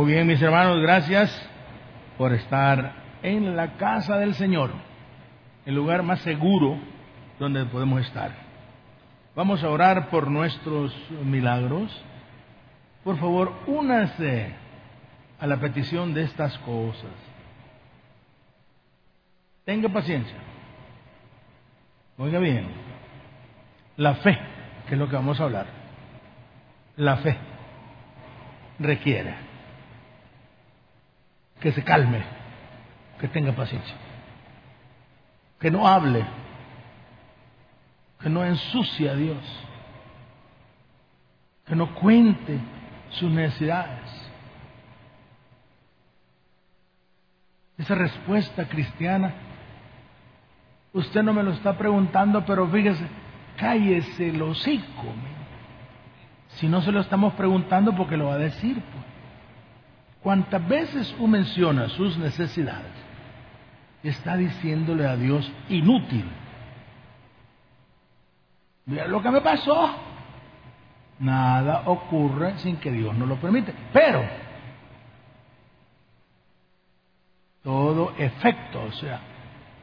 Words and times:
Muy 0.00 0.14
bien, 0.14 0.26
mis 0.26 0.40
hermanos, 0.40 0.80
gracias 0.80 1.30
por 2.16 2.32
estar 2.32 2.94
en 3.22 3.54
la 3.54 3.76
casa 3.76 4.16
del 4.16 4.34
Señor, 4.34 4.70
el 5.66 5.74
lugar 5.74 6.02
más 6.02 6.20
seguro 6.20 6.78
donde 7.38 7.66
podemos 7.66 8.00
estar. 8.00 8.32
Vamos 9.36 9.62
a 9.62 9.68
orar 9.68 10.08
por 10.08 10.30
nuestros 10.30 10.96
milagros. 11.22 11.92
Por 13.04 13.18
favor, 13.18 13.52
únase 13.66 14.54
a 15.38 15.46
la 15.46 15.58
petición 15.58 16.14
de 16.14 16.22
estas 16.22 16.56
cosas. 16.60 17.12
Tenga 19.66 19.90
paciencia. 19.90 20.38
Oiga 22.16 22.38
bien, 22.38 22.68
la 23.98 24.14
fe, 24.14 24.38
que 24.88 24.94
es 24.94 24.98
lo 24.98 25.10
que 25.10 25.16
vamos 25.16 25.38
a 25.38 25.44
hablar, 25.44 25.66
la 26.96 27.18
fe 27.18 27.36
requiere 28.78 29.49
que 31.60 31.72
se 31.72 31.84
calme, 31.84 32.22
que 33.20 33.28
tenga 33.28 33.52
paciencia, 33.52 33.94
que 35.60 35.70
no 35.70 35.86
hable, 35.86 36.24
que 38.20 38.28
no 38.30 38.44
ensucie 38.44 39.10
a 39.10 39.14
Dios, 39.14 39.38
que 41.66 41.76
no 41.76 41.94
cuente 41.94 42.58
sus 43.10 43.30
necesidades. 43.30 44.08
Esa 47.76 47.94
respuesta 47.94 48.68
cristiana, 48.68 49.32
usted 50.92 51.22
no 51.22 51.32
me 51.32 51.42
lo 51.42 51.52
está 51.52 51.76
preguntando, 51.76 52.44
pero 52.44 52.68
fíjese, 52.68 53.06
cállese 53.56 54.30
el 54.30 54.42
hocico. 54.42 55.14
Si 56.56 56.68
no 56.68 56.82
se 56.82 56.92
lo 56.92 57.00
estamos 57.00 57.34
preguntando, 57.34 57.94
porque 57.94 58.16
lo 58.16 58.26
va 58.26 58.34
a 58.34 58.38
decir. 58.38 58.74
Pues. 58.74 59.04
Cuantas 60.22 60.66
veces 60.68 61.12
usted 61.12 61.26
menciona 61.26 61.88
sus 61.88 62.18
necesidades, 62.18 62.92
está 64.02 64.36
diciéndole 64.36 65.06
a 65.06 65.16
Dios 65.16 65.50
inútil. 65.68 66.24
Mira 68.86 69.06
lo 69.06 69.22
que 69.22 69.30
me 69.30 69.40
pasó. 69.40 69.96
Nada 71.20 71.82
ocurre 71.86 72.58
sin 72.58 72.76
que 72.78 72.90
Dios 72.90 73.14
no 73.16 73.26
lo 73.26 73.36
permite. 73.36 73.74
Pero 73.92 74.22
todo 77.62 78.14
efecto, 78.16 78.82
o 78.82 78.92
sea, 78.92 79.20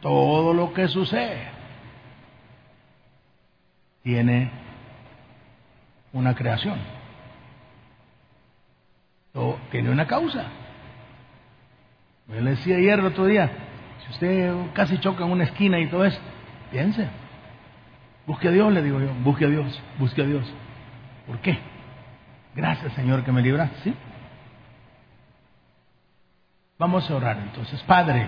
todo 0.01 0.53
lo 0.53 0.73
que 0.73 0.87
sucede, 0.87 1.47
tiene 4.03 4.51
una 6.13 6.33
creación. 6.35 6.96
Todo 9.37 9.59
tiene 9.69 9.91
una 9.91 10.07
causa. 10.07 10.45
Yo 12.27 12.41
le 12.41 12.49
decía 12.49 12.77
ayer 12.77 12.99
otro 13.01 13.27
día, 13.27 13.51
si 14.03 14.11
usted 14.13 14.51
casi 14.73 14.97
choca 14.97 15.25
en 15.25 15.31
una 15.31 15.43
esquina 15.43 15.79
y 15.79 15.85
todo 15.85 16.05
eso, 16.05 16.19
piense. 16.71 17.07
Busque 18.25 18.47
a 18.47 18.51
Dios, 18.51 18.73
le 18.73 18.81
digo 18.81 18.99
yo, 18.99 19.13
busque 19.23 19.45
a 19.45 19.47
Dios, 19.47 19.79
busque 19.99 20.23
a 20.23 20.25
Dios. 20.25 20.51
¿Por 21.27 21.37
qué? 21.41 21.59
Gracias 22.55 22.93
Señor 22.93 23.23
que 23.23 23.31
me 23.31 23.43
libraste, 23.43 23.77
¿sí? 23.83 23.93
Vamos 26.79 27.07
a 27.07 27.15
orar 27.15 27.37
entonces. 27.37 27.79
Padre, 27.83 28.27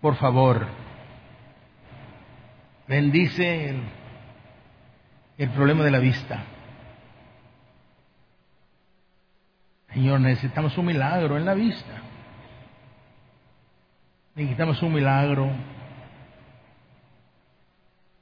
por 0.00 0.14
favor, 0.14 0.68
bendice 2.86 3.74
el 5.36 5.48
problema 5.50 5.82
de 5.82 5.90
la 5.90 5.98
vista. 5.98 6.44
Señor, 9.92 10.20
necesitamos 10.20 10.76
un 10.78 10.86
milagro 10.86 11.36
en 11.36 11.44
la 11.44 11.54
vista. 11.54 12.02
Necesitamos 14.34 14.82
un 14.82 14.94
milagro 14.94 15.50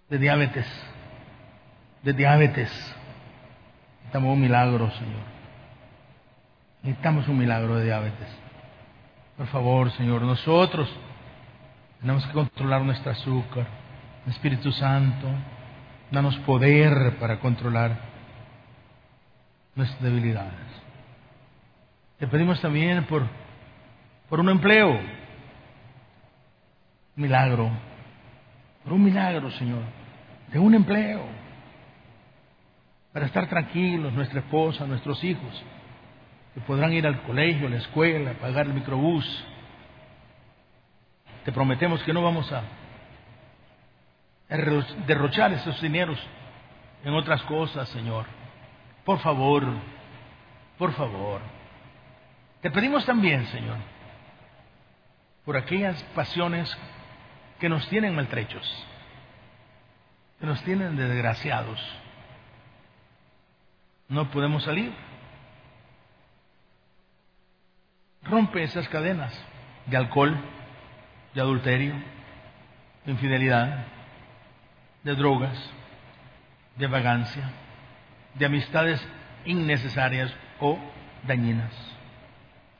de 0.08 0.18
diabetes. 0.18 0.66
De 2.02 2.12
diabetes. 2.12 2.70
Necesitamos 3.98 4.34
un 4.34 4.40
milagro, 4.40 4.90
Señor. 4.90 5.22
Necesitamos 6.82 7.28
un 7.28 7.38
milagro 7.38 7.76
de 7.76 7.84
diabetes. 7.84 8.28
Por 9.36 9.46
favor, 9.46 9.90
Señor, 9.92 10.22
nosotros 10.22 10.88
tenemos 12.00 12.26
que 12.26 12.32
controlar 12.32 12.82
nuestro 12.82 13.12
azúcar. 13.12 13.66
Espíritu 14.26 14.72
Santo, 14.72 15.28
danos 16.10 16.36
poder 16.40 17.16
para 17.18 17.38
controlar 17.38 17.96
nuestras 19.74 20.02
debilidades. 20.02 20.89
Te 22.20 22.26
pedimos 22.26 22.60
también 22.60 23.02
por, 23.04 23.26
por 24.28 24.40
un 24.40 24.50
empleo, 24.50 25.00
milagro, 27.16 27.70
por 28.84 28.92
un 28.92 29.02
milagro, 29.04 29.50
Señor, 29.52 29.82
de 30.52 30.58
un 30.58 30.74
empleo, 30.74 31.24
para 33.14 33.24
estar 33.24 33.48
tranquilos, 33.48 34.12
nuestra 34.12 34.40
esposa, 34.40 34.86
nuestros 34.86 35.24
hijos, 35.24 35.64
que 36.52 36.60
podrán 36.60 36.92
ir 36.92 37.06
al 37.06 37.22
colegio, 37.22 37.68
a 37.68 37.70
la 37.70 37.78
escuela, 37.78 38.34
pagar 38.34 38.66
el 38.66 38.74
microbús. 38.74 39.24
Te 41.46 41.52
prometemos 41.52 42.02
que 42.02 42.12
no 42.12 42.22
vamos 42.22 42.52
a 42.52 42.64
derrochar 45.06 45.54
esos 45.54 45.80
dineros 45.80 46.20
en 47.02 47.14
otras 47.14 47.40
cosas, 47.44 47.88
Señor. 47.88 48.26
Por 49.06 49.20
favor, 49.20 49.64
por 50.76 50.92
favor. 50.92 51.59
Te 52.60 52.70
pedimos 52.70 53.04
también, 53.06 53.46
Señor, 53.46 53.78
por 55.44 55.56
aquellas 55.56 56.02
pasiones 56.14 56.76
que 57.58 57.68
nos 57.68 57.88
tienen 57.88 58.14
maltrechos, 58.14 58.86
que 60.38 60.46
nos 60.46 60.62
tienen 60.64 60.96
desgraciados. 60.96 61.80
No 64.08 64.30
podemos 64.30 64.64
salir 64.64 64.92
Rompe 68.22 68.62
esas 68.62 68.88
cadenas 68.88 69.32
de 69.86 69.96
alcohol, 69.96 70.36
de 71.34 71.40
adulterio, 71.40 71.94
de 73.04 73.12
infidelidad, 73.12 73.86
de 75.02 75.14
drogas, 75.14 75.58
de 76.76 76.86
vagancia, 76.86 77.50
de 78.34 78.46
amistades 78.46 79.04
innecesarias 79.44 80.32
o 80.60 80.78
dañinas. 81.26 81.72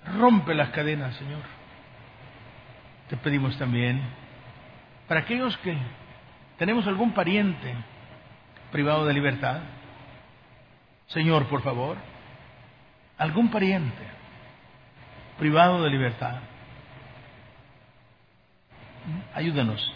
Rompe 0.06 0.54
las 0.54 0.70
cadenas, 0.70 1.14
Señor. 1.16 1.42
Te 3.08 3.16
pedimos 3.16 3.56
también, 3.58 4.00
para 5.08 5.20
aquellos 5.20 5.56
que 5.58 5.76
tenemos 6.58 6.86
algún 6.86 7.12
pariente 7.12 7.74
privado 8.70 9.04
de 9.06 9.14
libertad, 9.14 9.60
Señor, 11.08 11.46
por 11.48 11.62
favor, 11.62 11.96
algún 13.18 13.50
pariente 13.50 14.04
privado 15.38 15.82
de 15.82 15.90
libertad. 15.90 16.36
Ayúdanos. 19.34 19.92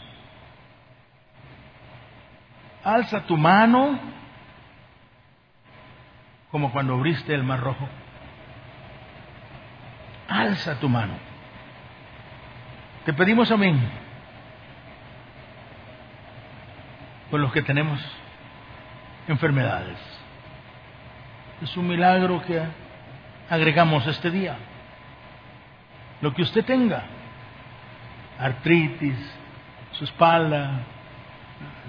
Alza 2.82 3.25
tu 3.26 3.37
mano 3.37 3.98
como 6.50 6.72
cuando 6.72 6.94
abriste 6.94 7.34
el 7.34 7.44
mar 7.44 7.60
rojo. 7.60 7.88
Alza 10.34 10.75
tu 10.81 10.89
mano. 10.89 11.15
Te 13.05 13.12
pedimos 13.12 13.53
amén. 13.53 13.81
Por 17.31 17.39
los 17.39 17.53
que 17.53 17.62
tenemos 17.62 18.00
enfermedades. 19.28 19.97
Es 21.62 21.77
un 21.77 21.87
milagro 21.87 22.43
que 22.43 22.61
agregamos 23.49 24.09
este 24.09 24.33
día 24.33 24.56
lo 26.20 26.35
que 26.35 26.43
usted 26.43 26.64
tenga, 26.64 27.05
artritis, 28.41 29.17
su 29.93 30.03
espalda, 30.03 30.81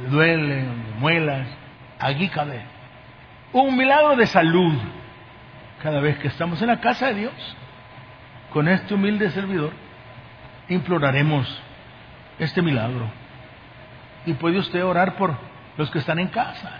le 0.04 0.10
duele, 0.10 0.62
le 0.62 0.70
muelas, 1.00 1.48
aquí. 1.98 2.30
Un 3.54 3.76
milagro 3.76 4.16
de 4.16 4.28
salud 4.28 4.78
cada 5.82 6.00
vez 6.00 6.20
que 6.20 6.28
estamos 6.28 6.62
en 6.62 6.68
la 6.68 6.80
casa 6.80 7.08
de 7.08 7.16
Dios. 7.16 7.58
Con 8.56 8.70
este 8.70 8.94
humilde 8.94 9.32
servidor 9.32 9.74
imploraremos 10.70 11.46
este 12.40 12.62
milagro. 12.62 13.06
Y 14.26 14.32
puede 14.36 14.60
usted 14.60 14.82
orar 14.86 15.18
por 15.18 15.36
los 15.76 15.92
que 15.92 16.00
están 16.00 16.20
en 16.20 16.30
casa, 16.30 16.72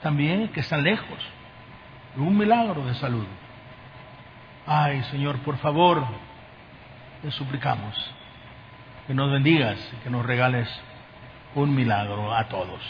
también 0.00 0.46
que 0.50 0.60
están 0.60 0.84
lejos. 0.84 1.18
Un 2.14 2.38
milagro 2.38 2.86
de 2.86 2.94
salud. 2.94 3.26
Ay, 4.64 5.02
Señor, 5.10 5.38
por 5.38 5.58
favor, 5.58 6.06
te 7.20 7.32
suplicamos 7.32 7.96
que 9.08 9.14
nos 9.14 9.28
bendigas 9.32 9.76
y 9.92 10.04
que 10.04 10.10
nos 10.10 10.24
regales 10.24 10.68
un 11.56 11.74
milagro 11.74 12.32
a 12.32 12.44
todos. 12.44 12.80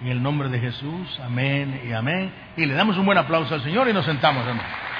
En 0.00 0.08
el 0.08 0.20
nombre 0.20 0.48
de 0.48 0.58
Jesús, 0.58 1.20
amén 1.20 1.80
y 1.88 1.92
amén. 1.92 2.32
Y 2.56 2.66
le 2.66 2.74
damos 2.74 2.98
un 2.98 3.06
buen 3.06 3.18
aplauso 3.18 3.54
al 3.54 3.62
Señor 3.62 3.88
y 3.88 3.92
nos 3.92 4.04
sentamos, 4.04 4.44
hermano. 4.44 4.93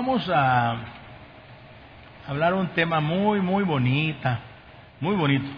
Vamos 0.00 0.28
a 0.28 0.76
hablar 2.28 2.54
un 2.54 2.68
tema 2.68 3.00
muy, 3.00 3.40
muy 3.40 3.64
bonita, 3.64 4.38
muy 5.00 5.16
bonito. 5.16 5.48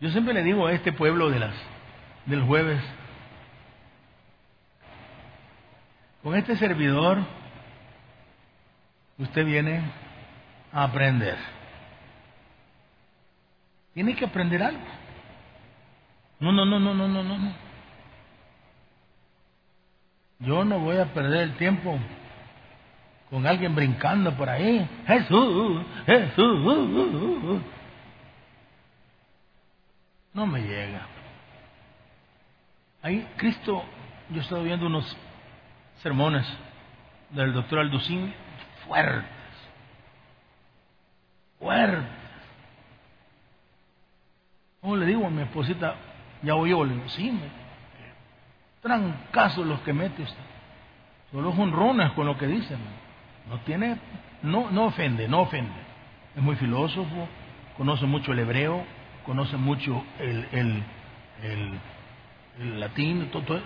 Yo 0.00 0.10
siempre 0.10 0.34
le 0.34 0.42
digo 0.42 0.66
a 0.66 0.72
este 0.72 0.92
pueblo 0.92 1.30
de 1.30 1.38
las, 1.38 1.54
del 2.26 2.42
jueves, 2.42 2.82
con 6.24 6.34
este 6.34 6.56
servidor, 6.56 7.18
usted 9.18 9.46
viene 9.46 9.82
a 10.72 10.82
aprender. 10.82 11.38
Tiene 13.94 14.16
que 14.16 14.24
aprender 14.24 14.60
algo. 14.60 14.86
No, 16.40 16.50
no, 16.50 16.64
no, 16.64 16.80
no, 16.80 16.94
no, 16.94 17.06
no, 17.06 17.22
no. 17.22 17.52
Yo 20.40 20.64
no 20.64 20.80
voy 20.80 20.96
a 20.96 21.14
perder 21.14 21.42
el 21.42 21.56
tiempo 21.56 21.96
con 23.30 23.46
alguien 23.46 23.74
brincando 23.74 24.32
por 24.36 24.48
ahí. 24.48 24.86
Jesús, 25.06 25.82
Jesús. 26.04 27.62
No 30.34 30.46
me 30.46 30.60
llega. 30.60 31.06
Ahí 33.02 33.26
Cristo, 33.36 33.82
yo 34.30 34.40
he 34.40 34.42
estado 34.42 34.62
viendo 34.62 34.86
unos 34.86 35.16
sermones 36.02 36.46
del 37.30 37.52
doctor 37.52 37.78
Alducín 37.78 38.34
fuertes, 38.86 39.24
fuertes. 41.58 42.10
¿Cómo 44.80 44.96
le 44.96 45.06
digo 45.06 45.26
a 45.26 45.30
mi 45.30 45.42
esposita? 45.42 45.94
Ya 46.42 46.54
oyó, 46.54 46.84
le 46.84 46.94
digo, 46.94 47.08
sí, 47.10 47.30
me, 47.30 47.48
trancazos 48.82 49.66
los 49.66 49.80
que 49.80 49.92
mete 49.92 50.22
usted. 50.22 50.42
Solo 51.30 51.50
honrones 51.50 52.12
con 52.12 52.26
lo 52.26 52.36
que 52.36 52.46
dice. 52.46 52.76
No 53.50 53.58
tiene, 53.62 53.98
no, 54.42 54.70
no 54.70 54.84
ofende, 54.86 55.26
no 55.26 55.40
ofende. 55.40 55.74
Es 56.36 56.42
muy 56.42 56.54
filósofo, 56.54 57.28
conoce 57.76 58.06
mucho 58.06 58.30
el 58.30 58.38
hebreo, 58.38 58.84
conoce 59.24 59.56
mucho 59.56 60.04
el, 60.20 60.46
el, 60.52 60.82
el, 62.60 62.78
latín, 62.78 63.28
todo, 63.32 63.42
todo, 63.42 63.60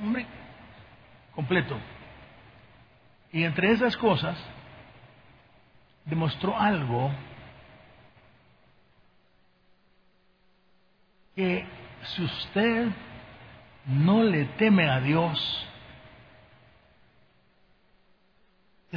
hombre, 0.00 0.24
completo. 1.34 1.76
Y 3.30 3.44
entre 3.44 3.72
esas 3.72 3.94
cosas, 3.98 4.42
demostró 6.06 6.58
algo 6.58 7.10
que 11.34 11.66
si 12.14 12.22
usted 12.24 12.88
no 13.84 14.22
le 14.22 14.46
teme 14.56 14.88
a 14.88 15.00
Dios, 15.00 15.66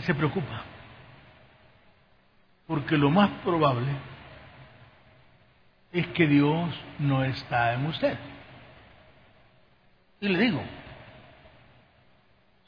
se 0.01 0.13
preocupa. 0.13 0.63
Porque 2.67 2.97
lo 2.97 3.09
más 3.09 3.29
probable 3.43 3.91
es 5.91 6.07
que 6.07 6.27
Dios 6.27 6.69
no 6.99 7.23
está 7.23 7.73
en 7.73 7.85
usted. 7.87 8.17
Y 10.21 10.27
le 10.27 10.39
digo, 10.39 10.61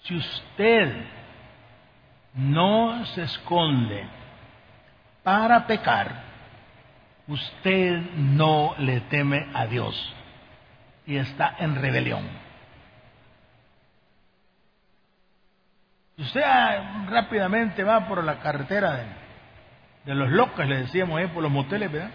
si 0.04 0.16
usted 0.16 1.06
no 2.34 3.06
se 3.08 3.24
esconde 3.24 4.08
para 5.24 5.68
pecar, 5.68 6.24
usted 7.28 8.02
no 8.16 8.74
le 8.80 9.02
teme 9.02 9.48
a 9.54 9.68
Dios 9.68 10.16
y 11.06 11.18
está 11.18 11.56
en 11.60 11.76
rebelión. 11.76 12.28
Si 16.11 16.11
usted 16.22 16.42
rápidamente 17.10 17.84
va 17.84 18.08
por 18.08 18.24
la 18.24 18.40
carretera 18.40 19.06
de, 20.06 20.16
los 20.16 20.30
locos, 20.30 20.66
le 20.66 20.84
decíamos 20.84 21.20
ahí, 21.20 21.28
por 21.28 21.44
los 21.44 21.52
moteles, 21.52 21.92
¿verdad? 21.92 22.12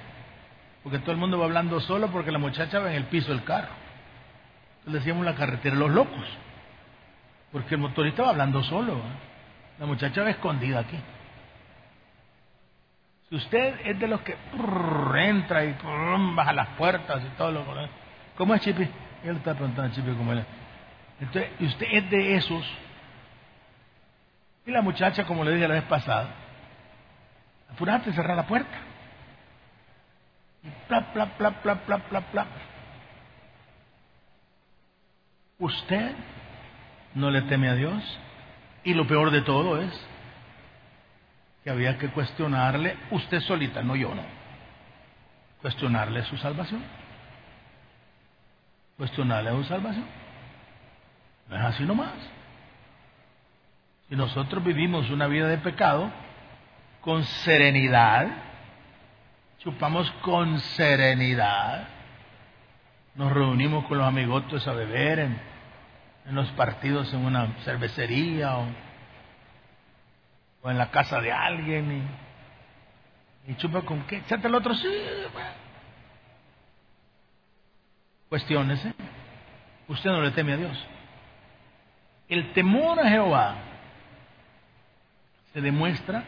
Porque 0.83 0.99
todo 1.01 1.13
el 1.13 1.19
mundo 1.19 1.39
va 1.39 1.47
hablando 1.47 1.81
solo 1.81 2.09
porque 2.09 2.31
la 2.31 2.39
muchacha 2.39 2.79
va 2.79 2.91
en 2.91 2.97
el 2.97 3.05
piso 3.05 3.31
del 3.31 3.43
carro. 3.43 3.73
Entonces 4.79 5.03
decíamos 5.03 5.25
la 5.25 5.35
carretera 5.35 5.75
de 5.75 5.81
los 5.81 5.91
locos. 5.91 6.25
Porque 7.51 7.75
el 7.75 7.81
motorista 7.81 8.23
va 8.23 8.31
hablando 8.31 8.63
solo. 8.63 9.01
La 9.81 9.87
muchacha 9.87 10.23
va 10.23 10.31
escondida 10.31 10.81
aquí. 10.81 10.99
Si 13.29 13.35
usted 13.35 13.81
es 13.85 13.99
de 13.99 14.07
los 14.07 14.21
que 14.21 14.37
entra 15.17 15.65
y 15.65 15.77
baja 16.37 16.53
las 16.53 16.69
puertas 16.79 17.21
y 17.25 17.37
todo 17.37 17.51
lo. 17.51 17.65
¿Cómo 18.37 18.55
es 18.55 18.61
Chipi? 18.61 18.89
Él 19.25 19.37
está 19.37 19.55
preguntando 19.55 19.91
a 19.91 19.95
Chipi 19.95 20.13
cómo 20.13 20.33
es. 20.33 20.45
Entonces, 21.21 21.51
usted 21.61 21.87
es 21.91 22.11
de 22.11 22.37
esos. 22.37 22.65
Y 24.67 24.73
la 24.73 24.83
muchacha, 24.83 25.25
como 25.25 25.45
le 25.45 25.55
dije 25.55 25.69
la 25.69 25.75
vez 25.75 25.85
pasada, 25.85 26.29
apurate, 27.73 28.13
cerrar 28.13 28.37
la 28.37 28.47
puerta. 28.47 28.77
Y 30.65 30.69
bla, 30.89 31.01
bla, 31.15 31.25
bla, 31.39 31.75
bla, 31.87 32.03
bla, 32.11 32.23
bla. 32.33 32.47
Usted 35.61 36.13
no 37.15 37.31
le 37.31 37.43
teme 37.43 37.69
a 37.69 37.75
Dios. 37.75 38.03
Y 38.83 38.95
lo 38.95 39.07
peor 39.07 39.31
de 39.31 39.43
todo 39.43 39.81
es 39.81 39.93
que 41.65 41.71
había 41.71 41.99
que 41.99 42.09
cuestionarle, 42.11 42.97
usted 43.11 43.41
solita, 43.41 43.83
no 43.83 43.97
yo, 43.97 44.15
no. 44.15 44.23
Cuestionarle 45.61 46.25
su 46.25 46.37
salvación. 46.39 46.83
Cuestionarle 48.97 49.51
su 49.51 49.65
salvación. 49.65 50.07
No 51.49 51.57
es 51.57 51.63
así 51.63 51.85
nomás. 51.85 52.15
Si 54.09 54.15
nosotros 54.15 54.63
vivimos 54.63 55.11
una 55.11 55.27
vida 55.27 55.49
de 55.49 55.59
pecado, 55.59 56.13
con 57.01 57.25
serenidad, 57.25 58.29
chupamos 59.59 60.11
con 60.23 60.61
serenidad, 60.61 61.89
nos 63.17 63.33
reunimos 63.33 63.85
con 63.87 63.99
los 63.99 64.07
amigotes 64.07 64.67
a 64.67 64.73
beber 64.73 65.19
en, 65.19 65.41
los 66.31 66.49
partidos 66.53 67.13
en 67.15 67.25
una 67.25 67.49
cervecería 67.65 68.59
o, 68.59 68.67
en 70.69 70.79
la 70.79 70.91
casa 70.91 71.21
de 71.21 71.33
alguien 71.33 72.09
y, 73.47 73.55
chupa 73.55 73.83
con 73.83 74.03
qué, 74.03 74.17
echate 74.17 74.49
el 74.49 74.55
otro, 74.55 74.75
sí, 74.75 74.89
Cuestiónese, 78.29 78.93
usted 79.87 80.11
no 80.11 80.21
le 80.21 80.33
teme 80.33 80.55
a 80.55 80.57
Dios. 80.57 80.87
El 82.29 82.53
temor 82.53 82.99
a 82.99 83.09
Jehová 83.09 83.55
se 85.57 85.63
demuestra 85.63 86.23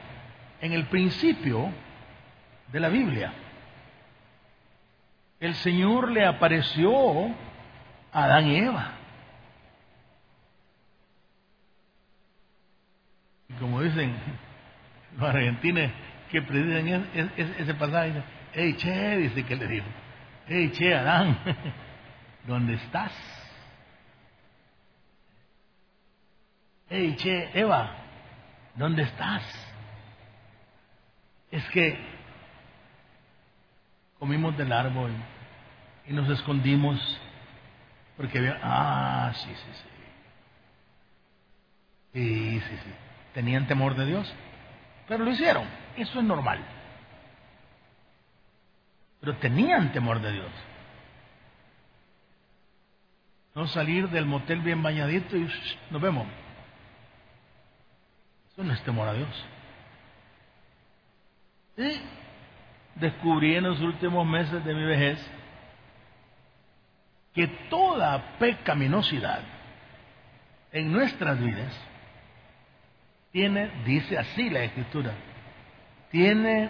en 0.58 0.73
el 0.73 0.87
principio 0.87 1.70
de 2.73 2.80
la 2.80 2.88
Biblia. 2.88 3.30
El 5.38 5.54
Señor 5.56 6.11
le 6.11 6.25
apareció 6.25 7.26
a 8.11 8.25
Adán 8.25 8.47
y 8.47 8.56
Eva. 8.56 8.92
Y 13.50 13.52
como 13.61 13.82
dicen 13.82 14.16
los 15.18 15.28
argentinos 15.28 15.92
que 16.30 16.40
predican 16.40 17.06
ese 17.37 17.75
pasaje, 17.75 18.23
hey 18.54 18.73
che, 18.78 19.18
dice 19.18 19.44
que 19.44 19.56
le 19.56 19.66
dijo, 19.66 19.87
hey 20.47 20.70
che, 20.73 20.94
Adán, 20.94 21.38
¿dónde 22.47 22.76
estás? 22.76 23.12
Hey 26.88 27.14
che, 27.18 27.50
Eva, 27.52 27.98
¿dónde 28.75 29.03
estás? 29.03 29.43
Es 31.51 31.65
que 31.71 31.99
comimos 34.19 34.57
del 34.57 34.73
árbol 34.73 35.13
y 36.07 36.13
nos 36.13 36.29
escondimos 36.31 36.99
porque 38.17 38.39
había, 38.39 38.59
ah, 38.63 39.33
sí, 39.35 39.49
sí, 39.49 39.73
sí. 39.73 39.89
Sí, 42.13 42.61
sí, 42.61 42.77
sí. 42.85 42.91
Tenían 43.35 43.69
temor 43.69 43.95
de 43.95 44.07
Dios, 44.07 44.35
pero 45.07 45.25
lo 45.25 45.31
hicieron. 45.31 45.65
Eso 45.97 46.19
es 46.19 46.25
normal. 46.25 46.59
Pero 49.21 49.37
tenían 49.37 49.93
temor 49.93 50.21
de 50.21 50.33
Dios. 50.33 50.51
No 53.55 53.67
salir 53.69 54.09
del 54.11 54.27
motel 54.27 54.61
bien 54.61 54.83
bañadito 54.83 55.37
y 55.37 55.49
nos 55.91 56.03
vemos. 56.03 56.27
No 58.59 58.73
es 58.73 58.83
temor 58.83 59.09
a 59.09 59.15
Dios. 59.15 59.47
Y 61.77 62.00
descubrí 62.97 63.55
en 63.55 63.65
los 63.65 63.81
últimos 63.81 64.27
meses 64.27 64.65
de 64.65 64.75
mi 64.75 64.85
vejez 64.85 65.25
que 67.33 67.47
toda 67.71 68.37
pecaminosidad 68.41 69.43
en 70.73 70.93
nuestras 70.93 71.38
vidas 71.38 71.73
tiene, 73.31 73.71
dice 73.85 74.19
así 74.19 74.50
la 74.50 74.65
escritura, 74.65 75.12
tiene 76.11 76.69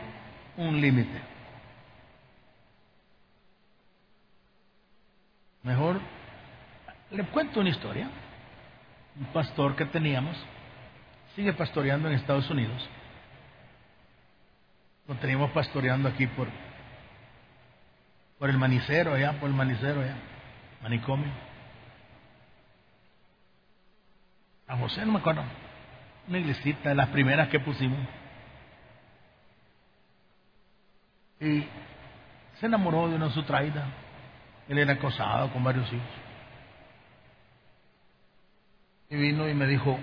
un 0.58 0.78
límite. 0.78 1.22
Mejor 5.62 6.00
le 7.10 7.24
cuento 7.24 7.60
una 7.60 7.70
historia. 7.70 8.10
un 9.18 9.26
pastor 9.32 9.74
que 9.74 9.86
teníamos, 9.86 10.36
sigue 11.34 11.52
pastoreando 11.52 12.08
en 12.08 12.14
Estados 12.14 12.48
Unidos. 12.50 12.88
Lo 15.06 15.14
teníamos 15.16 15.50
pastoreando 15.52 16.08
aquí 16.08 16.26
por, 16.26 16.48
por 18.38 18.50
el 18.50 18.58
manicero 18.58 19.14
allá, 19.14 19.32
por 19.40 19.48
el 19.48 19.54
manicero 19.54 20.02
allá, 20.02 20.16
manicomio. 20.82 21.32
A 24.66 24.76
José 24.76 25.06
no 25.06 25.12
me 25.12 25.18
acuerdo, 25.20 25.42
una 26.28 26.38
iglesita 26.38 26.90
de 26.90 26.94
las 26.94 27.08
primeras 27.08 27.48
que 27.48 27.58
pusimos. 27.58 28.06
Y 31.40 31.64
se 32.60 32.66
enamoró 32.66 33.08
de 33.08 33.16
una 33.16 33.30
su 33.30 33.42
traída. 33.44 33.86
Él 34.68 34.78
era 34.78 34.92
acosado 34.92 35.50
con 35.52 35.64
varios 35.64 35.90
hijos. 35.90 36.06
Y 39.08 39.16
vino 39.16 39.48
y 39.48 39.54
me 39.54 39.66
dijo, 39.66 39.98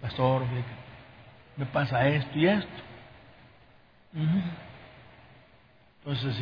pastor, 0.00 0.42
me 1.56 1.66
pasa 1.66 2.06
esto 2.08 2.38
y 2.38 2.46
esto. 2.46 2.82
Entonces, 6.04 6.36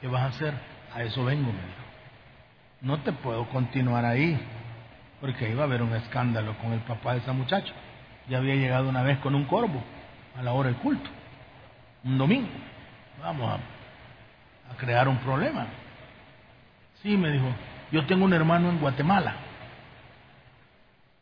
¿qué 0.00 0.08
vas 0.08 0.22
a 0.22 0.26
hacer? 0.26 0.54
A 0.94 1.02
eso 1.02 1.24
vengo, 1.24 1.52
me 1.52 1.58
dijo. 1.58 1.84
No 2.80 3.00
te 3.00 3.12
puedo 3.12 3.48
continuar 3.48 4.04
ahí, 4.04 4.38
porque 5.20 5.50
iba 5.50 5.62
a 5.62 5.66
haber 5.66 5.82
un 5.82 5.94
escándalo 5.94 6.56
con 6.58 6.72
el 6.72 6.80
papá 6.80 7.12
de 7.12 7.20
esa 7.20 7.32
muchacha. 7.32 7.72
Ya 8.28 8.38
había 8.38 8.54
llegado 8.54 8.88
una 8.88 9.02
vez 9.02 9.18
con 9.18 9.34
un 9.34 9.44
corvo 9.44 9.82
a 10.36 10.42
la 10.42 10.52
hora 10.52 10.70
del 10.70 10.78
culto, 10.78 11.08
un 12.04 12.18
domingo. 12.18 12.48
Vamos 13.22 13.60
a 14.70 14.76
crear 14.76 15.08
un 15.08 15.18
problema. 15.18 15.66
Sí, 17.02 17.16
me 17.16 17.30
dijo, 17.30 17.46
yo 17.92 18.06
tengo 18.06 18.24
un 18.24 18.32
hermano 18.32 18.70
en 18.70 18.80
Guatemala 18.80 19.36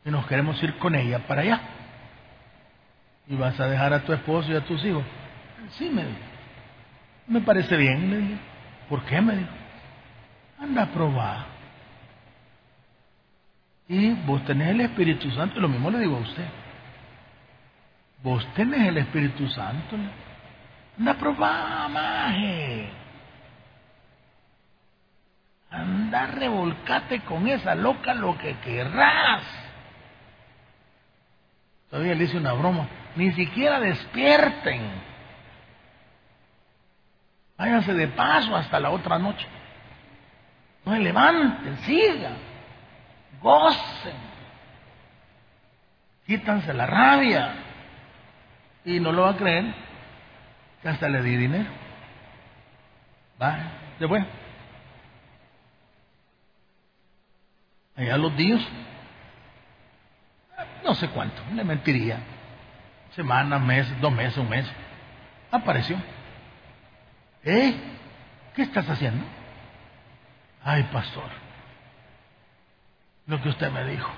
y 0.05 0.11
nos 0.11 0.25
queremos 0.27 0.61
ir 0.61 0.77
con 0.77 0.95
ella 0.95 1.19
para 1.27 1.41
allá. 1.41 1.61
Y 3.27 3.35
vas 3.35 3.59
a 3.59 3.67
dejar 3.67 3.93
a 3.93 4.01
tu 4.01 4.11
esposo 4.13 4.51
y 4.51 4.55
a 4.55 4.61
tus 4.61 4.83
hijos. 4.83 5.03
Sí, 5.71 5.89
me 5.89 6.03
dijo. 6.05 6.19
Me 7.27 7.41
parece 7.41 7.77
bien, 7.77 8.09
le 8.09 8.17
dije. 8.17 8.37
¿Por 8.89 9.03
qué? 9.05 9.21
Me 9.21 9.35
dijo. 9.37 9.51
Anda 10.59 10.83
a 10.83 10.87
probar. 10.87 11.45
Y 13.87 14.13
vos 14.25 14.43
tenés 14.45 14.69
el 14.69 14.81
Espíritu 14.81 15.29
Santo, 15.31 15.59
lo 15.59 15.67
mismo 15.67 15.89
le 15.89 15.99
digo 15.99 16.17
a 16.17 16.21
usted. 16.21 16.47
Vos 18.21 18.45
tenés 18.55 18.87
el 18.87 18.97
Espíritu 18.97 19.47
Santo. 19.49 19.97
Anda 20.97 21.11
a 21.11 21.17
probar, 21.17 21.89
maje. 21.89 22.89
Anda, 25.69 26.27
revolcate 26.27 27.21
con 27.21 27.47
esa 27.47 27.73
loca 27.73 28.13
lo 28.13 28.37
que 28.37 28.55
querrás. 28.59 29.62
Todavía 31.93 32.15
le 32.15 32.23
hice 32.23 32.37
una 32.37 32.53
broma. 32.53 32.87
Ni 33.15 33.31
siquiera 33.33 33.79
despierten. 33.79 34.81
Váyanse 37.55 37.93
de 37.93 38.07
paso 38.07 38.55
hasta 38.55 38.79
la 38.79 38.89
otra 38.89 39.19
noche. 39.19 39.45
No 40.83 40.93
se 40.93 40.99
levanten, 40.99 41.77
sigan, 41.85 42.35
gocen, 43.39 44.15
quítanse 46.25 46.73
la 46.73 46.87
rabia. 46.87 47.53
Y 48.85 48.99
no 48.99 49.11
lo 49.11 49.21
va 49.21 49.29
a 49.29 49.37
creer 49.37 49.65
que 50.81 50.89
hasta 50.89 51.07
le 51.07 51.21
di 51.21 51.37
dinero. 51.37 51.69
Va, 53.39 53.55
después. 53.99 54.25
Allá 57.95 58.17
los 58.17 58.35
días 58.35 58.67
no 60.83 60.95
sé 60.95 61.09
cuánto, 61.09 61.41
le 61.53 61.63
mentiría. 61.63 62.19
Semanas, 63.15 63.61
meses, 63.61 63.99
dos 64.01 64.11
meses, 64.11 64.37
un 64.37 64.49
mes. 64.49 64.69
Apareció. 65.51 65.97
¿Eh? 67.43 67.75
¿Qué 68.55 68.63
estás 68.63 68.89
haciendo? 68.89 69.25
Ay, 70.63 70.83
pastor, 70.91 71.29
lo 73.27 73.41
que 73.41 73.49
usted 73.49 73.71
me 73.71 73.85
dijo. 73.85 74.09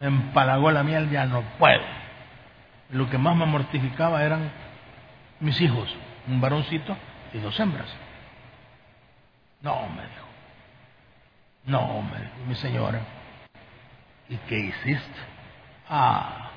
Me 0.00 0.08
empalagó 0.08 0.70
la 0.70 0.82
miel, 0.82 1.10
ya 1.10 1.26
no 1.26 1.42
puedo. 1.58 1.82
Lo 2.90 3.08
que 3.10 3.18
más 3.18 3.36
me 3.36 3.46
mortificaba 3.46 4.22
eran 4.22 4.50
mis 5.40 5.60
hijos, 5.60 5.94
un 6.26 6.40
varoncito 6.40 6.96
y 7.32 7.38
dos 7.38 7.58
hembras. 7.60 7.88
No, 9.60 9.88
me 9.88 10.02
dijo. 10.02 10.26
No, 11.64 12.02
me 12.02 12.18
dijo, 12.18 12.36
mi 12.46 12.54
señora. 12.54 13.00
¿Y 14.28 14.36
qué 14.48 14.58
hiciste? 14.58 15.20
Ah, 15.88 16.50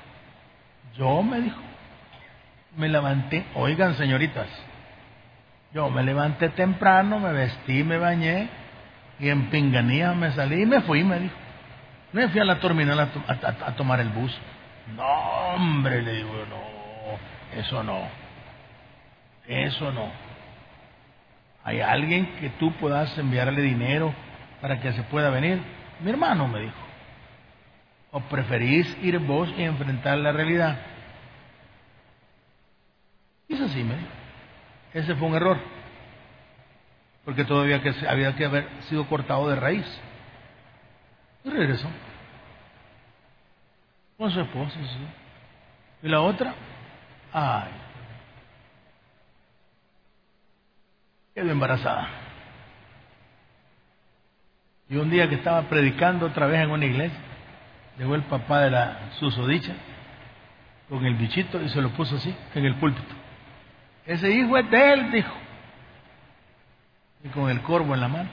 yo 0.94 1.22
me 1.22 1.40
dijo, 1.40 1.60
me 2.76 2.88
levanté, 2.88 3.46
oigan 3.54 3.94
señoritas, 3.94 4.48
yo 5.72 5.88
me 5.88 6.02
levanté 6.02 6.50
temprano, 6.50 7.18
me 7.18 7.32
vestí, 7.32 7.82
me 7.82 7.96
bañé 7.96 8.48
y 9.18 9.30
en 9.30 9.48
pinganía 9.48 10.12
me 10.12 10.32
salí 10.32 10.62
y 10.62 10.66
me 10.66 10.80
fui, 10.82 11.02
me 11.02 11.18
dijo. 11.18 11.34
Me 12.12 12.28
fui 12.28 12.40
a 12.40 12.44
la 12.44 12.60
terminal 12.60 13.00
a, 13.00 13.72
tomar 13.74 14.00
el 14.00 14.10
bus. 14.10 14.36
No, 14.94 15.04
hombre, 15.54 16.02
le 16.02 16.12
digo, 16.12 16.30
no, 16.50 17.58
eso 17.58 17.82
no, 17.82 18.00
eso 19.46 19.92
no. 19.92 20.10
¿Hay 21.64 21.80
alguien 21.80 22.34
que 22.38 22.50
tú 22.50 22.72
puedas 22.72 23.16
enviarle 23.16 23.62
dinero 23.62 24.12
para 24.60 24.78
que 24.80 24.92
se 24.92 25.02
pueda 25.04 25.30
venir? 25.30 25.62
Mi 26.00 26.10
hermano 26.10 26.48
me 26.48 26.60
dijo. 26.60 26.91
¿O 28.12 28.20
preferís 28.20 28.86
ir 29.02 29.18
vos 29.18 29.52
y 29.56 29.62
enfrentar 29.62 30.18
la 30.18 30.32
realidad? 30.32 30.78
Y 33.48 33.54
eso 33.54 33.66
sí, 33.68 33.82
me 33.82 33.96
Ese 34.92 35.14
fue 35.16 35.28
un 35.28 35.34
error. 35.34 35.58
Porque 37.24 37.44
todavía 37.44 37.82
que 37.82 37.94
había 38.06 38.36
que 38.36 38.44
haber 38.44 38.68
sido 38.82 39.06
cortado 39.06 39.48
de 39.48 39.56
raíz. 39.56 39.86
Y 41.42 41.50
regresó. 41.50 41.88
Con 44.18 44.30
su 44.30 44.40
esposa, 44.40 44.74
sí. 44.74 45.06
Y 46.02 46.08
la 46.08 46.20
otra, 46.20 46.54
ay, 47.32 47.70
quedó 51.34 51.50
embarazada. 51.50 52.08
Y 54.90 54.96
un 54.96 55.08
día 55.08 55.28
que 55.28 55.36
estaba 55.36 55.62
predicando 55.62 56.26
otra 56.26 56.46
vez 56.46 56.60
en 56.60 56.70
una 56.70 56.84
iglesia, 56.84 57.18
Llegó 57.98 58.14
el 58.14 58.22
papá 58.22 58.60
de 58.60 58.70
la 58.70 59.10
susodicha 59.18 59.74
con 60.88 61.04
el 61.04 61.14
bichito 61.14 61.60
y 61.60 61.68
se 61.68 61.80
lo 61.80 61.90
puso 61.90 62.16
así 62.16 62.34
en 62.54 62.64
el 62.64 62.76
púlpito. 62.76 63.14
Ese 64.06 64.30
hijo 64.30 64.56
es 64.56 64.70
de 64.70 64.92
él, 64.92 65.12
dijo. 65.12 65.32
Y 67.24 67.28
con 67.28 67.50
el 67.50 67.62
corvo 67.62 67.94
en 67.94 68.00
la 68.00 68.08
mano. 68.08 68.28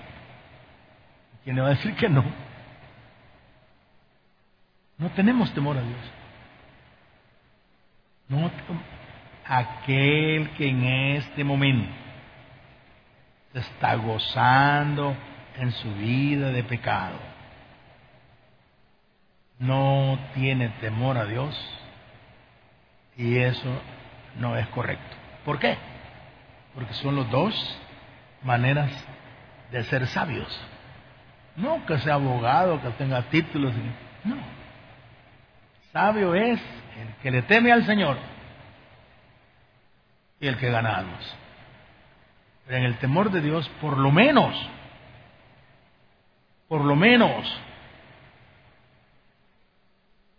¿Quién 1.43 1.55
le 1.55 1.61
va 1.61 1.67
a 1.69 1.71
decir 1.71 1.95
que 1.95 2.09
no? 2.09 2.23
No 4.97 5.09
tenemos 5.11 5.53
temor 5.53 5.77
a 5.77 5.81
Dios. 5.81 6.11
No, 8.27 8.51
aquel 9.45 10.49
que 10.51 10.67
en 10.67 10.83
este 10.83 11.43
momento 11.43 11.91
se 13.53 13.59
está 13.59 13.95
gozando 13.95 15.15
en 15.57 15.71
su 15.71 15.93
vida 15.95 16.51
de 16.51 16.63
pecado 16.63 17.28
no 19.59 20.17
tiene 20.33 20.69
temor 20.79 21.17
a 21.17 21.25
Dios 21.25 21.55
y 23.17 23.37
eso 23.37 23.69
no 24.37 24.57
es 24.57 24.67
correcto. 24.69 25.17
¿Por 25.43 25.59
qué? 25.59 25.77
Porque 26.73 26.93
son 26.93 27.17
las 27.17 27.29
dos 27.29 27.79
maneras 28.43 28.91
de 29.71 29.83
ser 29.83 30.07
sabios. 30.07 30.47
No 31.57 31.85
que 31.85 31.99
sea 31.99 32.13
abogado, 32.13 32.81
que 32.81 32.89
tenga 32.91 33.21
títulos. 33.23 33.73
No. 34.23 34.37
Sabio 35.91 36.33
es 36.35 36.59
el 36.99 37.13
que 37.21 37.31
le 37.31 37.41
teme 37.41 37.71
al 37.71 37.85
Señor 37.85 38.17
y 40.39 40.47
el 40.47 40.57
que 40.57 40.71
gana 40.71 40.95
almas. 40.97 41.35
Pero 42.65 42.77
en 42.77 42.83
el 42.85 42.97
temor 42.99 43.31
de 43.31 43.41
Dios, 43.41 43.67
por 43.81 43.97
lo 43.97 44.11
menos, 44.11 44.55
por 46.69 46.85
lo 46.85 46.95
menos, 46.95 47.45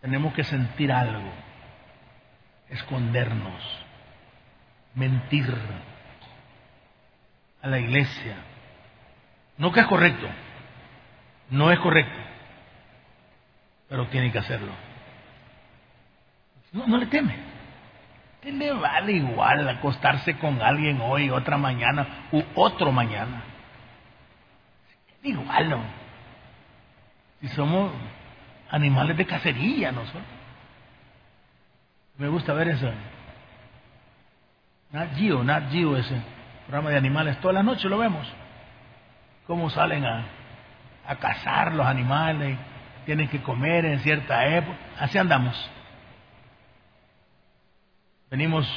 tenemos 0.01 0.33
que 0.35 0.45
sentir 0.45 0.91
algo, 0.93 1.31
escondernos, 2.69 3.63
mentir 4.95 5.55
a 7.63 7.69
la 7.69 7.79
iglesia. 7.79 8.37
No 9.59 9.73
que 9.73 9.81
es 9.81 9.87
correcto, 9.87 10.27
no 11.51 11.71
es 11.71 11.79
correcto, 11.81 12.19
pero 13.89 14.07
tiene 14.07 14.33
que 14.33 14.39
hacerlo. 14.39 14.73
No, 16.73 16.87
no 16.87 16.97
le 16.97 17.07
teme. 17.07 17.51
¿Qué 18.41 18.53
le 18.53 18.73
vale 18.73 19.13
igual 19.13 19.69
acostarse 19.69 20.39
con 20.39 20.63
alguien 20.63 21.01
hoy, 21.03 21.29
otra 21.29 21.59
mañana 21.59 22.29
u 22.33 22.43
otro 22.55 22.91
mañana? 22.91 23.43
Igual 25.23 25.69
no. 25.69 25.83
Si 27.41 27.49
somos 27.49 27.93
animales 28.71 29.17
de 29.17 29.27
cacería 29.27 29.93
nosotros. 29.93 30.23
Me 32.17 32.29
gusta 32.29 32.53
ver 32.53 32.69
eso. 32.69 32.91
Nat 34.93 35.15
Geo, 35.17 35.43
Nat 35.43 35.71
Geo, 35.71 35.97
ese 35.97 36.21
programa 36.67 36.91
de 36.91 36.97
animales, 36.97 37.41
toda 37.41 37.55
la 37.55 37.63
noche 37.63 37.89
lo 37.89 37.99
vemos. 37.99 38.27
Cómo 39.47 39.71
salen 39.71 40.05
a, 40.05 40.25
a 41.07 41.17
cazar 41.17 41.73
los 41.75 41.87
animales, 41.87 42.59
tienen 43.07 43.29
que 43.29 43.41
comer 43.43 43.85
en 43.85 44.01
cierta 44.01 44.47
época. 44.47 44.79
Así 44.99 45.19
andamos. 45.19 45.71
Venimos 48.31 48.69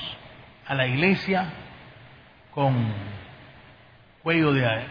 a 0.65 0.73
la 0.73 0.87
iglesia 0.87 1.45
con 2.53 2.91
cuello 4.23 4.53
de, 4.53 4.87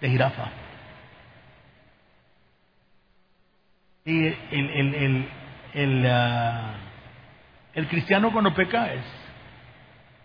de 0.00 0.08
jirafa. 0.08 0.50
Y 4.08 4.24
el, 4.24 4.36
el, 4.52 4.94
el, 4.94 5.28
el, 5.74 6.06
ah, 6.10 6.76
el 7.74 7.88
cristiano 7.88 8.32
cuando 8.32 8.54
peca 8.54 8.90
es 8.94 9.04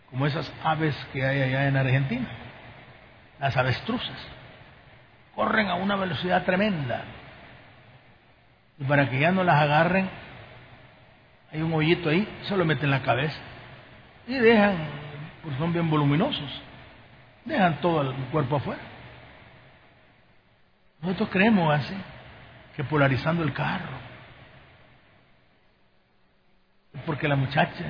como 0.10 0.26
esas 0.26 0.50
aves 0.64 0.96
que 1.12 1.26
hay 1.26 1.42
allá 1.42 1.68
en 1.68 1.76
Argentina, 1.76 2.26
las 3.42 3.58
avestruces. 3.58 4.16
Corren 5.36 5.68
a 5.68 5.76
una 5.76 5.98
velocidad 5.98 6.46
tremenda. 6.46 7.04
Y 8.80 8.86
para 8.86 9.10
que 9.10 9.20
ya 9.20 9.34
no 9.34 9.44
las 9.44 9.62
agarren, 9.62 10.10
hay 11.52 11.62
un 11.62 11.74
hoyito 11.74 12.08
ahí, 12.08 12.26
se 12.44 12.56
lo 12.56 12.64
meten 12.64 12.86
en 12.86 12.92
la 12.92 13.02
cabeza. 13.02 13.38
Y 14.28 14.36
dejan, 14.36 14.78
pues 15.44 15.58
son 15.58 15.74
bien 15.74 15.90
voluminosos, 15.90 16.62
dejan 17.44 17.82
todo 17.82 18.00
el 18.00 18.16
cuerpo 18.32 18.56
afuera. 18.56 18.82
Nosotros 21.02 21.28
creemos 21.34 21.74
así, 21.74 21.98
que 22.76 22.84
polarizando 22.84 23.44
el 23.44 23.54
carro. 23.54 23.98
Porque 27.06 27.28
la 27.28 27.36
muchacha 27.36 27.86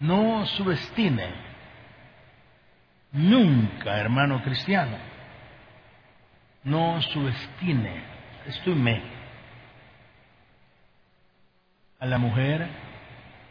no, 0.00 0.46
subestime 0.46 1.26
nunca, 3.12 3.98
hermano 3.98 4.42
cristiano, 4.42 4.96
no 6.64 7.00
subestime, 7.02 8.02
estoy 8.46 8.74
me, 8.74 9.02
a 11.98 12.06
la 12.06 12.18
mujer 12.18 12.68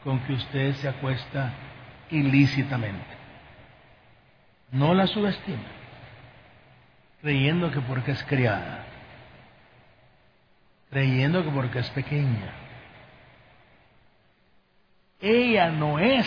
con 0.03 0.19
que 0.21 0.33
usted 0.33 0.73
se 0.75 0.87
acuesta 0.87 1.51
ilícitamente. 2.11 3.17
No 4.71 4.93
la 4.93 5.07
subestime 5.07 5.86
creyendo 7.27 7.69
que 7.71 7.81
porque 7.81 8.11
es 8.11 8.23
criada, 8.23 8.85
creyendo 10.89 11.43
que 11.43 11.49
porque 11.49 11.79
es 11.79 11.89
pequeña. 11.89 12.53
Ella 15.19 15.69
no 15.71 15.99
es 15.99 16.25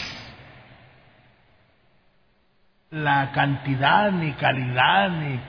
la 2.90 3.33
cantidad, 3.33 4.12
ni 4.12 4.35
calidad, 4.35 5.09
ni 5.09 5.40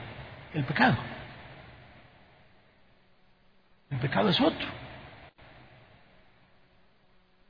el 0.54 0.64
pecado. 0.64 0.96
El 3.90 3.98
pecado 3.98 4.30
es 4.30 4.40
otro. 4.40 4.70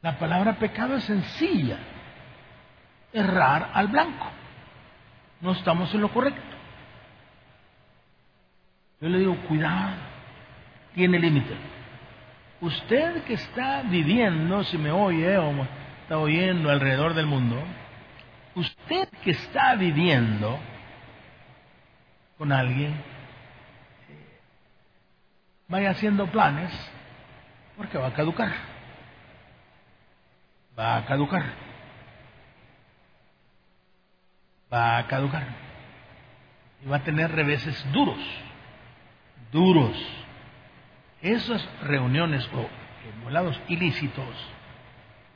La 0.02 0.18
palabra 0.18 0.54
pecado 0.58 0.96
es 0.96 1.04
sencilla. 1.04 1.78
Errar 3.14 3.70
al 3.76 3.90
blanco. 3.90 4.26
No 5.42 5.52
estamos 5.52 5.94
en 5.94 6.02
lo 6.02 6.12
correcto. 6.12 6.61
Yo 9.02 9.10
le 9.10 9.18
digo, 9.18 9.36
cuidado, 9.48 9.96
tiene 10.94 11.18
límite. 11.18 11.56
Usted 12.62 13.24
que 13.24 13.34
está 13.34 13.82
viviendo, 13.82 14.64
si 14.64 14.78
me 14.78 14.92
oye 14.92 15.40
o 15.40 15.68
está 16.04 16.20
oyendo 16.20 16.70
alrededor 16.70 17.16
del 17.16 17.26
mundo, 17.26 17.60
usted 18.54 19.10
que 19.24 19.32
está 19.32 19.74
viviendo 19.74 20.60
con 22.38 22.52
alguien, 22.52 22.94
vaya 25.68 25.90
haciendo 25.90 26.28
planes 26.28 26.72
porque 27.78 27.98
va 27.98 28.08
a 28.08 28.14
caducar. 28.14 28.52
Va 30.78 30.98
a 30.98 31.06
caducar. 31.06 31.44
Va 34.72 35.00
a 35.00 35.08
caducar. 35.08 35.48
Y 36.86 36.88
va 36.88 36.98
a 36.98 37.04
tener 37.04 37.32
reveses 37.32 37.92
duros 37.92 38.20
duros. 39.52 39.98
Esas 41.22 41.68
reuniones 41.84 42.48
o 42.54 42.68
volados 43.24 43.60
ilícitos 43.68 44.28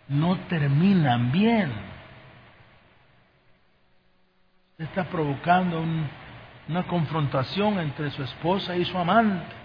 no 0.08 0.38
terminan 0.48 1.32
bien. 1.32 1.96
está 4.78 5.06
provocando 5.06 5.82
una 6.68 6.84
confrontación 6.88 7.80
entre 7.80 8.12
su 8.12 8.24
esposa 8.24 8.76
y 8.76 8.84
su 8.84 8.98
amante. 8.98 9.56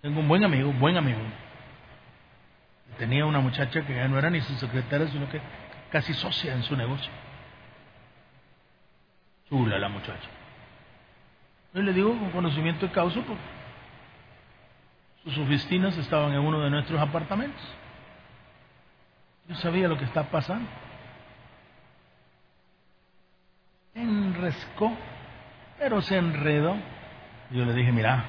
Tengo 0.00 0.20
un 0.20 0.28
buen 0.28 0.44
amigo, 0.44 0.70
un 0.70 0.78
buen 0.78 0.96
amigo. 0.96 1.20
Tenía 2.98 3.26
una 3.26 3.40
muchacha 3.40 3.84
que 3.84 3.94
ya 3.94 4.08
no 4.08 4.18
era 4.18 4.30
ni 4.30 4.40
su 4.40 4.54
secretaria, 4.54 5.08
sino 5.08 5.28
que 5.28 5.40
casi 5.90 6.14
socia 6.14 6.54
en 6.54 6.62
su 6.62 6.76
negocio. 6.76 7.10
Chula 9.48 9.78
la 9.78 9.88
muchacha. 9.88 10.37
Yo 11.78 11.84
le 11.84 11.92
digo 11.92 12.08
con 12.08 12.32
conocimiento 12.32 12.88
de 12.88 12.92
causa 12.92 13.20
porque 13.20 13.40
sus 15.22 15.38
oficinas 15.38 15.96
estaban 15.96 16.32
en 16.32 16.40
uno 16.40 16.58
de 16.58 16.70
nuestros 16.70 17.00
apartamentos. 17.00 17.62
Yo 19.46 19.54
sabía 19.54 19.86
lo 19.86 19.96
que 19.96 20.04
está 20.04 20.24
pasando. 20.24 20.68
Enrescó, 23.94 24.90
pero 25.78 26.02
se 26.02 26.16
enredó. 26.16 26.74
Yo 27.52 27.64
le 27.64 27.72
dije, 27.74 27.92
mira, 27.92 28.24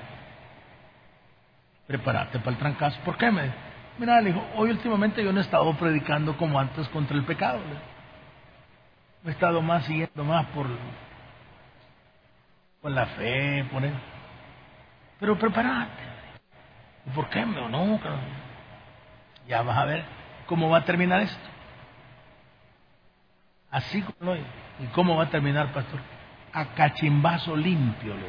prepárate 1.88 2.38
para 2.38 2.52
el 2.52 2.58
trancazo. 2.58 3.02
¿Por 3.02 3.18
qué? 3.18 3.32
Me 3.32 3.52
mira, 3.98 4.22
le 4.22 4.32
dijo, 4.32 4.46
hoy 4.58 4.70
últimamente 4.70 5.24
yo 5.24 5.34
no 5.34 5.40
he 5.40 5.44
estado 5.44 5.74
predicando 5.74 6.38
como 6.38 6.60
antes 6.60 6.88
contra 6.90 7.18
el 7.18 7.24
pecado. 7.24 7.62
He 9.26 9.32
estado 9.32 9.60
más 9.64 9.86
siguiendo 9.86 10.24
más 10.24 10.46
por 10.50 10.68
con 12.82 12.96
la 12.96 13.06
fe, 13.08 13.66
por 13.72 13.84
él. 13.84 13.94
Pero 15.20 15.38
prepárate. 15.38 16.10
¿Por 17.14 17.30
qué? 17.30 17.46
No, 17.46 17.70
no, 17.70 18.00
ya 19.48 19.64
vas 19.64 19.78
a 19.78 19.86
ver 19.86 20.04
cómo 20.46 20.70
va 20.70 20.80
a 20.80 20.86
terminar 20.86 21.22
esto. 21.22 21.50
Así 23.72 24.02
como 24.02 24.34
lo 24.34 24.40
¿Y 24.80 24.86
cómo 24.94 25.18
va 25.18 25.26
a 25.26 25.30
terminar, 25.30 25.74
pastor? 25.74 26.00
A 26.54 26.66
cachimbazo 26.74 27.56
limpio, 27.56 28.16
le 28.16 28.26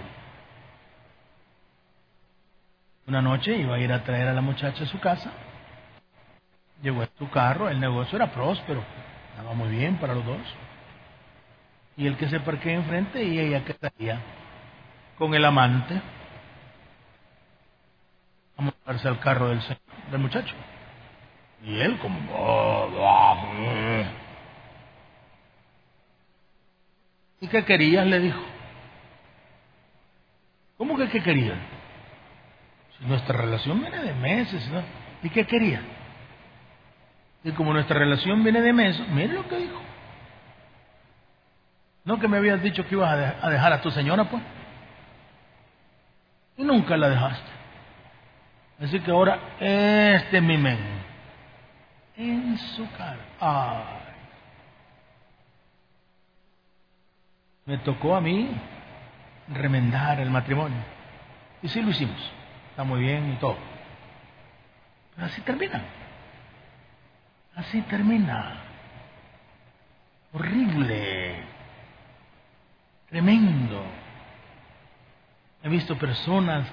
Una 3.06 3.22
noche 3.22 3.56
iba 3.56 3.76
a 3.76 3.78
ir 3.78 3.92
a 3.92 4.02
traer 4.02 4.28
a 4.28 4.32
la 4.32 4.40
muchacha 4.40 4.84
a 4.84 4.86
su 4.86 4.98
casa. 4.98 5.30
Llegó 6.82 7.02
a 7.02 7.08
su 7.18 7.30
carro, 7.30 7.68
el 7.68 7.78
negocio 7.78 8.16
era 8.16 8.32
próspero, 8.32 8.82
estaba 9.30 9.54
muy 9.54 9.68
bien 9.68 9.96
para 9.98 10.14
los 10.14 10.24
dos. 10.24 10.40
Y 11.96 12.06
el 12.06 12.16
que 12.16 12.28
se 12.28 12.40
parquea 12.40 12.74
enfrente 12.74 13.22
y 13.22 13.38
ella 13.38 13.64
que 13.64 13.72
estaría 13.72 14.18
con 15.20 15.35
el 15.35 15.44
amante 15.44 16.00
a 18.56 18.62
montarse 18.62 19.06
al 19.06 19.20
carro 19.20 19.50
del, 19.50 19.61
del 20.11 20.18
muchacho. 20.18 20.54
Y 21.62 21.78
él 21.78 21.98
como... 21.98 22.18
¿Y 27.38 27.48
qué 27.48 27.66
querías? 27.66 28.06
Le 28.06 28.18
dijo. 28.18 28.40
¿Cómo 30.78 30.96
que 30.96 31.11
qué 31.11 31.22
querías? 31.22 31.59
Si 32.98 33.04
nuestra 33.04 33.37
relación 33.37 33.78
viene 33.78 33.98
de 33.98 34.14
meses, 34.14 34.66
¿no? 34.70 34.83
¿Y 35.22 35.28
qué 35.28 35.46
quería? 35.46 35.83
Y 37.44 37.52
como 37.52 37.74
nuestra 37.74 37.98
relación 37.98 38.42
viene 38.42 38.62
de 38.62 38.72
meses, 38.72 39.06
mire 39.09 39.35
lo 39.35 39.46
que 39.46 39.56
dijo. 39.56 39.83
¿No 42.06 42.18
que 42.18 42.26
me 42.26 42.38
habías 42.38 42.62
dicho 42.62 42.87
que 42.88 42.94
ibas 42.94 43.35
a 43.42 43.50
dejar 43.50 43.74
a 43.74 43.83
tu 43.83 43.90
señora, 43.90 44.24
pues? 44.24 44.42
Y 46.61 46.64
nunca 46.64 46.94
la 46.99 47.09
dejaste. 47.09 47.51
Así 48.83 49.01
que 49.01 49.11
ahora 49.11 49.38
este 49.59 50.37
es 50.37 50.42
mi 50.42 50.59
men. 50.59 50.79
En 52.16 52.59
su 52.59 52.87
cara. 52.92 53.25
Ay. 53.40 54.01
Me 57.64 57.79
tocó 57.79 58.14
a 58.14 58.20
mí 58.20 58.51
remendar 59.49 60.20
el 60.20 60.31
matrimonio. 60.31 60.83
Y 61.62 61.68
sí 61.68 61.81
lo 61.81 61.90
hicimos. 61.90 62.20
Está 62.70 62.85
muy 62.85 63.01
bien 63.01 63.33
y 63.33 63.37
todo. 63.37 63.57
Pero 65.14 65.27
así 65.27 65.40
termina. 65.40 65.83
Así 67.57 67.81
termina. 67.83 68.55
Horrible. 70.33 71.42
Tremendo. 73.09 73.83
Visto 75.70 75.96
personas 75.96 76.68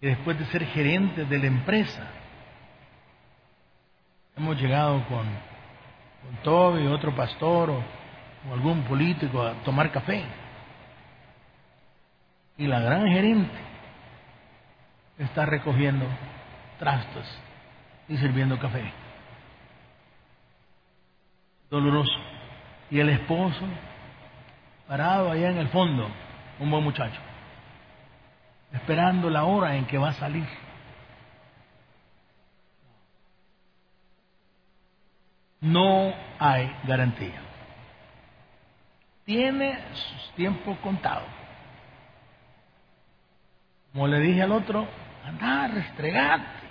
que, 0.00 0.08
después 0.08 0.38
de 0.38 0.46
ser 0.46 0.64
gerentes 0.68 1.28
de 1.28 1.38
la 1.38 1.48
empresa, 1.48 2.08
hemos 4.34 4.58
llegado 4.58 5.04
con, 5.06 5.26
con 5.26 6.36
Toby, 6.42 6.86
otro 6.86 7.14
pastor 7.14 7.68
o 7.68 7.82
algún 8.54 8.84
político 8.84 9.42
a 9.42 9.52
tomar 9.64 9.92
café. 9.92 10.24
Y 12.56 12.66
la 12.66 12.80
gran 12.80 13.06
gerente 13.06 13.58
está 15.18 15.44
recogiendo 15.44 16.06
trastos 16.78 17.26
y 18.08 18.16
sirviendo 18.16 18.58
café. 18.58 18.90
Doloroso. 21.68 22.18
Y 22.90 22.98
el 22.98 23.10
esposo 23.10 23.66
parado 24.88 25.30
allá 25.30 25.50
en 25.50 25.58
el 25.58 25.68
fondo, 25.68 26.08
un 26.58 26.70
buen 26.70 26.82
muchacho, 26.82 27.20
esperando 28.72 29.30
la 29.30 29.44
hora 29.44 29.76
en 29.76 29.86
que 29.86 29.98
va 29.98 30.10
a 30.10 30.14
salir. 30.14 30.46
No 35.60 36.14
hay 36.38 36.72
garantía. 36.84 37.40
Tiene 39.24 39.78
sus 39.92 40.32
tiempos 40.36 40.78
contados. 40.78 41.28
Como 43.92 44.06
le 44.06 44.20
dije 44.20 44.42
al 44.42 44.52
otro, 44.52 44.86
anda, 45.24 45.68
restregate. 45.68 46.66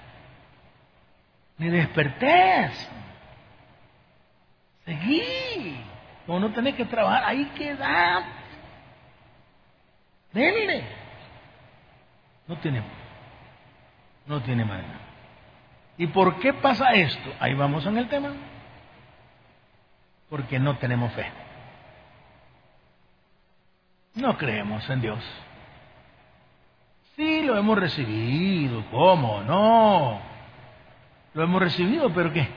Ni 1.57 1.69
despertés. 1.69 2.89
Seguí. 4.85 5.83
Como 6.25 6.39
no 6.39 6.51
tenés 6.51 6.75
que 6.75 6.85
trabajar, 6.85 7.23
ahí 7.25 7.45
quedate. 7.55 8.44
No 12.47 12.57
tiene, 12.57 12.83
no 14.27 14.41
tiene 14.41 14.65
manera. 14.65 14.99
¿Y 15.97 16.07
por 16.07 16.39
qué 16.39 16.53
pasa 16.53 16.93
esto? 16.93 17.33
Ahí 17.39 17.53
vamos 17.53 17.85
en 17.85 17.97
el 17.97 18.09
tema. 18.09 18.33
Porque 20.29 20.59
no 20.59 20.77
tenemos 20.77 21.13
fe. 21.13 21.25
No 24.15 24.37
creemos 24.37 24.89
en 24.89 25.01
Dios. 25.01 25.23
Sí, 27.15 27.41
lo 27.43 27.57
hemos 27.57 27.77
recibido. 27.77 28.83
¿Cómo? 28.91 29.41
No. 29.41 30.19
Lo 31.33 31.43
hemos 31.43 31.61
recibido, 31.61 32.13
pero 32.13 32.33
¿qué? 32.33 32.47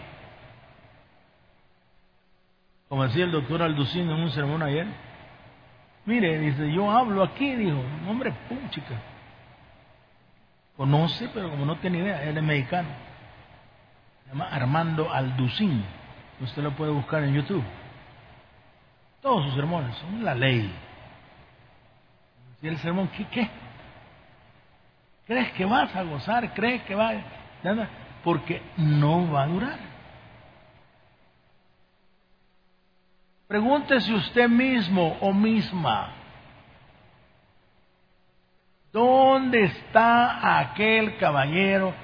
Como 2.89 3.05
decía 3.05 3.25
el 3.25 3.31
doctor 3.31 3.63
Alducino 3.63 4.17
en 4.17 4.23
un 4.23 4.31
sermón 4.31 4.65
ayer. 4.65 5.08
Mire, 6.09 6.39
dice, 6.39 6.73
yo 6.73 6.91
hablo 6.91 7.23
aquí, 7.23 7.55
dijo, 7.55 7.85
hombre, 8.09 8.33
chica. 8.71 8.95
Conoce, 10.75 11.29
pero 11.35 11.51
como 11.51 11.67
no 11.67 11.77
tiene 11.81 11.99
idea, 11.99 12.23
él 12.23 12.39
es 12.39 12.43
mexicano. 12.43 12.89
Se 14.23 14.31
llama 14.31 14.49
Armando 14.49 15.13
Alducín. 15.13 15.85
Usted 16.41 16.63
lo 16.63 16.71
puede 16.71 16.93
buscar 16.93 17.23
en 17.25 17.35
YouTube. 17.35 17.63
Todos 19.21 19.45
sus 19.45 19.55
sermones 19.55 19.95
son 19.97 20.25
la 20.25 20.35
ley. 20.35 20.75
Y 22.63 22.69
el 22.69 22.79
sermón, 22.79 23.09
¿qué? 23.09 23.27
qué? 23.27 23.51
¿Crees 25.27 25.53
que 25.53 25.67
vas 25.67 25.95
a 25.95 26.05
gozar? 26.05 26.55
¿Crees 26.55 26.85
que 26.85 26.95
va? 26.95 27.13
Nada, 27.63 27.87
porque 28.25 28.63
no 28.79 29.31
va 29.31 29.43
a 29.43 29.47
durar. 29.47 29.79
Pregúntese 33.49 34.13
usted 34.13 34.47
mismo 34.47 35.17
o 35.23 35.33
misma, 35.33 36.13
¿dónde 38.93 39.65
está 39.65 40.61
aquel 40.61 41.17
caballero 41.17 41.95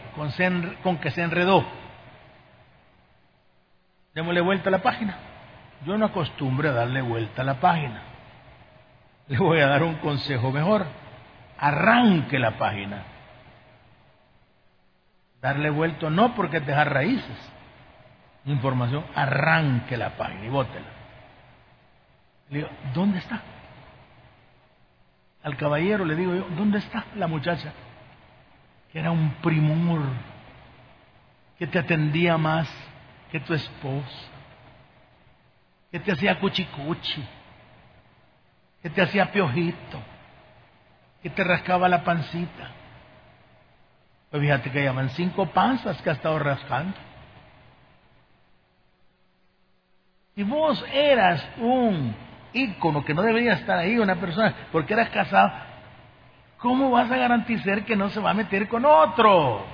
con, 0.83 0.97
que 0.97 1.11
se 1.11 1.21
enredó? 1.21 1.63
Démosle 4.15 4.41
vuelta 4.41 4.71
a 4.71 4.73
la 4.73 4.83
página. 4.83 5.19
Yo 5.85 5.99
no 5.99 6.07
acostumbro 6.07 6.71
a 6.71 6.73
darle 6.73 7.03
vuelta 7.03 7.43
a 7.43 7.45
la 7.45 7.61
página. 7.61 8.03
Le 9.29 9.37
voy 9.37 9.61
a 9.61 9.67
dar 9.67 9.83
un 9.83 9.97
consejo 9.97 10.51
mejor. 10.51 10.87
Arranque 11.59 12.39
la 12.39 12.57
página. 12.57 13.03
Darle 15.43 15.69
vuelto 15.69 16.09
no 16.09 16.35
porque 16.35 16.61
dejar 16.61 16.95
raíces. 16.95 17.53
Información, 18.47 19.05
arranque 19.15 19.99
la 19.99 20.17
página 20.17 20.47
y 20.47 20.49
bótela. 20.49 21.04
Le 22.51 22.59
digo, 22.59 22.69
¿dónde 22.93 23.19
está? 23.19 23.43
Al 25.43 25.57
caballero 25.57 26.05
le 26.05 26.17
digo 26.17 26.35
yo, 26.35 26.47
¿dónde 26.57 26.79
está 26.79 27.05
la 27.17 27.27
muchacha? 27.27 27.73
Que 28.93 29.01
era 29.01 29.11
un 29.11 29.31
primor, 29.43 30.01
que 31.59 31.67
te 31.67 31.79
atendía 31.79 32.39
más 32.39 32.69
que 33.31 33.41
tu 33.41 33.53
esposa, 33.53 34.29
que 35.91 36.01
te 36.01 36.13
hacía 36.13 36.39
cuchicuchi, 36.39 37.25
que 38.83 38.91
te 38.91 39.03
hacía 39.03 39.31
piojito, 39.33 40.01
que 41.23 41.31
te 41.31 41.45
rascaba 41.45 41.89
la 41.89 42.05
pancita. 42.05 42.71
Pues 44.31 44.43
fíjate 44.43 44.71
que 44.71 44.83
llaman 44.83 45.11
cinco 45.11 45.47
panzas 45.47 46.01
que 46.03 46.11
ha 46.11 46.15
estado 46.15 46.39
rascando. 46.39 46.97
Si 50.35 50.43
vos 50.43 50.85
eras 50.93 51.47
un 51.59 52.15
ícono 52.55 53.05
que 53.05 53.13
no 53.13 53.23
debería 53.23 53.55
estar 53.55 53.79
ahí, 53.79 53.99
una 53.99 54.17
persona, 54.17 54.55
porque 54.73 54.95
eras 54.95 55.11
casado, 55.11 55.53
¿cómo 56.59 56.91
vas 56.91 57.11
a 57.11 57.17
garantizar 57.17 57.85
que 57.85 57.97
no 57.97 58.09
se 58.09 58.21
va 58.21 58.31
a 58.31 58.35
meter 58.35 58.69
con 58.69 58.85
otro? 58.85 59.67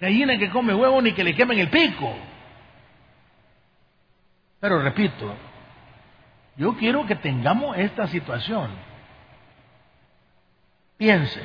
Gallina 0.00 0.38
que 0.38 0.50
come 0.50 0.74
huevo 0.74 1.00
ni 1.02 1.12
que 1.12 1.24
le 1.24 1.34
quemen 1.34 1.58
el 1.58 1.70
pico. 1.70 2.14
Pero 4.60 4.80
repito, 4.80 5.34
yo 6.56 6.76
quiero 6.76 7.06
que 7.06 7.16
tengamos 7.16 7.76
esta 7.76 8.06
situación. 8.08 8.70
Piense, 10.96 11.42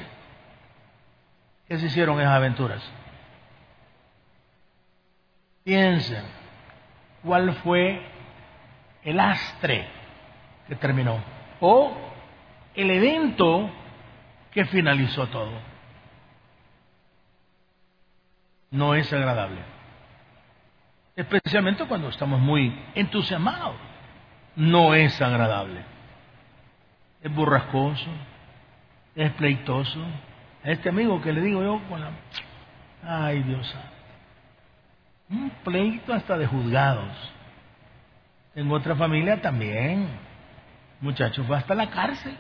¿qué 1.68 1.78
se 1.78 1.86
hicieron 1.86 2.20
esas 2.20 2.34
aventuras? 2.34 2.82
Piensen, 5.64 6.24
¿cuál 7.24 7.54
fue 7.58 8.13
el 9.04 9.20
astre 9.20 9.88
que 10.68 10.76
terminó? 10.76 11.24
O 11.60 11.96
el 12.76 12.92
evento 12.92 13.70
que 14.52 14.66
finalizó 14.66 15.28
todo 15.28 15.74
no 18.72 18.96
es 18.96 19.12
agradable. 19.14 19.60
Especialmente 21.16 21.86
cuando 21.86 22.10
estamos 22.10 22.40
muy 22.40 22.76
entusiasmados. 22.96 23.76
No 24.56 24.94
es 24.96 25.20
agradable. 25.22 25.82
Es 27.22 27.34
borrascoso, 27.34 28.10
es 29.16 29.32
pleitoso. 29.34 30.00
A 30.64 30.72
este 30.72 30.90
amigo 30.90 31.22
que 31.22 31.34
le 31.34 31.42
digo 31.42 31.64
yo 31.64 31.82
con 31.88 32.02
la... 32.02 32.12
Ay 33.06 33.44
Dios 33.44 33.76
Un 35.30 35.50
pleito 35.64 36.14
hasta 36.14 36.38
de 36.38 36.48
juzgados. 36.48 37.34
En 38.56 38.72
otra 38.72 38.96
familia 38.96 39.42
también. 39.42 40.08
Muchacho 41.02 41.44
fue 41.44 41.58
hasta 41.58 41.76
la 41.76 41.90
cárcel. 41.90 42.38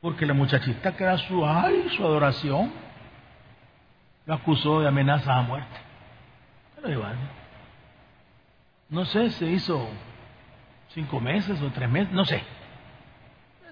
Porque 0.00 0.26
la 0.26 0.34
muchachita 0.34 0.96
que 0.96 1.04
era 1.04 1.18
su, 1.18 1.44
ay, 1.44 1.88
su 1.96 2.04
adoración, 2.04 2.72
lo 4.24 4.34
acusó 4.34 4.80
de 4.80 4.88
amenazas 4.88 5.28
a 5.28 5.42
muerte. 5.42 5.76
Pero 6.76 7.04
no 8.88 9.04
sé, 9.04 9.30
se 9.30 9.46
hizo 9.46 9.88
cinco 10.88 11.20
meses 11.20 11.60
o 11.60 11.70
tres 11.70 11.88
meses, 11.90 12.12
no 12.12 12.24
sé. 12.24 12.42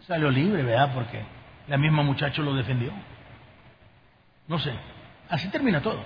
Salió 0.00 0.30
libre, 0.30 0.62
¿verdad? 0.62 0.92
Porque 0.92 1.22
la 1.68 1.78
misma 1.78 2.02
muchacha 2.02 2.42
lo 2.42 2.54
defendió. 2.54 2.92
No 4.48 4.58
sé. 4.58 4.72
Así 5.30 5.48
termina 5.48 5.80
todo. 5.80 6.02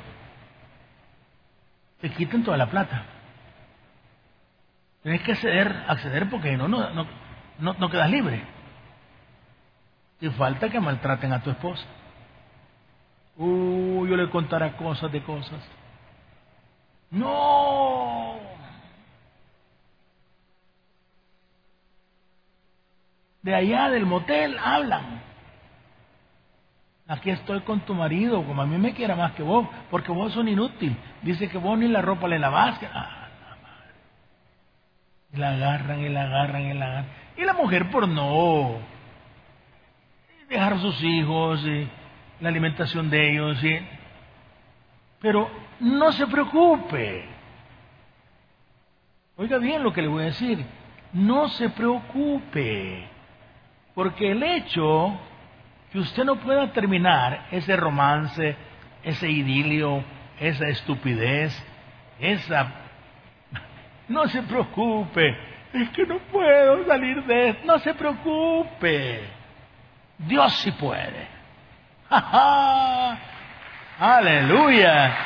Te 2.00 2.10
quitan 2.10 2.44
toda 2.44 2.56
la 2.56 2.70
plata. 2.70 3.04
Tienes 5.02 5.22
que 5.22 5.32
acceder, 5.32 5.84
acceder 5.88 6.28
porque 6.30 6.56
no, 6.56 6.68
no, 6.68 6.90
no, 6.90 7.06
no 7.74 7.90
quedas 7.90 8.10
libre. 8.10 8.44
Y 10.20 10.28
falta 10.30 10.68
que 10.68 10.80
maltraten 10.80 11.32
a 11.32 11.42
tu 11.42 11.50
esposa. 11.50 11.86
Uh, 13.36 14.04
yo 14.06 14.16
le 14.16 14.28
contaré 14.30 14.72
cosas 14.72 15.12
de 15.12 15.22
cosas. 15.22 15.60
No. 17.10 18.36
De 23.42 23.54
allá 23.54 23.88
del 23.90 24.06
motel 24.06 24.58
hablan. 24.58 25.27
Aquí 27.08 27.30
estoy 27.30 27.62
con 27.62 27.80
tu 27.80 27.94
marido, 27.94 28.44
como 28.44 28.60
a 28.60 28.66
mí 28.66 28.76
me 28.76 28.92
quiera 28.92 29.16
más 29.16 29.32
que 29.32 29.42
vos, 29.42 29.66
porque 29.90 30.12
vos 30.12 30.30
son 30.34 30.46
inútil. 30.46 30.94
Dice 31.22 31.48
que 31.48 31.56
vos 31.56 31.78
ni 31.78 31.88
la 31.88 32.02
ropa 32.02 32.28
le 32.28 32.38
lavas. 32.38 32.78
Ah, 32.92 33.28
Y 35.32 35.38
la 35.38 35.52
agarran 35.52 36.00
y 36.00 36.10
la 36.10 36.24
agarran 36.24 36.62
y 36.66 36.74
la 36.74 36.86
agarran. 36.86 37.10
Y 37.38 37.44
la 37.44 37.54
mujer 37.54 37.90
por 37.90 38.06
no 38.06 38.76
dejar 40.50 40.74
a 40.74 40.78
sus 40.78 41.02
hijos 41.02 41.64
y 41.64 41.88
la 42.40 42.50
alimentación 42.50 43.08
de 43.08 43.30
ellos. 43.30 43.64
Y... 43.64 43.78
Pero 45.20 45.50
no 45.80 46.12
se 46.12 46.26
preocupe. 46.26 47.24
Oiga 49.36 49.56
bien 49.56 49.82
lo 49.82 49.94
que 49.94 50.02
le 50.02 50.08
voy 50.08 50.24
a 50.24 50.26
decir. 50.26 50.62
No 51.14 51.48
se 51.48 51.70
preocupe. 51.70 53.08
Porque 53.94 54.30
el 54.32 54.42
hecho 54.42 55.18
que 55.92 55.98
usted 55.98 56.24
no 56.24 56.36
pueda 56.36 56.72
terminar 56.72 57.46
ese 57.50 57.76
romance, 57.76 58.56
ese 59.02 59.30
idilio, 59.30 60.04
esa 60.38 60.68
estupidez, 60.68 61.56
esa... 62.20 62.72
No 64.08 64.26
se 64.28 64.42
preocupe, 64.42 65.36
es 65.72 65.90
que 65.90 66.06
no 66.06 66.18
puedo 66.18 66.86
salir 66.86 67.22
de 67.24 67.50
esto. 67.50 67.66
No 67.66 67.78
se 67.78 67.92
preocupe, 67.92 69.20
Dios 70.18 70.52
sí 70.54 70.72
puede. 70.72 71.28
Aleluya, 73.98 75.16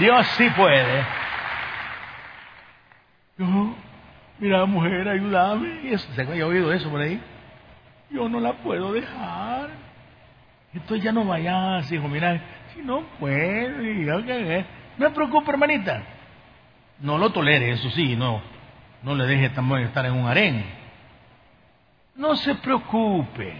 Dios 0.00 0.26
sí 0.36 0.50
puede. 0.50 1.06
Yo, 3.38 3.74
mira 4.40 4.64
mujer, 4.66 5.08
ayúdame. 5.08 5.80
Y 5.84 5.94
eso, 5.94 6.12
¿se 6.14 6.22
ha 6.22 6.46
oído 6.46 6.72
eso 6.72 6.90
por 6.90 7.00
ahí? 7.00 7.22
Yo 8.10 8.28
no 8.28 8.40
la 8.40 8.54
puedo 8.54 8.92
dejar. 8.92 9.47
Entonces 10.74 11.02
ya 11.02 11.12
no 11.12 11.24
vayas, 11.24 11.90
hijo, 11.90 12.08
mira, 12.08 12.40
si 12.74 12.82
no 12.82 13.02
puedo, 13.18 13.78
no 13.78 14.64
me 14.98 15.10
preocupe, 15.10 15.50
hermanita. 15.50 16.02
No 17.00 17.16
lo 17.16 17.30
tolere, 17.30 17.70
eso 17.70 17.88
sí, 17.90 18.16
no, 18.16 18.42
no 19.02 19.14
le 19.14 19.26
deje 19.26 19.50
también 19.50 19.82
estar 19.82 20.04
en 20.04 20.12
un 20.12 20.26
harén. 20.26 20.64
No 22.16 22.34
se 22.36 22.56
preocupe. 22.56 23.54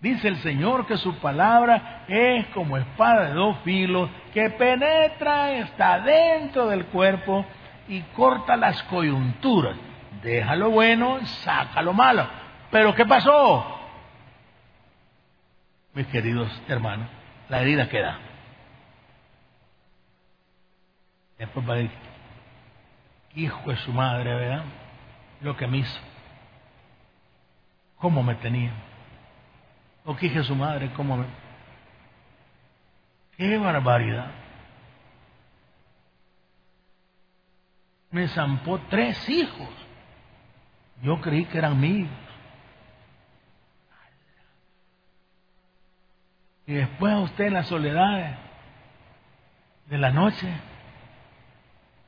Dice 0.00 0.28
el 0.28 0.36
Señor 0.38 0.86
que 0.86 0.96
su 0.96 1.14
palabra 1.18 2.04
es 2.08 2.46
como 2.48 2.78
espada 2.78 3.28
de 3.28 3.34
dos 3.34 3.58
filos 3.64 4.08
que 4.32 4.48
penetra, 4.48 5.52
está 5.52 6.00
dentro 6.00 6.68
del 6.68 6.86
cuerpo 6.86 7.44
y 7.86 8.00
corta 8.14 8.56
las 8.56 8.82
coyunturas. 8.84 9.76
Deja 10.22 10.56
lo 10.56 10.70
bueno, 10.70 11.18
saca 11.26 11.82
lo 11.82 11.92
malo. 11.92 12.26
Pero 12.70 12.94
¿qué 12.94 13.04
pasó? 13.04 13.79
Mis 15.94 16.06
queridos 16.06 16.50
hermanos, 16.68 17.08
la 17.48 17.60
herida 17.60 17.88
queda. 17.88 18.18
Después 21.38 21.68
va 21.68 21.74
a 21.74 21.76
decir, 21.76 21.98
hijo 23.34 23.70
de 23.70 23.76
su 23.78 23.92
madre, 23.92 24.34
¿verdad? 24.34 24.64
Lo 25.40 25.56
que 25.56 25.66
me 25.66 25.78
hizo. 25.78 26.00
¿Cómo 27.96 28.22
me 28.22 28.34
tenía? 28.36 28.72
O 30.04 30.16
quije 30.16 30.42
su 30.44 30.54
madre, 30.54 30.90
¿cómo 30.94 31.16
me... 31.16 31.26
¡Qué 33.36 33.58
barbaridad! 33.58 34.30
Me 38.10 38.28
zampó 38.28 38.78
tres 38.90 39.28
hijos. 39.28 39.68
Yo 41.02 41.20
creí 41.20 41.44
que 41.46 41.58
eran 41.58 41.80
míos. 41.80 42.10
Y 46.70 46.74
después 46.74 47.12
a 47.12 47.18
usted 47.18 47.46
en 47.46 47.54
la 47.54 47.64
soledad 47.64 48.38
de 49.86 49.98
la 49.98 50.12
noche 50.12 50.46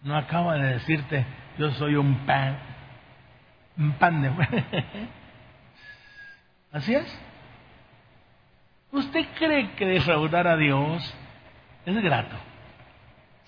no 0.04 0.16
acaba 0.16 0.54
de 0.54 0.74
decirte, 0.74 1.26
yo 1.58 1.72
soy 1.72 1.96
un 1.96 2.14
pan, 2.26 2.58
un 3.76 3.90
pan 3.94 4.22
de... 4.22 4.30
Así 6.72 6.94
es. 6.94 7.20
¿Usted 8.92 9.26
cree 9.36 9.72
que 9.72 9.84
defraudar 9.84 10.46
a 10.46 10.56
Dios 10.56 11.12
es 11.84 12.00
grato? 12.00 12.36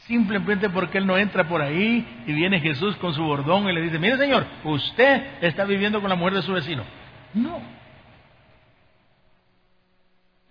Simplemente 0.09 0.68
porque 0.68 0.98
Él 0.98 1.07
no 1.07 1.16
entra 1.16 1.46
por 1.46 1.62
ahí 1.62 2.24
y 2.27 2.33
viene 2.33 2.59
Jesús 2.59 2.96
con 2.96 3.14
su 3.14 3.22
bordón 3.22 3.68
y 3.68 3.72
le 3.72 3.83
dice, 3.83 4.00
mire 4.00 4.18
Señor, 4.18 4.44
usted 4.64 5.44
está 5.44 5.64
viviendo 5.64 6.00
con 6.00 6.11
la 6.11 6.16
mujer 6.16 6.35
de 6.35 6.42
su 6.42 6.53
vecino. 6.53 6.83
No. 7.35 7.84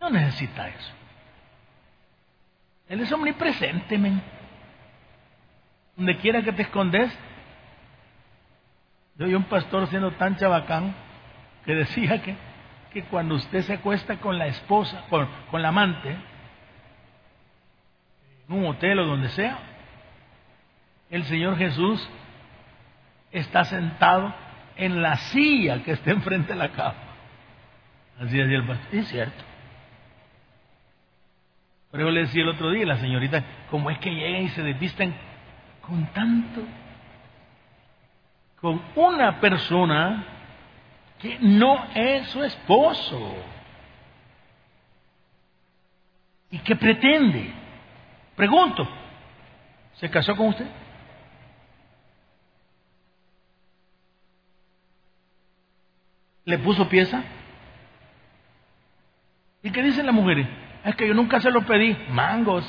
No 0.03 0.09
necesita 0.09 0.67
eso. 0.67 0.91
Él 2.89 2.99
es 2.99 3.11
omnipresente. 3.13 3.97
Donde 5.95 6.17
quiera 6.17 6.41
que 6.41 6.51
te 6.51 6.63
escondes. 6.63 7.09
Yo 9.15 9.27
vi 9.27 9.33
un 9.33 9.45
pastor 9.45 9.87
siendo 9.87 10.11
tan 10.11 10.35
chabacán 10.35 10.93
que 11.63 11.73
decía 11.73 12.21
que, 12.21 12.35
que 12.91 13.03
cuando 13.03 13.35
usted 13.35 13.61
se 13.61 13.75
acuesta 13.75 14.17
con 14.17 14.37
la 14.37 14.47
esposa, 14.47 15.05
con, 15.09 15.25
con 15.49 15.61
la 15.61 15.69
amante, 15.69 16.17
en 18.49 18.55
un 18.57 18.65
hotel 18.65 18.99
o 18.99 19.05
donde 19.05 19.29
sea, 19.29 19.57
el 21.11 21.23
Señor 21.23 21.57
Jesús 21.57 22.09
está 23.31 23.63
sentado 23.63 24.35
en 24.75 25.01
la 25.01 25.15
silla 25.15 25.81
que 25.81 25.91
está 25.91 26.11
enfrente 26.11 26.51
de 26.51 26.59
la 26.59 26.73
cama. 26.73 26.95
Así 28.19 28.35
decía 28.35 28.57
el 28.57 28.67
pastor. 28.67 28.95
Es 28.95 29.07
cierto. 29.07 29.52
Pero 31.93 32.05
yo 32.05 32.11
le 32.11 32.21
decía 32.21 32.41
el 32.41 32.49
otro 32.49 32.71
día, 32.71 32.87
la 32.87 32.97
señorita, 32.97 33.43
¿cómo 33.69 33.91
es 33.91 33.99
que 33.99 34.09
llegan 34.09 34.41
y 34.41 34.49
se 34.49 34.63
desvisten 34.63 35.13
con 35.79 36.03
tanto? 36.07 36.61
Con 38.59 38.81
una 38.95 39.39
persona 39.39 40.25
que 41.19 41.37
no 41.39 41.85
es 41.93 42.29
su 42.29 42.43
esposo. 42.43 43.35
¿Y 46.49 46.57
que 46.57 46.75
pretende? 46.75 47.53
Pregunto, 48.35 48.89
¿se 49.93 50.09
casó 50.09 50.35
con 50.35 50.47
usted? 50.47 50.67
¿Le 56.45 56.57
puso 56.57 56.89
pieza? 56.89 57.23
¿Y 59.61 59.69
qué 59.69 59.83
dicen 59.83 60.07
las 60.07 60.15
mujeres? 60.15 60.62
Es 60.83 60.95
que 60.95 61.07
yo 61.07 61.13
nunca 61.13 61.39
se 61.39 61.51
lo 61.51 61.65
pedí. 61.65 61.95
Mangos. 62.09 62.65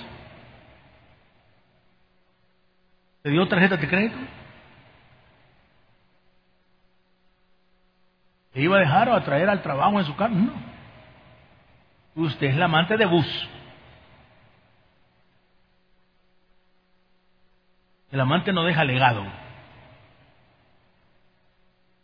¿Te 3.23 3.31
dio 3.31 3.49
tarjeta 3.49 3.77
de 3.77 3.89
crédito? 3.89 4.17
¿Te 8.53 8.61
iba 8.61 8.77
a 8.77 8.81
dejar 8.81 9.09
o 9.09 9.15
a 9.15 9.25
traer 9.25 9.49
al 9.49 9.63
trabajo 9.63 9.99
en 9.99 10.07
su 10.07 10.15
casa? 10.15 10.35
No. 10.35 10.53
Usted 12.15 12.49
es 12.49 12.57
la 12.57 12.67
amante 12.67 12.97
de 12.97 13.07
bus. 13.07 13.49
El 18.13 18.21
amante 18.21 18.53
no 18.53 18.63
deja 18.63 18.85
legado. 18.85 19.25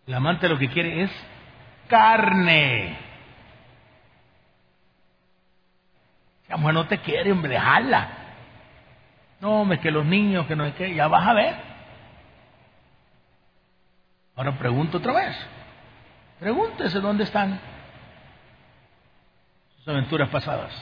El 0.09 0.14
amante 0.14 0.49
lo 0.49 0.59
que 0.59 0.68
quiere 0.68 1.05
es 1.05 1.11
carne. 1.87 3.10
La 6.50 6.56
mujer 6.56 6.74
no 6.74 6.86
te 6.88 6.98
quiere, 6.98 7.30
hombre, 7.30 7.52
déjala. 7.52 8.08
No, 9.40 9.62
hombre, 9.62 9.78
que 9.78 9.90
los 9.92 10.04
niños, 10.04 10.46
que 10.46 10.56
no 10.56 10.66
es 10.66 10.74
que, 10.74 10.92
ya 10.92 11.06
vas 11.06 11.26
a 11.26 11.32
ver. 11.32 11.56
Ahora 14.34 14.58
pregunto 14.58 14.98
otra 14.98 15.12
vez. 15.12 15.36
Pregúntese 16.40 16.98
dónde 17.00 17.24
están 17.24 17.60
sus 19.76 19.88
aventuras 19.88 20.28
pasadas. 20.28 20.72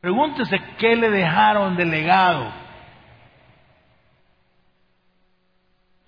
Pregúntese 0.00 0.60
qué 0.78 0.94
le 0.94 1.10
dejaron 1.10 1.76
de 1.76 1.84
legado. 1.86 2.52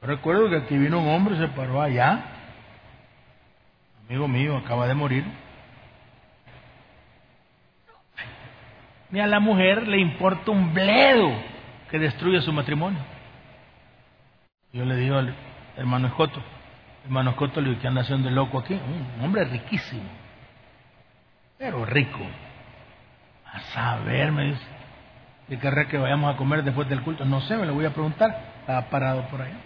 Recuerdo 0.01 0.49
que 0.49 0.59
aquí 0.59 0.79
vino 0.79 1.01
un 1.01 1.09
hombre, 1.09 1.37
se 1.39 1.49
paró 1.49 1.83
allá. 1.83 2.25
Amigo 4.07 4.29
mío, 4.29 4.57
acaba 4.57 4.87
de 4.87 4.95
morir. 4.95 5.44
Ni 9.15 9.21
a 9.21 9.29
la 9.29 9.39
mujer 9.39 9.87
le 9.87 10.01
importa 10.01 10.51
un 10.51 10.75
bledo 10.75 11.31
que 11.89 12.01
destruya 12.01 12.41
su 12.41 12.53
matrimonio. 12.53 12.99
Yo 14.73 14.85
le 14.85 14.97
digo 14.97 15.19
al 15.19 15.33
hermano 15.77 16.09
Escoto, 16.09 16.43
hermano 17.05 17.31
Escoto, 17.31 17.61
le 17.61 17.69
digo, 17.69 17.81
¿qué 17.81 17.87
anda 17.87 18.01
haciendo 18.01 18.29
el 18.29 18.35
loco 18.35 18.59
aquí? 18.59 18.75
Un 18.75 19.25
hombre 19.25 19.45
riquísimo, 19.45 20.03
pero 21.57 21.85
rico. 21.85 22.27
A 23.53 23.61
saber, 23.73 24.33
me 24.33 24.47
dice, 24.47 24.67
¿qué 25.49 25.61
querrá 25.61 25.87
que 25.87 25.97
vayamos 25.97 26.35
a 26.35 26.37
comer 26.37 26.65
después 26.65 26.89
del 26.89 27.03
culto? 27.03 27.25
No 27.25 27.41
sé, 27.43 27.57
me 27.57 27.67
lo 27.67 27.75
voy 27.75 27.85
a 27.85 27.93
preguntar. 27.95 28.55
Estaba 28.63 28.91
parado 28.91 29.29
por 29.29 29.41
allá. 29.41 29.61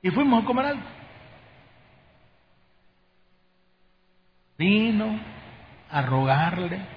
Y 0.00 0.10
fuimos 0.10 0.44
a 0.44 0.46
comer 0.46 0.66
algo. 0.66 0.82
Vino 4.56 5.18
a 5.90 6.02
rogarle 6.02 6.95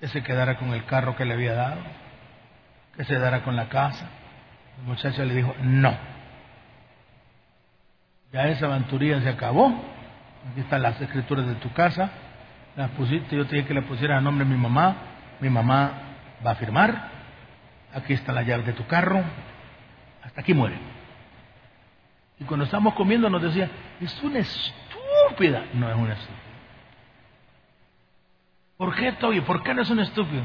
que 0.00 0.08
se 0.08 0.22
quedara 0.22 0.58
con 0.58 0.72
el 0.72 0.84
carro 0.84 1.16
que 1.16 1.24
le 1.24 1.34
había 1.34 1.54
dado. 1.54 1.80
que 2.96 3.04
se 3.04 3.18
dará 3.18 3.42
con 3.42 3.56
la 3.56 3.68
casa. 3.68 4.06
El 4.78 4.84
muchacho 4.84 5.22
le 5.24 5.34
dijo, 5.34 5.54
no. 5.62 5.94
Ya 8.32 8.48
esa 8.48 8.66
aventuría 8.66 9.20
se 9.20 9.28
acabó. 9.28 9.68
Aquí 10.50 10.60
están 10.60 10.82
las 10.82 11.00
escrituras 11.00 11.46
de 11.46 11.56
tu 11.56 11.72
casa. 11.72 12.10
Las 12.74 12.90
pusiste, 12.90 13.36
yo 13.36 13.46
te 13.46 13.56
dije 13.56 13.68
que 13.68 13.74
le 13.74 13.82
pusiera 13.82 14.16
a 14.16 14.20
nombre 14.20 14.46
de 14.46 14.50
mi 14.50 14.58
mamá. 14.58 14.96
Mi 15.40 15.50
mamá 15.50 15.92
va 16.46 16.52
a 16.52 16.54
firmar. 16.54 17.10
Aquí 17.94 18.14
está 18.14 18.32
la 18.32 18.42
llave 18.42 18.62
de 18.62 18.72
tu 18.72 18.86
carro. 18.86 19.22
Hasta 20.22 20.40
aquí 20.40 20.54
muere. 20.54 20.76
Y 22.38 22.44
cuando 22.44 22.64
estamos 22.64 22.94
comiendo 22.94 23.28
nos 23.30 23.42
decía, 23.42 23.70
es 24.00 24.22
una 24.22 24.38
estúpida. 24.38 25.64
No 25.74 25.88
es 25.90 25.96
una 25.96 26.14
estúpida. 26.14 26.45
¿Por 28.76 28.94
qué, 28.94 29.12
Toby? 29.12 29.40
¿Por 29.40 29.62
qué 29.62 29.72
no 29.74 29.82
es 29.82 29.90
un 29.90 30.00
estúpido? 30.00 30.42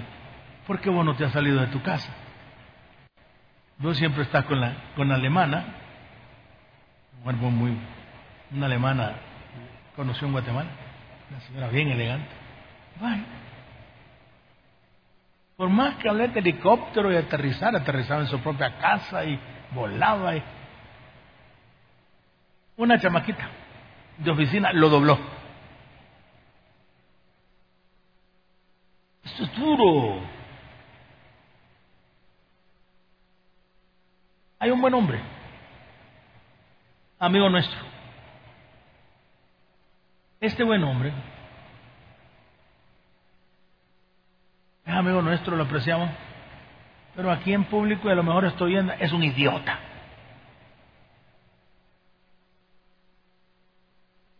Porque 0.65 0.89
vos 0.89 1.05
no 1.05 1.15
te 1.15 1.25
has 1.25 1.33
salido 1.33 1.59
de 1.59 1.67
tu 1.67 1.81
casa. 1.81 2.13
Vos 3.77 3.97
siempre 3.97 4.23
estás 4.23 4.45
con 4.45 4.61
la, 4.61 4.75
con 4.95 5.09
la 5.09 5.15
alemana, 5.15 5.65
muy, 7.23 7.77
una 8.51 8.65
alemana 8.67 9.15
conoció 9.95 10.27
en 10.27 10.33
Guatemala, 10.33 10.69
una 11.29 11.39
señora 11.41 11.67
bien 11.69 11.89
elegante. 11.89 12.29
Por 15.57 15.69
más 15.69 15.95
que 15.95 16.09
hablé 16.09 16.27
de 16.29 16.39
helicóptero 16.39 17.11
y 17.11 17.15
aterrizar, 17.15 17.75
aterrizaba 17.75 18.21
en 18.21 18.27
su 18.27 18.39
propia 18.39 18.77
casa 18.77 19.25
y 19.25 19.39
volaba. 19.73 20.35
Y... 20.35 20.43
Una 22.77 22.99
chamaquita 22.99 23.49
de 24.17 24.31
oficina 24.31 24.71
lo 24.73 24.89
dobló. 24.89 25.40
Esto 29.31 29.43
es 29.43 29.55
duro. 29.55 30.21
Hay 34.59 34.69
un 34.69 34.81
buen 34.81 34.93
hombre, 34.93 35.19
amigo 37.17 37.49
nuestro. 37.49 37.79
Este 40.39 40.63
buen 40.63 40.83
hombre 40.83 41.13
es 44.85 44.93
amigo 44.93 45.21
nuestro, 45.21 45.55
lo 45.55 45.63
apreciamos, 45.63 46.09
pero 47.15 47.31
aquí 47.31 47.53
en 47.53 47.63
público 47.65 48.07
y 48.09 48.11
a 48.11 48.15
lo 48.15 48.23
mejor 48.23 48.45
estoy 48.45 48.73
viendo, 48.73 48.93
es 48.93 49.11
un 49.13 49.23
idiota. 49.23 49.79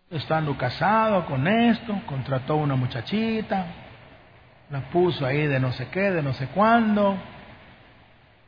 Estando 0.10 0.58
casado 0.58 1.26
con 1.26 1.48
esto, 1.48 2.02
contrató 2.06 2.54
a 2.54 2.58
una 2.58 2.76
muchachita, 2.76 3.66
la 4.72 4.80
puso 4.90 5.26
ahí 5.26 5.48
de 5.48 5.60
no 5.60 5.72
sé 5.74 5.90
qué, 5.90 6.12
de 6.12 6.24
no 6.24 6.34
sé 6.34 6.48
cuándo. 6.48 7.18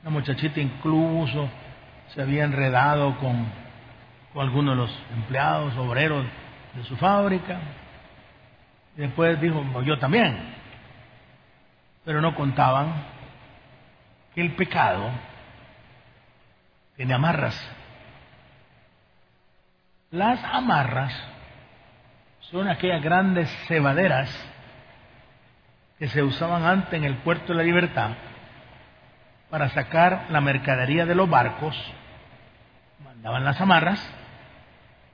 La 0.03 0.09
muchachita 0.09 0.59
incluso 0.61 1.49
se 2.07 2.21
había 2.21 2.45
enredado 2.45 3.17
con, 3.19 3.45
con 4.33 4.43
algunos 4.43 4.75
de 4.75 4.81
los 4.83 4.99
empleados, 5.15 5.75
obreros 5.75 6.25
de 6.75 6.83
su 6.85 6.95
fábrica. 6.95 7.59
Y 8.95 9.01
después 9.01 9.39
dijo, 9.41 9.81
yo 9.81 9.99
también. 9.99 10.55
Pero 12.05 12.21
no 12.21 12.35
contaban 12.35 12.93
que 14.33 14.41
el 14.41 14.55
pecado 14.55 15.09
tiene 16.95 17.13
amarras. 17.13 17.59
Las 20.11 20.41
amarras 20.43 21.13
son 22.51 22.69
aquellas 22.69 23.01
grandes 23.01 23.49
cebaderas 23.67 24.52
que 26.03 26.09
se 26.09 26.21
usaban 26.21 26.65
antes 26.65 26.95
en 26.95 27.05
el 27.05 27.15
puerto 27.19 27.53
de 27.53 27.59
la 27.59 27.63
libertad 27.63 28.09
para 29.49 29.69
sacar 29.69 30.25
la 30.31 30.41
mercadería 30.41 31.05
de 31.05 31.15
los 31.15 31.29
barcos, 31.29 31.81
mandaban 33.05 33.45
las 33.45 33.61
amarras, 33.61 34.05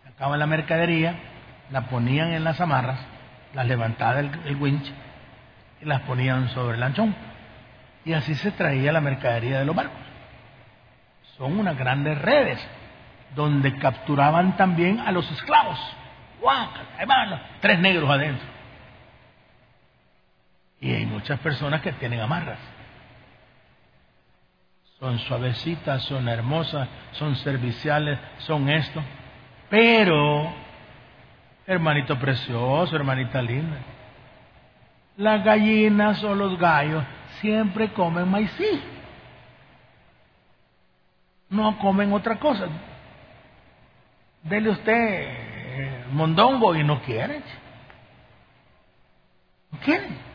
sacaban 0.03 0.39
la 0.39 0.47
mercadería, 0.47 1.13
la 1.69 1.81
ponían 1.81 2.33
en 2.33 2.43
las 2.43 2.59
amarras, 2.59 2.97
las 3.53 3.67
levantaban 3.67 4.41
el, 4.45 4.55
winch 4.55 4.91
y 5.79 5.85
las 5.85 6.01
ponían 6.01 6.49
sobre 6.49 6.73
el 6.73 6.79
lanchón. 6.79 7.15
Y 8.03 8.13
así 8.13 8.33
se 8.33 8.49
traía 8.49 8.91
la 8.91 8.99
mercadería 8.99 9.59
de 9.59 9.65
los 9.65 9.75
barcos. 9.75 10.01
Son 11.37 11.59
unas 11.59 11.77
grandes 11.77 12.19
redes 12.19 12.67
donde 13.35 13.77
capturaban 13.77 14.57
también 14.57 15.01
a 15.01 15.11
los 15.11 15.29
esclavos. 15.29 15.79
¡Guau! 16.41 16.67
Tres 17.61 17.77
negros 17.77 18.09
adentro. 18.09 18.58
Y 20.81 20.93
hay 20.93 21.05
muchas 21.05 21.39
personas 21.39 21.81
que 21.81 21.91
tienen 21.93 22.19
amarras 22.21 22.59
son 24.99 25.17
suavecitas, 25.19 26.03
son 26.03 26.27
hermosas, 26.27 26.87
son 27.13 27.35
serviciales, 27.37 28.19
son 28.39 28.69
esto. 28.69 29.01
Pero, 29.69 30.51
hermanito 31.65 32.19
precioso, 32.19 32.95
hermanita 32.95 33.41
linda, 33.41 33.77
las 35.15 35.43
gallinas 35.43 36.21
o 36.23 36.35
los 36.35 36.59
gallos 36.59 37.03
siempre 37.39 37.93
comen 37.93 38.27
maíz. 38.27 38.51
No 41.49 41.79
comen 41.79 42.11
otra 42.13 42.37
cosa. 42.37 42.67
Dele 44.43 44.69
usted 44.69 44.93
eh, 44.93 46.05
mondongo 46.11 46.75
y 46.75 46.83
no 46.83 47.01
quiere. 47.01 47.41
No 49.71 49.79
quieren. 49.79 50.28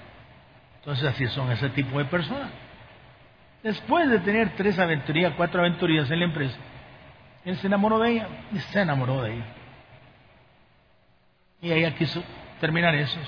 Entonces 0.85 1.05
así 1.07 1.27
son 1.29 1.51
ese 1.51 1.71
tipo 1.71 1.99
de 1.99 2.05
personas. 2.05 2.51
Después 3.63 4.07
de 4.11 4.19
tener 4.19 4.55
tres 4.55 4.79
aventurías, 4.79 5.33
cuatro 5.35 5.61
aventurías 5.61 6.11
en 6.11 6.19
la 6.19 6.27
empresa, 6.27 6.59
él 7.47 7.57
se 7.57 7.69
enamoró 7.69 7.99
de 8.01 8.11
ella 8.11 8.29
y 8.53 8.59
se 8.59 8.83
enamoró 8.83 9.23
de 9.23 9.37
ella. 9.37 9.47
Y 11.63 11.73
ella 11.73 11.95
quiso 11.95 12.23
terminar 12.61 12.95
eso. 12.95 13.19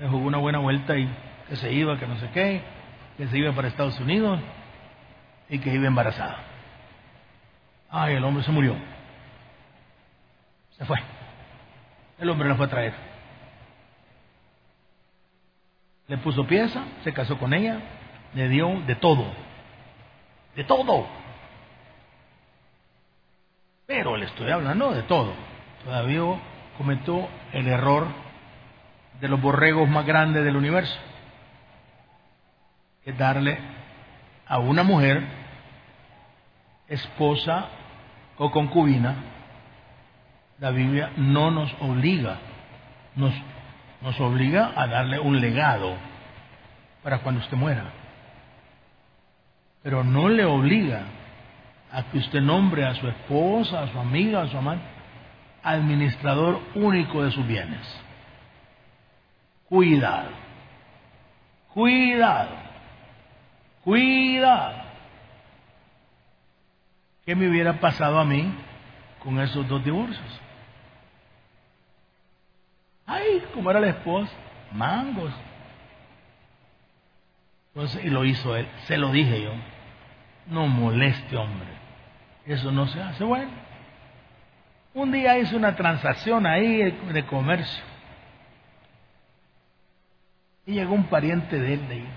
Le 0.00 0.08
jugó 0.08 0.26
una 0.26 0.38
buena 0.38 0.58
vuelta 0.58 0.98
y 0.98 1.08
que 1.48 1.54
se 1.54 1.72
iba, 1.72 1.96
que 2.00 2.08
no 2.08 2.18
sé 2.18 2.30
qué, 2.30 2.62
que 3.16 3.28
se 3.28 3.38
iba 3.38 3.52
para 3.52 3.68
Estados 3.68 4.00
Unidos 4.00 4.40
y 5.48 5.60
que 5.60 5.72
iba 5.72 5.86
embarazada. 5.86 6.38
Ay, 7.88 8.14
el 8.14 8.24
hombre 8.24 8.42
se 8.42 8.50
murió. 8.50 8.74
Se 10.72 10.84
fue. 10.84 10.98
El 12.18 12.28
hombre 12.28 12.48
la 12.48 12.56
fue 12.56 12.66
a 12.66 12.70
traer. 12.70 13.05
Le 16.08 16.18
puso 16.18 16.46
pieza, 16.46 16.84
se 17.02 17.12
casó 17.12 17.38
con 17.38 17.52
ella, 17.52 17.80
le 18.34 18.48
dio 18.48 18.80
de 18.86 18.94
todo, 18.96 19.24
de 20.54 20.64
todo. 20.64 21.06
Pero 23.86 24.16
le 24.16 24.26
estoy 24.26 24.50
hablando 24.50 24.92
de 24.92 25.02
todo. 25.04 25.32
Todavía 25.84 26.22
cometió 26.76 27.28
el 27.52 27.66
error 27.68 28.06
de 29.20 29.28
los 29.28 29.40
borregos 29.40 29.88
más 29.88 30.04
grandes 30.04 30.44
del 30.44 30.56
universo, 30.56 30.96
que 33.04 33.12
darle 33.12 33.58
a 34.46 34.58
una 34.58 34.82
mujer, 34.82 35.22
esposa 36.88 37.68
o 38.38 38.50
concubina, 38.50 39.16
la 40.58 40.70
Biblia 40.70 41.12
no 41.16 41.50
nos 41.50 41.72
obliga, 41.80 42.38
nos, 43.14 43.32
nos 44.06 44.18
obliga 44.20 44.72
a 44.76 44.86
darle 44.86 45.18
un 45.18 45.40
legado 45.40 45.96
para 47.02 47.18
cuando 47.18 47.40
usted 47.40 47.56
muera 47.56 48.06
pero 49.86 50.02
no 50.02 50.28
le 50.28 50.44
obliga 50.44 51.02
a 51.92 52.02
que 52.10 52.18
usted 52.18 52.40
nombre 52.40 52.84
a 52.84 52.96
su 52.96 53.06
esposa, 53.06 53.84
a 53.84 53.92
su 53.92 54.00
amiga, 54.00 54.42
a 54.42 54.48
su 54.48 54.58
amante, 54.58 54.84
administrador 55.62 56.60
único 56.74 57.22
de 57.22 57.30
sus 57.30 57.46
bienes. 57.46 57.86
Cuidado, 59.68 60.30
cuidado, 61.72 62.56
cuidado. 63.84 64.82
¿Qué 67.24 67.36
me 67.36 67.48
hubiera 67.48 67.78
pasado 67.78 68.18
a 68.18 68.24
mí 68.24 68.52
con 69.22 69.38
esos 69.38 69.68
dos 69.68 69.84
divorcios? 69.84 70.40
Ay, 73.06 73.44
como 73.54 73.70
era 73.70 73.80
la 73.80 73.88
esposa, 73.88 74.32
mangos. 74.72 75.32
Entonces, 77.68 78.04
y 78.04 78.10
lo 78.10 78.24
hizo 78.24 78.56
él, 78.56 78.66
se 78.86 78.96
lo 78.96 79.10
dije 79.10 79.42
yo. 79.42 79.52
No 80.46 80.66
moleste, 80.66 81.36
hombre. 81.36 81.68
Eso 82.46 82.72
no 82.72 82.86
se 82.86 83.00
hace. 83.00 83.22
Bueno, 83.24 83.50
un 84.94 85.12
día 85.12 85.38
hice 85.38 85.54
una 85.56 85.76
transacción 85.76 86.46
ahí 86.46 86.90
de 87.12 87.26
comercio. 87.26 87.84
Y 90.64 90.72
llegó 90.72 90.94
un 90.94 91.04
pariente 91.04 91.60
de 91.60 91.74
él 91.74 91.88
de 91.88 91.94
ahí, 91.94 92.08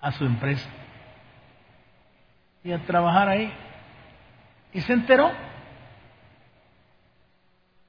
a 0.00 0.12
su 0.12 0.24
empresa. 0.24 0.68
Y 2.62 2.72
a 2.72 2.78
trabajar 2.80 3.28
ahí. 3.28 3.52
Y 4.72 4.80
se 4.82 4.92
enteró 4.92 5.32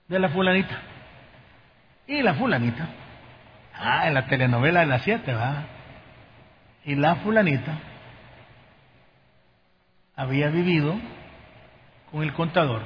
de 0.07 0.19
la 0.19 0.29
fulanita. 0.29 0.81
Y 2.07 2.21
la 2.21 2.33
fulanita. 2.35 2.87
Ah, 3.73 4.07
en 4.07 4.13
la 4.13 4.25
telenovela 4.27 4.79
de 4.79 4.85
las 4.87 5.03
siete, 5.03 5.33
¿va? 5.33 5.63
Y 6.85 6.95
la 6.95 7.17
fulanita 7.17 7.77
había 10.15 10.49
vivido 10.49 10.95
con 12.11 12.23
el 12.23 12.33
contador. 12.33 12.81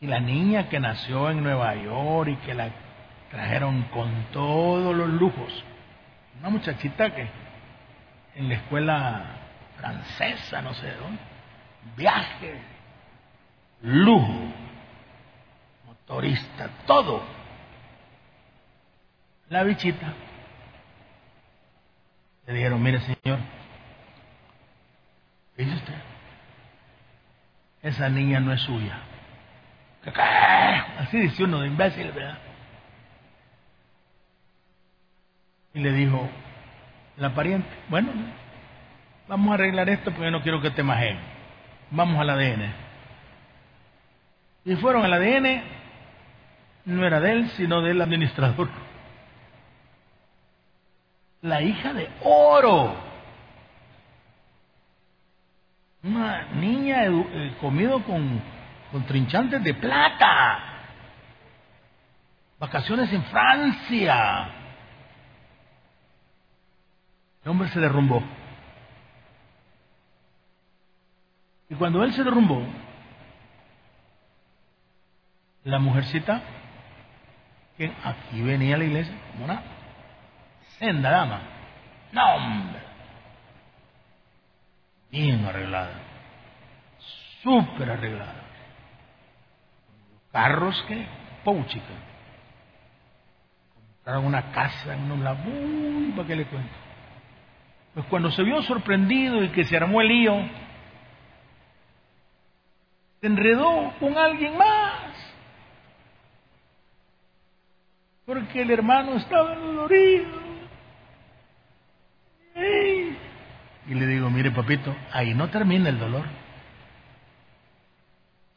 Y 0.00 0.06
la 0.06 0.20
niña 0.20 0.68
que 0.68 0.78
nació 0.78 1.30
en 1.30 1.42
Nueva 1.42 1.74
York 1.74 2.28
y 2.30 2.36
que 2.46 2.54
la 2.54 2.70
trajeron 3.30 3.82
con 3.84 4.10
todos 4.32 4.94
los 4.94 5.08
lujos, 5.08 5.64
una 6.38 6.50
muchachita 6.50 7.14
que 7.14 7.26
en 8.36 8.48
la 8.48 8.54
escuela 8.54 9.24
francesa, 9.78 10.62
no 10.62 10.74
sé 10.74 10.92
dónde, 10.92 11.20
viaje, 11.96 12.60
lujo, 13.82 14.52
motorista, 16.06 16.70
todo. 16.86 17.22
La 19.48 19.64
bichita. 19.64 20.12
Le 22.46 22.54
dijeron, 22.54 22.80
mire 22.82 23.00
señor, 23.00 23.40
¿qué 25.56 25.64
dice 25.64 25.76
usted? 25.76 25.94
Esa 27.82 28.08
niña 28.08 28.40
no 28.40 28.52
es 28.52 28.60
suya. 28.60 28.98
Así 30.98 31.18
dice 31.18 31.42
uno 31.42 31.60
de 31.60 31.68
imbécil, 31.68 32.12
¿verdad? 32.12 32.38
Y 35.74 35.80
le 35.80 35.92
dijo, 35.92 36.28
la 37.16 37.34
pariente, 37.34 37.68
bueno, 37.88 38.12
vamos 39.26 39.50
a 39.50 39.54
arreglar 39.54 39.88
esto 39.88 40.12
porque 40.12 40.30
no 40.30 40.42
quiero 40.42 40.60
que 40.60 40.70
te 40.70 40.84
majeen. 40.84 41.18
Vamos 41.90 42.20
al 42.20 42.30
ADN. 42.30 42.72
Y 44.64 44.76
fueron 44.76 45.04
al 45.04 45.12
ADN, 45.12 45.62
no 46.86 47.04
era 47.04 47.20
de 47.20 47.32
él, 47.32 47.50
sino 47.50 47.82
del 47.82 48.00
administrador. 48.00 48.68
La 51.42 51.60
hija 51.60 51.92
de 51.92 52.08
oro. 52.22 52.94
Una 56.04 56.52
niña 56.52 57.04
eh, 57.06 57.56
comido 57.60 58.02
con, 58.04 58.40
con 58.92 59.04
trinchantes 59.04 59.62
de 59.62 59.74
plata. 59.74 60.58
Vacaciones 62.58 63.12
en 63.12 63.24
Francia. 63.24 64.48
El 67.44 67.50
hombre 67.50 67.68
se 67.68 67.80
derrumbó. 67.80 68.22
Y 71.68 71.74
cuando 71.74 72.04
él 72.04 72.12
se 72.12 72.22
derrumbó, 72.22 72.62
la 75.64 75.80
mujercita, 75.80 76.40
que 77.76 77.92
aquí 78.04 78.40
venía 78.42 78.76
la 78.76 78.84
iglesia 78.84 79.14
como 79.32 79.44
una 79.44 79.62
senda 80.78 81.10
dama. 81.10 81.40
No, 82.12 82.36
hombre. 82.36 82.80
Bien 85.10 85.44
arreglada. 85.44 86.00
Súper 87.42 87.90
arreglada. 87.90 88.42
Carros 90.32 90.82
que, 90.88 91.06
pouchica. 91.44 91.84
Compraron 93.74 94.26
una 94.26 94.52
casa 94.52 94.94
en 94.94 95.10
un. 95.10 95.26
Uy, 95.26 96.12
¿para 96.12 96.28
qué 96.28 96.36
le 96.36 96.44
cuento? 96.46 96.74
Pues 97.94 98.06
cuando 98.06 98.30
se 98.30 98.42
vio 98.42 98.62
sorprendido 98.62 99.42
y 99.42 99.48
que 99.50 99.64
se 99.64 99.76
armó 99.76 100.02
el 100.02 100.08
lío, 100.08 100.34
se 103.20 103.26
enredó 103.26 103.94
con 103.98 104.18
alguien 104.18 104.58
más. 104.58 104.85
Porque 108.26 108.62
el 108.62 108.70
hermano 108.70 109.14
estaba 109.14 109.54
dolorido. 109.54 110.46
Y 113.88 113.94
le 113.94 114.06
digo, 114.06 114.28
mire 114.30 114.50
papito, 114.50 114.94
ahí 115.12 115.32
no 115.32 115.48
termina 115.48 115.88
el 115.88 115.98
dolor. 115.98 116.24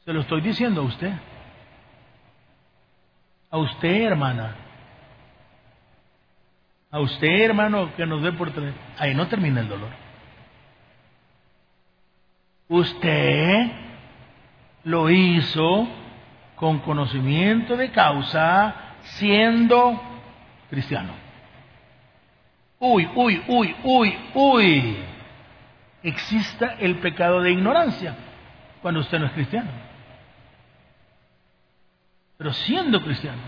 Se 0.04 0.12
lo 0.12 0.22
estoy 0.22 0.42
diciendo 0.42 0.82
a 0.82 0.86
usted. 0.86 1.14
A 3.52 3.58
usted, 3.58 4.02
hermana. 4.02 4.56
A 6.90 7.00
usted, 7.00 7.42
hermano, 7.42 7.96
que 7.96 8.08
nos 8.08 8.22
ve 8.24 8.32
por 8.32 8.52
teléfono. 8.52 8.82
Ahí 8.98 9.14
no 9.14 9.28
termina 9.28 9.62
el 9.62 9.70
dolor. 9.70 9.90
Usted 12.68 13.72
lo 14.84 15.10
hizo 15.12 15.88
con 16.56 16.80
conocimiento 16.80 17.78
de 17.78 17.92
causa, 17.92 18.89
siendo 19.18 20.02
cristiano. 20.70 21.14
Uy, 22.80 23.10
uy, 23.16 23.44
uy, 23.48 23.76
uy, 23.84 24.18
uy. 24.34 24.98
Exista 26.02 26.76
el 26.80 27.00
pecado 27.00 27.42
de 27.42 27.52
ignorancia 27.52 28.16
cuando 28.82 29.02
usted 29.02 29.20
no 29.20 29.26
es 29.26 29.34
cristiano. 29.34 29.70
Pero 32.38 32.54
siendo 32.54 33.02
cristiano, 33.04 33.42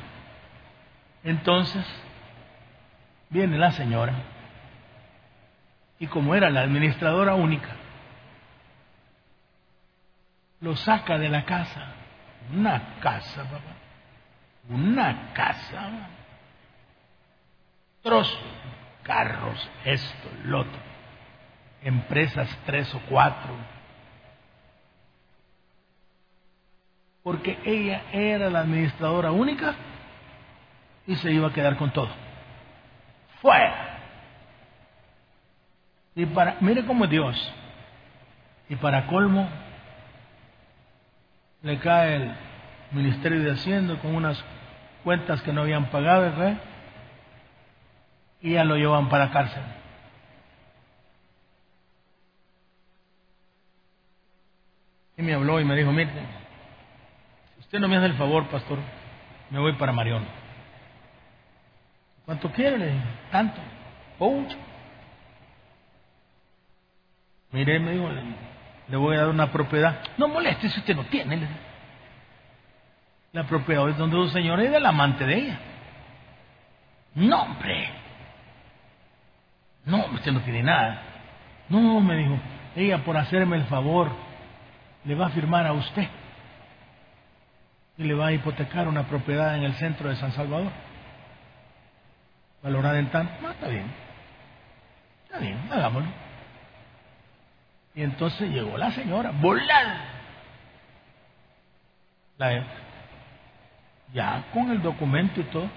entonces 1.23 1.85
viene 3.29 3.57
la 3.57 3.71
señora 3.71 4.13
y 5.97 6.07
como 6.07 6.35
era 6.35 6.49
la 6.49 6.61
administradora 6.61 7.35
única, 7.35 7.69
lo 10.59 10.75
saca 10.75 11.17
de 11.17 11.29
la 11.29 11.45
casa. 11.45 11.93
Una 12.53 12.95
casa, 12.99 13.43
papá. 13.43 13.80
Una 14.71 15.33
casa. 15.33 16.07
Trozos, 18.01 18.39
carros, 19.03 19.69
esto, 19.83 20.29
lo 20.45 20.61
otro. 20.61 20.79
Empresas 21.83 22.49
tres 22.65 22.93
o 22.95 23.01
cuatro. 23.09 23.53
Porque 27.21 27.59
ella 27.65 28.03
era 28.13 28.49
la 28.49 28.61
administradora 28.61 29.31
única 29.31 29.75
y 31.05 31.15
se 31.17 31.31
iba 31.31 31.49
a 31.49 31.53
quedar 31.53 31.75
con 31.75 31.91
todo. 31.91 32.09
Fuera. 33.41 33.99
Y 36.15 36.25
para, 36.27 36.57
mire 36.61 36.85
cómo 36.85 37.07
Dios. 37.07 37.53
Y 38.69 38.75
para 38.77 39.07
colmo, 39.07 39.49
le 41.61 41.77
cae 41.79 42.15
el 42.15 42.35
Ministerio 42.91 43.43
de 43.43 43.51
Hacienda 43.51 43.99
con 43.99 44.15
unas 44.15 44.43
cuentas 45.03 45.41
que 45.41 45.53
no 45.53 45.61
habían 45.61 45.89
pagado, 45.89 46.21
¿verdad? 46.21 46.57
y 48.41 48.53
ya 48.53 48.63
lo 48.63 48.75
llevan 48.75 49.07
para 49.07 49.25
la 49.25 49.31
cárcel. 49.31 49.63
Y 55.17 55.21
me 55.21 55.33
habló 55.33 55.59
y 55.59 55.65
me 55.65 55.75
dijo, 55.75 55.91
mire, 55.91 56.09
si 57.53 57.59
usted 57.59 57.79
no 57.79 57.87
me 57.87 57.97
hace 57.97 58.07
el 58.07 58.15
favor, 58.15 58.47
pastor, 58.47 58.79
me 59.51 59.59
voy 59.59 59.73
para 59.73 59.91
Marión. 59.91 60.25
¿Cuánto 62.25 62.51
quiere? 62.51 62.77
Le 62.77 62.87
dije, 62.87 63.05
tanto. 63.31 63.61
Mucho. 64.17 64.57
Mire, 67.51 67.79
me 67.79 67.91
dijo, 67.91 68.09
le 68.87 68.97
voy 68.97 69.15
a 69.15 69.21
dar 69.21 69.29
una 69.29 69.51
propiedad. 69.51 69.99
No 70.17 70.27
moleste 70.27 70.69
si 70.69 70.79
usted 70.79 70.95
no 70.95 71.03
tiene. 71.05 71.47
La 73.33 73.45
propiedad 73.45 73.87
es 73.89 73.97
donde 73.97 74.17
un 74.17 74.29
señor 74.29 74.59
es 74.59 74.71
del 74.71 74.85
amante 74.85 75.25
de 75.25 75.35
ella. 75.35 75.59
No, 77.15 77.43
hombre. 77.43 77.89
No, 79.85 80.05
usted 80.13 80.31
no 80.31 80.41
tiene 80.41 80.63
nada. 80.63 81.01
No, 81.69 82.01
me 82.01 82.17
dijo, 82.17 82.37
ella 82.75 83.03
por 83.03 83.17
hacerme 83.17 83.57
el 83.57 83.65
favor 83.65 84.11
le 85.05 85.15
va 85.15 85.27
a 85.27 85.29
firmar 85.29 85.65
a 85.65 85.73
usted 85.73 86.07
y 87.97 88.03
le 88.03 88.13
va 88.13 88.27
a 88.27 88.31
hipotecar 88.33 88.87
una 88.87 89.07
propiedad 89.07 89.55
en 89.55 89.63
el 89.63 89.73
centro 89.75 90.09
de 90.09 90.15
San 90.17 90.31
Salvador. 90.33 90.71
Valorada 92.61 92.99
en 92.99 93.09
tanto. 93.09 93.33
No, 93.41 93.51
está 93.51 93.67
bien. 93.67 93.85
Está 95.25 95.39
bien, 95.39 95.57
hagámoslo. 95.71 96.09
Y 97.95 98.03
entonces 98.03 98.49
llegó 98.49 98.77
la 98.77 98.91
señora, 98.91 99.31
volar. 99.31 99.97
La, 102.37 102.63
ya 104.13 104.45
con 104.53 104.71
el 104.71 104.81
documento 104.81 105.41
y 105.41 105.43
todo, 105.45 105.69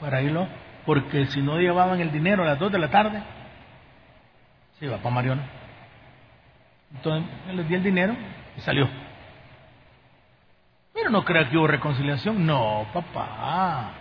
para 0.00 0.22
irlo, 0.22 0.48
porque 0.84 1.26
si 1.26 1.40
no 1.42 1.58
llevaban 1.58 2.00
el 2.00 2.10
dinero 2.10 2.42
a 2.42 2.46
las 2.46 2.58
2 2.58 2.72
de 2.72 2.78
la 2.78 2.90
tarde, 2.90 3.22
se 4.78 4.86
iba 4.86 4.96
para 4.98 5.14
Mariona. 5.14 5.42
Entonces 6.94 7.30
les 7.54 7.68
di 7.68 7.74
el 7.74 7.82
dinero 7.82 8.14
y 8.56 8.60
salió. 8.60 8.88
Pero 10.92 11.10
no 11.10 11.24
crea 11.24 11.48
que 11.48 11.56
hubo 11.56 11.66
reconciliación. 11.66 12.44
No, 12.44 12.86
papá. 12.92 13.92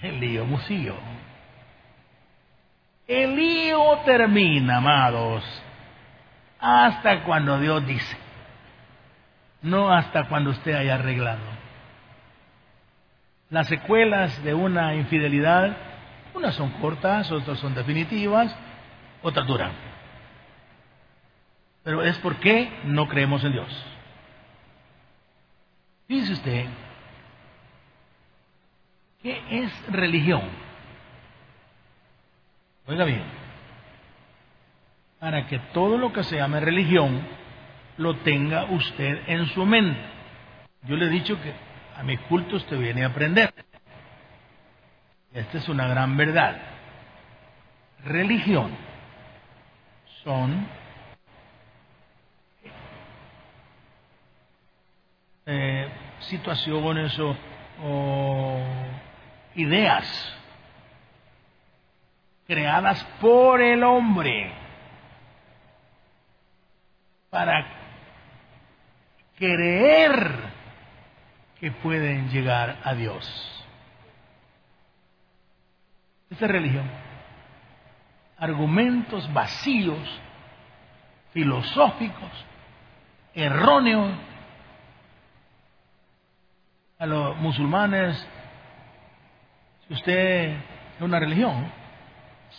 El 0.00 0.18
lío 0.18 0.46
musilló. 0.46 0.94
El 3.06 3.36
lío 3.36 3.98
termina, 4.04 4.78
amados 4.78 5.44
hasta 6.66 7.24
cuando 7.24 7.58
Dios 7.58 7.86
dice, 7.86 8.16
no 9.60 9.92
hasta 9.92 10.24
cuando 10.28 10.48
usted 10.48 10.74
haya 10.74 10.94
arreglado. 10.94 11.53
Las 13.50 13.68
secuelas 13.68 14.42
de 14.42 14.54
una 14.54 14.94
infidelidad, 14.94 15.76
unas 16.34 16.54
son 16.54 16.70
cortas, 16.80 17.30
otras 17.30 17.58
son 17.58 17.74
definitivas, 17.74 18.54
otras 19.22 19.46
duran. 19.46 19.72
Pero 21.82 22.02
es 22.02 22.18
porque 22.18 22.72
no 22.84 23.06
creemos 23.08 23.44
en 23.44 23.52
Dios. 23.52 23.86
Dice 26.08 26.32
usted, 26.32 26.66
¿qué 29.22 29.42
es 29.50 29.72
religión? 29.92 30.42
Oiga 32.86 33.04
bien, 33.04 33.22
para 35.18 35.46
que 35.46 35.58
todo 35.72 35.96
lo 35.96 36.12
que 36.12 36.22
se 36.24 36.36
llame 36.36 36.60
religión 36.60 37.26
lo 37.96 38.16
tenga 38.16 38.64
usted 38.64 39.22
en 39.26 39.46
su 39.46 39.64
mente. 39.64 39.98
Yo 40.82 40.96
le 40.96 41.06
he 41.06 41.10
dicho 41.10 41.40
que 41.40 41.54
a 41.96 42.02
mi 42.02 42.16
culto 42.16 42.56
usted 42.56 42.78
viene 42.78 43.04
a 43.04 43.08
aprender. 43.08 43.52
Esta 45.32 45.58
es 45.58 45.68
una 45.68 45.86
gran 45.88 46.16
verdad. 46.16 46.56
Religión 48.04 48.70
son 50.22 50.66
eh, 55.46 55.88
situaciones 56.20 57.18
o 57.18 58.58
ideas 59.54 60.34
creadas 62.46 63.02
por 63.20 63.60
el 63.60 63.82
hombre 63.82 64.52
para 67.30 67.66
creer 69.36 70.53
que 71.64 71.70
pueden 71.70 72.28
llegar 72.28 72.76
a 72.84 72.92
Dios. 72.92 73.24
Esa 76.28 76.44
es 76.44 76.50
religión. 76.50 76.86
Argumentos 78.36 79.32
vacíos, 79.32 79.98
filosóficos, 81.32 82.30
erróneos. 83.32 84.12
A 86.98 87.06
los 87.06 87.34
musulmanes, 87.38 88.28
si 89.88 89.94
usted 89.94 90.50
es 90.50 91.00
una 91.00 91.18
religión, 91.18 91.72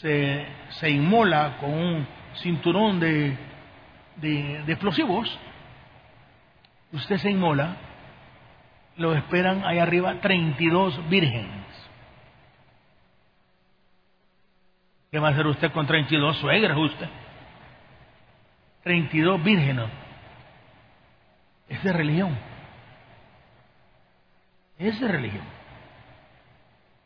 se, 0.01 0.47
se 0.80 0.89
inmola 0.89 1.58
con 1.60 1.72
un 1.72 2.08
cinturón 2.38 2.99
de, 2.99 3.38
de, 4.16 4.64
de 4.66 4.74
explosivos, 4.74 5.39
usted 6.91 7.18
se 7.18 7.30
inmola, 7.30 7.78
lo 8.98 9.14
esperan 9.14 9.64
ahí 9.66 9.80
arriba 9.80 10.20
32 10.22 11.10
vírgenes. 11.10 11.66
¿Qué 15.12 15.20
va 15.20 15.30
a 15.30 15.32
hacer 15.32 15.48
usted 15.48 15.72
con 15.72 15.88
32 15.88 16.38
suegras 16.38 16.78
usted? 16.78 17.08
32 18.84 19.43
vírgenes. 19.43 19.89
Es 21.68 21.84
de 21.84 21.93
religión. 21.93 22.38
Es 24.78 25.00
de 25.00 25.08
religión. 25.08 25.46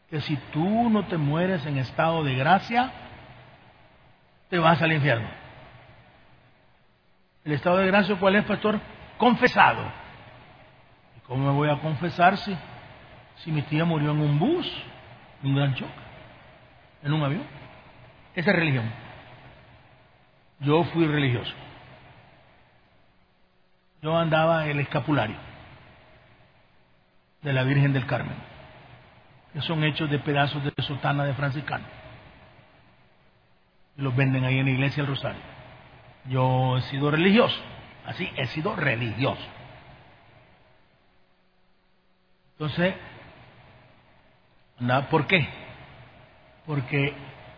Que 0.10 0.22
si 0.22 0.36
tú 0.52 0.90
no 0.90 1.06
te 1.06 1.18
mueres 1.18 1.66
en 1.66 1.78
estado 1.78 2.24
de 2.24 2.36
gracia, 2.36 2.92
te 4.50 4.58
vas 4.58 4.82
al 4.82 4.92
infierno. 4.92 5.30
¿El 7.46 7.54
estado 7.54 7.78
de 7.78 7.88
gracia 7.88 8.16
cuál 8.20 8.36
es, 8.36 8.46
pastor? 8.46 8.80
Confesado. 9.18 10.09
¿Y 11.30 11.32
cómo 11.32 11.46
me 11.46 11.56
voy 11.56 11.70
a 11.70 11.80
confesar 11.80 12.38
si, 12.38 12.58
si 13.44 13.52
mi 13.52 13.62
tía 13.62 13.86
murió 13.86 14.10
en 14.12 14.20
un 14.20 14.40
bus, 14.40 14.68
en 15.44 15.50
un 15.52 15.56
gran 15.58 15.76
choque, 15.76 15.94
en 17.04 17.14
un 17.14 17.22
avión? 17.22 17.44
Esa 18.34 18.50
es 18.50 18.56
religión. 18.56 18.92
Yo 20.60 20.84
fui 20.86 21.06
religioso. 21.06 21.54
Yo 24.02 24.18
andaba 24.18 24.66
el 24.66 24.80
escapulario 24.80 25.36
de 27.44 27.54
la 27.54 27.62
Virgen 27.62 27.94
del 27.94 28.08
Carmen, 28.08 28.36
que 29.54 29.62
son 29.62 29.84
hechos 29.84 30.10
de 30.10 30.18
pedazos 30.18 30.64
de 30.64 30.74
sotana 30.82 31.26
de 31.26 31.36
franciscano. 31.36 31.86
Y 33.98 34.02
los 34.02 34.16
venden 34.16 34.46
ahí 34.46 34.58
en 34.58 34.66
la 34.66 34.72
iglesia 34.72 35.04
del 35.04 35.14
Rosario. 35.14 35.42
Yo 36.26 36.78
he 36.78 36.82
sido 36.84 37.12
religioso, 37.12 37.60
así 38.08 38.28
he 38.36 38.48
sido 38.48 38.76
religioso. 38.76 39.59
Entonces, 42.60 42.94
¿por 45.10 45.28
qué? 45.28 45.48
Porque 46.66 47.14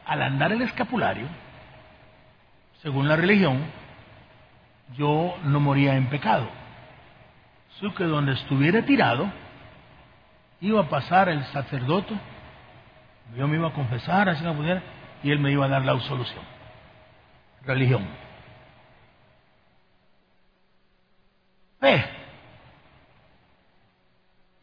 al 0.06 0.22
andar 0.22 0.52
el 0.52 0.62
escapulario, 0.62 1.26
según 2.84 3.08
la 3.08 3.16
religión, 3.16 3.66
yo 4.96 5.36
no 5.46 5.60
moría 5.60 5.96
en 5.96 6.08
pecado. 6.08 6.48
Su 7.80 7.92
que 7.96 8.04
donde 8.04 8.34
estuviera 8.34 8.86
tirado, 8.86 9.32
iba 10.60 10.82
a 10.82 10.90
pasar 10.90 11.30
el 11.30 11.44
sacerdote, 11.46 12.14
yo 13.36 13.48
me 13.48 13.58
iba 13.58 13.70
a 13.70 13.74
confesar, 13.74 14.30
así 14.30 14.44
que 14.44 14.52
pudiera, 14.52 14.84
y 15.24 15.32
él 15.32 15.40
me 15.40 15.52
iba 15.52 15.66
a 15.66 15.70
dar 15.70 15.84
la 15.84 15.94
absolución. 15.94 16.44
Religión. 17.66 18.08
Fe. 21.80 22.21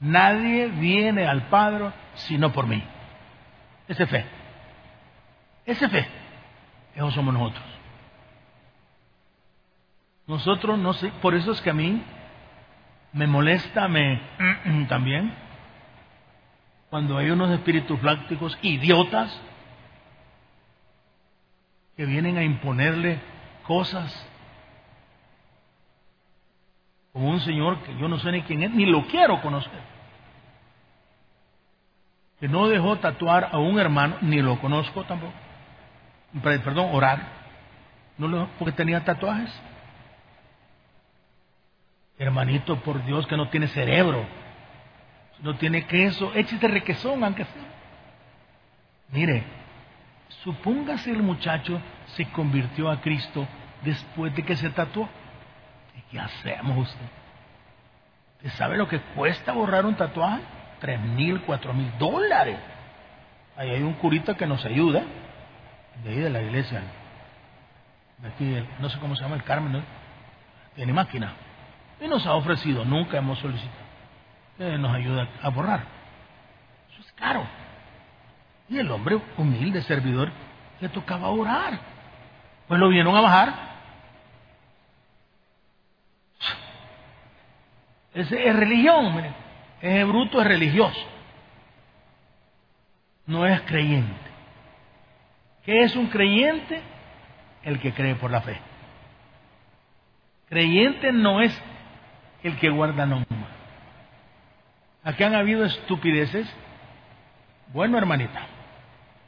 Nadie 0.00 0.68
viene 0.68 1.26
al 1.26 1.48
Padre 1.48 1.92
sino 2.14 2.52
por 2.52 2.66
mí. 2.66 2.82
Ese 3.86 4.06
fe. 4.06 4.24
Ese 5.64 5.88
fe, 5.88 6.06
esos 6.94 7.12
somos 7.12 7.34
nosotros. 7.34 7.64
Nosotros 10.26 10.78
no 10.78 10.92
sé, 10.94 11.10
por 11.22 11.34
eso 11.34 11.52
es 11.52 11.60
que 11.60 11.70
a 11.70 11.74
mí 11.74 12.02
me 13.12 13.26
molesta 13.26 13.88
me 13.88 14.20
también 14.88 15.34
cuando 16.90 17.18
hay 17.18 17.30
unos 17.30 17.50
espíritus 17.50 18.02
lácticos 18.02 18.58
idiotas 18.62 19.38
que 21.96 22.06
vienen 22.06 22.38
a 22.38 22.44
imponerle 22.44 23.20
cosas 23.66 24.26
como 27.12 27.30
un 27.30 27.40
señor 27.40 27.78
que 27.82 27.96
yo 27.98 28.08
no 28.08 28.18
sé 28.18 28.32
ni 28.32 28.42
quién 28.42 28.62
es, 28.62 28.70
ni 28.70 28.86
lo 28.86 29.06
quiero 29.06 29.40
conocer, 29.40 29.80
que 32.40 32.48
no 32.48 32.68
dejó 32.68 32.96
tatuar 32.96 33.48
a 33.52 33.58
un 33.58 33.78
hermano, 33.78 34.16
ni 34.20 34.40
lo 34.40 34.58
conozco 34.60 35.04
tampoco 35.04 35.34
perdón, 36.42 36.90
orar, 36.92 37.20
no 38.16 38.48
porque 38.58 38.72
tenía 38.72 39.04
tatuajes. 39.04 39.52
Hermanito, 42.18 42.80
por 42.80 43.04
Dios 43.04 43.26
que 43.26 43.36
no 43.36 43.48
tiene 43.48 43.68
cerebro, 43.68 44.26
no 45.40 45.56
tiene 45.56 45.86
queso, 45.86 46.32
échese 46.34 46.66
requesón 46.68 47.22
aunque 47.22 47.44
sea. 47.44 47.62
Mire, 49.10 49.44
supóngase 50.42 51.12
el 51.12 51.22
muchacho 51.22 51.80
se 52.16 52.26
convirtió 52.30 52.90
a 52.90 53.00
Cristo 53.00 53.46
después 53.82 54.34
de 54.34 54.42
que 54.42 54.56
se 54.56 54.70
tatuó. 54.70 55.08
¿Y 55.98 56.00
qué 56.10 56.20
hacemos 56.20 56.78
usted? 56.78 57.06
¿Usted 58.36 58.50
sabe 58.52 58.76
lo 58.76 58.88
que 58.88 59.00
cuesta 59.00 59.52
borrar 59.52 59.84
un 59.84 59.96
tatuaje? 59.96 60.40
Tres 60.80 61.00
mil, 61.00 61.40
cuatro 61.42 61.74
mil 61.74 61.90
dólares. 61.98 62.58
Ahí 63.56 63.70
hay 63.70 63.82
un 63.82 63.94
curita 63.94 64.36
que 64.36 64.46
nos 64.46 64.64
ayuda 64.64 65.02
de 66.04 66.10
ahí 66.10 66.16
de 66.20 66.30
la 66.30 66.40
iglesia, 66.40 66.82
de 68.18 68.28
aquí, 68.28 68.66
no 68.78 68.88
sé 68.88 68.98
cómo 68.98 69.16
se 69.16 69.22
llama 69.22 69.36
el 69.36 69.42
Carmen, 69.42 69.82
tiene 70.74 70.92
máquina. 70.92 71.32
Y 72.00 72.06
nos 72.06 72.24
ha 72.26 72.34
ofrecido, 72.34 72.84
nunca 72.84 73.18
hemos 73.18 73.38
solicitado, 73.38 73.84
que 74.56 74.78
nos 74.78 74.94
ayuda 74.94 75.28
a 75.42 75.48
borrar. 75.48 75.80
Eso 76.92 77.00
es 77.00 77.12
caro. 77.12 77.44
Y 78.68 78.78
el 78.78 78.90
hombre 78.90 79.20
humilde, 79.36 79.82
servidor, 79.82 80.30
le 80.80 80.88
tocaba 80.88 81.28
orar. 81.28 81.78
Pues 82.68 82.78
lo 82.78 82.88
vieron 82.88 83.16
a 83.16 83.20
bajar. 83.20 83.67
Es 88.18 88.56
religión, 88.56 89.14
mire. 89.14 89.30
Ese 89.80 90.04
bruto 90.04 90.40
es 90.40 90.46
religioso. 90.46 91.00
No 93.26 93.46
es 93.46 93.60
creyente. 93.62 94.28
¿Qué 95.64 95.82
es 95.84 95.94
un 95.94 96.08
creyente? 96.08 96.80
El 97.62 97.78
que 97.78 97.92
cree 97.92 98.16
por 98.16 98.30
la 98.30 98.40
fe. 98.40 98.58
Creyente 100.48 101.12
no 101.12 101.40
es 101.40 101.56
el 102.42 102.56
que 102.58 102.70
guarda 102.70 103.06
normas. 103.06 103.50
Aquí 105.04 105.22
han 105.22 105.34
habido 105.34 105.64
estupideces. 105.64 106.52
Bueno, 107.72 107.98
hermanita, 107.98 108.46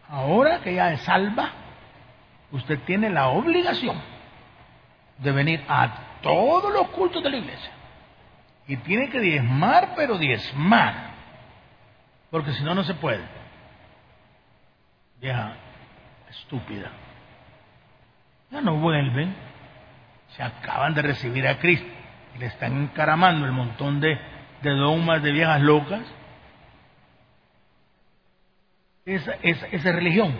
ahora 0.09 0.63
que 0.63 0.75
ya 0.75 0.93
es 0.93 1.03
salva, 1.03 1.51
usted 2.51 2.79
tiene 2.87 3.11
la 3.11 3.29
obligación 3.29 4.01
de 5.19 5.31
venir 5.31 5.63
a 5.69 6.21
todos 6.23 6.73
los 6.73 6.89
cultos 6.89 7.23
de 7.23 7.31
la 7.31 7.37
iglesia. 7.37 7.80
Y 8.71 8.77
tiene 8.77 9.09
que 9.09 9.19
diezmar, 9.19 9.95
pero 9.97 10.17
diezmar. 10.17 11.11
Porque 12.31 12.53
si 12.53 12.63
no, 12.63 12.73
no 12.73 12.85
se 12.85 12.95
puede. 12.95 13.25
Vieja, 15.21 15.55
estúpida. 16.29 16.89
Ya 18.49 18.61
no 18.61 18.77
vuelven. 18.77 19.35
se 20.37 20.45
acaban 20.45 20.95
de 20.95 21.03
recibir 21.03 21.49
a 21.49 21.59
Cristo 21.59 21.89
y 22.37 22.39
le 22.39 22.47
están 22.47 22.81
encaramando 22.81 23.45
el 23.45 23.51
montón 23.51 23.99
de, 23.99 24.17
de 24.63 24.71
dogmas 24.71 25.21
de 25.21 25.33
viejas 25.33 25.61
locas, 25.61 26.03
esa, 29.05 29.33
esa, 29.43 29.67
esa 29.67 29.89
es 29.89 29.95
religión. 29.97 30.33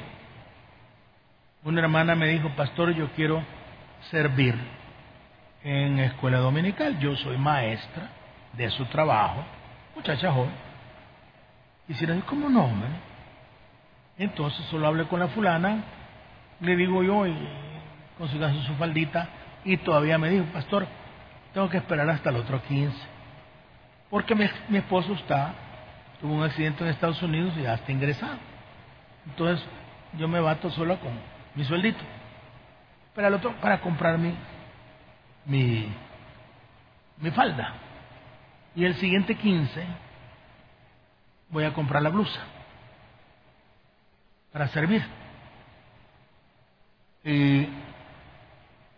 Una 1.65 1.81
hermana 1.81 2.15
me 2.15 2.29
dijo, 2.29 2.49
pastor, 2.55 2.95
yo 2.95 3.11
quiero 3.17 3.43
servir 4.03 4.55
en 5.65 5.99
escuela 5.99 6.39
dominical. 6.39 7.01
Yo 7.01 7.17
soy 7.17 7.37
maestra 7.37 8.20
de 8.53 8.71
su 8.71 8.85
trabajo, 8.87 9.45
muchacha 9.95 10.33
joven. 10.33 10.53
Y 11.89 11.95
si 11.95 12.07
le 12.07 12.21
¿cómo 12.21 12.49
no, 12.49 12.65
hombre? 12.65 12.89
Entonces 14.19 14.65
solo 14.67 14.87
hablé 14.87 15.07
con 15.07 15.19
la 15.19 15.29
fulana, 15.29 15.83
le 16.61 16.77
digo 16.77 17.03
yo, 17.03 17.27
y 17.27 17.37
consigas 18.19 18.55
su 18.67 18.75
faldita, 18.75 19.29
y 19.65 19.77
todavía 19.79 20.19
me 20.19 20.29
dijo, 20.29 20.45
pastor, 20.53 20.87
tengo 21.53 21.69
que 21.69 21.79
esperar 21.79 22.09
hasta 22.11 22.31
el 22.31 22.37
otro 22.37 22.63
15. 22.63 22.97
Porque 24.11 24.35
mi, 24.35 24.77
esposo 24.77 25.15
está, 25.15 25.55
tuvo 26.21 26.35
un 26.35 26.43
accidente 26.43 26.85
en 26.85 26.91
Estados 26.91 27.23
Unidos 27.23 27.55
y 27.57 27.63
ya 27.63 27.75
está 27.75 27.93
ingresado. 27.93 28.39
Entonces 29.27 29.65
yo 30.19 30.29
me 30.29 30.41
bato 30.41 30.71
solo 30.71 30.99
con 30.99 31.13
mi 31.55 31.65
sueldito. 31.65 32.01
Para 33.15 33.29
el 33.29 33.35
otro, 33.35 33.53
para 33.61 33.81
comprar 33.81 34.19
mi, 34.19 34.35
mi 35.47 37.31
falda. 37.31 37.90
Y 38.75 38.85
el 38.85 38.95
siguiente 38.97 39.37
15 39.37 39.87
voy 41.51 41.65
a 41.65 41.75
comprar 41.75 42.03
la 42.03 42.11
blusa 42.11 42.41
para 44.53 44.69
servir. 44.69 45.05
Y 47.25 47.69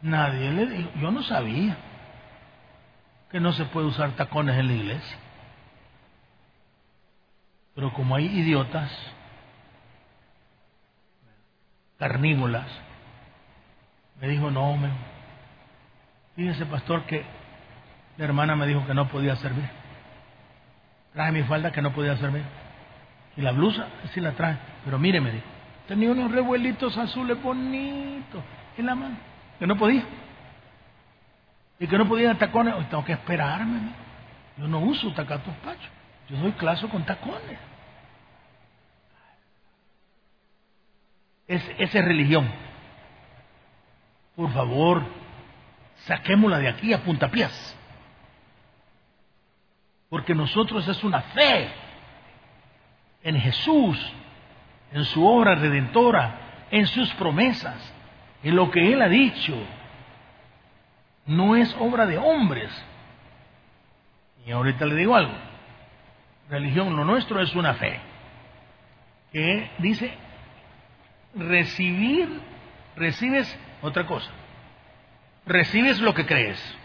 nadie 0.02 0.50
le 0.52 0.66
dijo, 0.66 0.90
yo 1.00 1.10
no 1.10 1.22
sabía 1.22 1.76
que 3.30 3.40
no 3.40 3.52
se 3.52 3.64
puede 3.66 3.86
usar 3.86 4.12
tacones 4.12 4.58
en 4.58 4.66
la 4.66 4.72
iglesia. 4.74 5.18
Pero 7.74 7.92
como 7.94 8.14
hay 8.14 8.26
idiotas, 8.26 8.90
carnívolas, 11.98 12.68
me 14.20 14.28
dijo, 14.28 14.50
no, 14.50 14.76
me... 14.76 14.90
fíjese 16.36 16.66
pastor 16.66 17.04
que 17.06 17.24
la 18.16 18.24
hermana 18.24 18.56
me 18.56 18.66
dijo 18.66 18.86
que 18.86 18.94
no 18.94 19.08
podía 19.08 19.36
servir. 19.36 19.68
Traje 21.12 21.32
mi 21.32 21.42
falda 21.42 21.72
que 21.72 21.82
no 21.82 21.92
podía 21.92 22.16
servir. 22.16 22.44
Y 23.36 23.42
la 23.42 23.52
blusa 23.52 23.88
sí 24.12 24.20
la 24.20 24.32
traje. 24.32 24.58
Pero 24.84 24.98
mire, 24.98 25.20
me 25.20 25.30
dijo, 25.30 25.44
tenía 25.88 26.10
unos 26.10 26.30
revuelitos 26.30 26.96
azules 26.96 27.40
bonitos 27.42 28.42
en 28.76 28.86
la 28.86 28.94
mano, 28.94 29.16
que 29.58 29.66
no 29.66 29.76
podía. 29.76 30.04
Y 31.78 31.86
que 31.86 31.98
no 31.98 32.06
podía 32.06 32.34
tacones. 32.38 32.74
Hoy 32.74 32.84
tengo 32.84 33.04
que 33.04 33.12
esperarme. 33.12 33.80
Yo 34.56 34.68
no 34.68 34.78
uso 34.80 35.12
tacatos 35.12 35.54
pachos. 35.64 35.90
Yo 36.28 36.36
doy 36.36 36.52
clase 36.52 36.86
con 36.88 37.04
tacones. 37.04 37.58
Es, 41.48 41.62
esa 41.78 41.98
es 41.98 42.04
religión. 42.04 42.48
Por 44.36 44.52
favor, 44.52 45.02
saquémosla 46.06 46.58
de 46.58 46.68
aquí 46.68 46.92
a 46.92 47.02
puntapiés. 47.02 47.76
Porque 50.12 50.34
nosotros 50.34 50.86
es 50.86 51.02
una 51.04 51.22
fe 51.22 51.70
en 53.22 53.40
Jesús, 53.40 53.98
en 54.92 55.06
su 55.06 55.26
obra 55.26 55.54
redentora, 55.54 56.66
en 56.70 56.86
sus 56.86 57.10
promesas, 57.14 57.94
en 58.42 58.54
lo 58.54 58.70
que 58.70 58.92
Él 58.92 59.00
ha 59.00 59.08
dicho. 59.08 59.56
No 61.24 61.56
es 61.56 61.74
obra 61.80 62.04
de 62.04 62.18
hombres. 62.18 62.70
Y 64.44 64.50
ahorita 64.50 64.84
le 64.84 64.96
digo 64.96 65.16
algo. 65.16 65.32
Religión, 66.50 66.94
lo 66.94 67.06
nuestro 67.06 67.40
es 67.40 67.54
una 67.54 67.72
fe. 67.72 67.98
Que 69.32 69.70
dice, 69.78 70.12
recibir, 71.34 72.38
recibes 72.96 73.58
otra 73.80 74.04
cosa. 74.04 74.30
Recibes 75.46 76.00
lo 76.00 76.12
que 76.12 76.26
crees. 76.26 76.81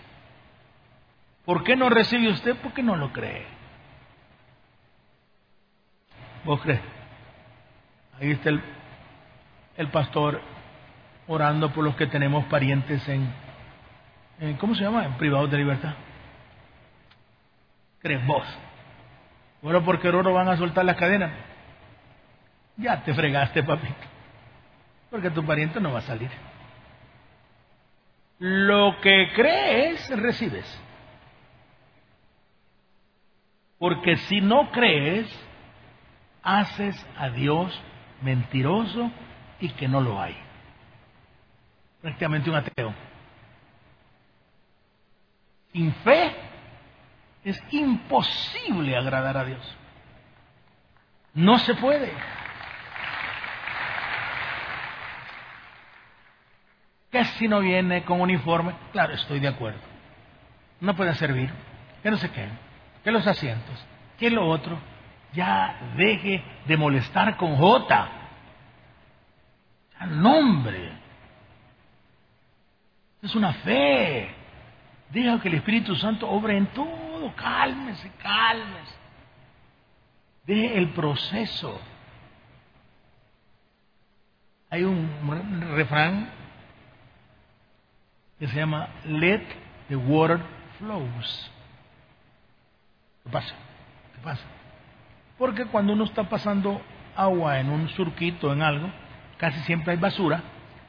¿Por 1.47 1.63
qué 1.63 1.77
no 1.77 1.89
recibe 1.89 2.27
usted? 2.27 2.57
Porque 2.61 2.83
no 2.83 2.97
lo 2.97 3.13
cree. 3.13 3.45
¿Vos 6.43 6.59
crees? 6.59 6.81
Ahí 8.19 8.31
está 8.31 8.49
el, 8.49 8.61
el 9.77 9.87
pastor 9.87 10.41
orando 11.25 11.71
por 11.71 11.85
los 11.85 11.95
que 11.95 12.07
tenemos 12.07 12.43
parientes 12.47 13.01
en, 13.07 13.33
¿cómo 14.57 14.75
se 14.75 14.83
llama? 14.83 15.05
En 15.05 15.13
privados 15.13 15.49
de 15.49 15.57
libertad. 15.59 15.93
¿Crees 17.99 18.27
vos? 18.27 18.45
Bueno, 19.61 19.85
porque 19.85 20.09
oro 20.09 20.33
van 20.33 20.49
a 20.49 20.57
soltar 20.57 20.83
las 20.83 20.97
cadenas. 20.97 21.31
Ya 22.75 23.05
te 23.05 23.13
fregaste, 23.13 23.63
papito. 23.63 23.95
Porque 25.09 25.29
tu 25.29 25.45
pariente 25.45 25.79
no 25.79 25.93
va 25.93 25.99
a 25.99 26.01
salir. 26.01 26.29
Lo 28.39 28.99
que 28.99 29.31
crees, 29.33 30.09
recibes. 30.09 30.83
Porque 33.79 34.17
si 34.17 34.41
no 34.41 34.71
crees, 34.71 35.27
haces 36.41 37.07
a 37.17 37.29
Dios 37.29 37.79
mentiroso 38.21 39.11
y 39.59 39.69
que 39.69 39.87
no 39.87 40.01
lo 40.01 40.21
hay. 40.21 40.35
Prácticamente 42.01 42.49
un 42.49 42.55
ateo. 42.55 42.93
Sin 45.73 45.93
fe 45.95 46.35
es 47.43 47.61
imposible 47.71 48.95
agradar 48.95 49.37
a 49.37 49.45
Dios. 49.45 49.77
No 51.35 51.59
se 51.59 51.75
puede. 51.75 52.11
Que 57.11 57.23
si 57.25 57.47
no 57.47 57.59
viene 57.59 58.03
con 58.03 58.21
uniforme, 58.21 58.73
claro, 58.91 59.13
estoy 59.13 59.39
de 59.39 59.47
acuerdo. 59.47 59.79
No 60.81 60.95
puede 60.95 61.13
servir, 61.13 61.51
que 62.01 62.09
no 62.09 62.17
se 62.17 62.31
quede 62.31 62.66
que 63.07 63.11
los 63.13 63.25
asientos, 63.25 63.85
que 64.19 64.29
lo 64.29 64.45
otro, 64.49 64.77
ya 65.31 65.93
deje 65.95 66.43
de 66.65 66.75
molestar 66.75 67.37
con 67.37 67.55
J. 67.55 68.09
Ya 69.97 70.05
nombre. 70.07 70.91
Es 73.21 73.33
una 73.33 73.53
fe. 73.53 74.29
Deja 75.09 75.39
que 75.39 75.47
el 75.47 75.53
Espíritu 75.53 75.95
Santo 75.95 76.29
obre 76.29 76.57
en 76.57 76.65
todo. 76.73 77.33
Cálmese, 77.33 78.11
cálmese. 78.21 78.95
Deje 80.45 80.77
el 80.77 80.89
proceso. 80.89 81.79
Hay 84.69 84.83
un 84.83 85.61
refrán 85.77 86.29
que 88.37 88.49
se 88.49 88.55
llama 88.57 88.89
Let 89.05 89.47
the 89.87 89.95
water 89.95 90.41
flows. 90.77 91.51
¿Qué 93.27 93.33
pasa? 93.33 93.55
¿Qué 94.15 94.21
pasa? 94.21 94.43
Porque 95.37 95.65
cuando 95.65 95.91
uno 95.91 96.05
está 96.05 96.29
pasando 96.29 96.81
agua 97.13 97.59
en 97.59 97.69
un 97.69 97.89
surquito, 97.89 98.53
en 98.53 98.61
algo, 98.61 98.89
casi 99.37 99.59
siempre 99.63 99.91
hay 99.91 99.99
basura 99.99 100.41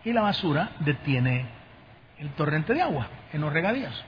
y 0.05 0.12
la 0.12 0.20
basura 0.20 0.70
detiene 0.78 1.49
el 2.16 2.30
torrente 2.34 2.74
de 2.74 2.82
agua 2.82 3.09
en 3.32 3.41
los 3.41 3.53
regadíos. 3.53 4.05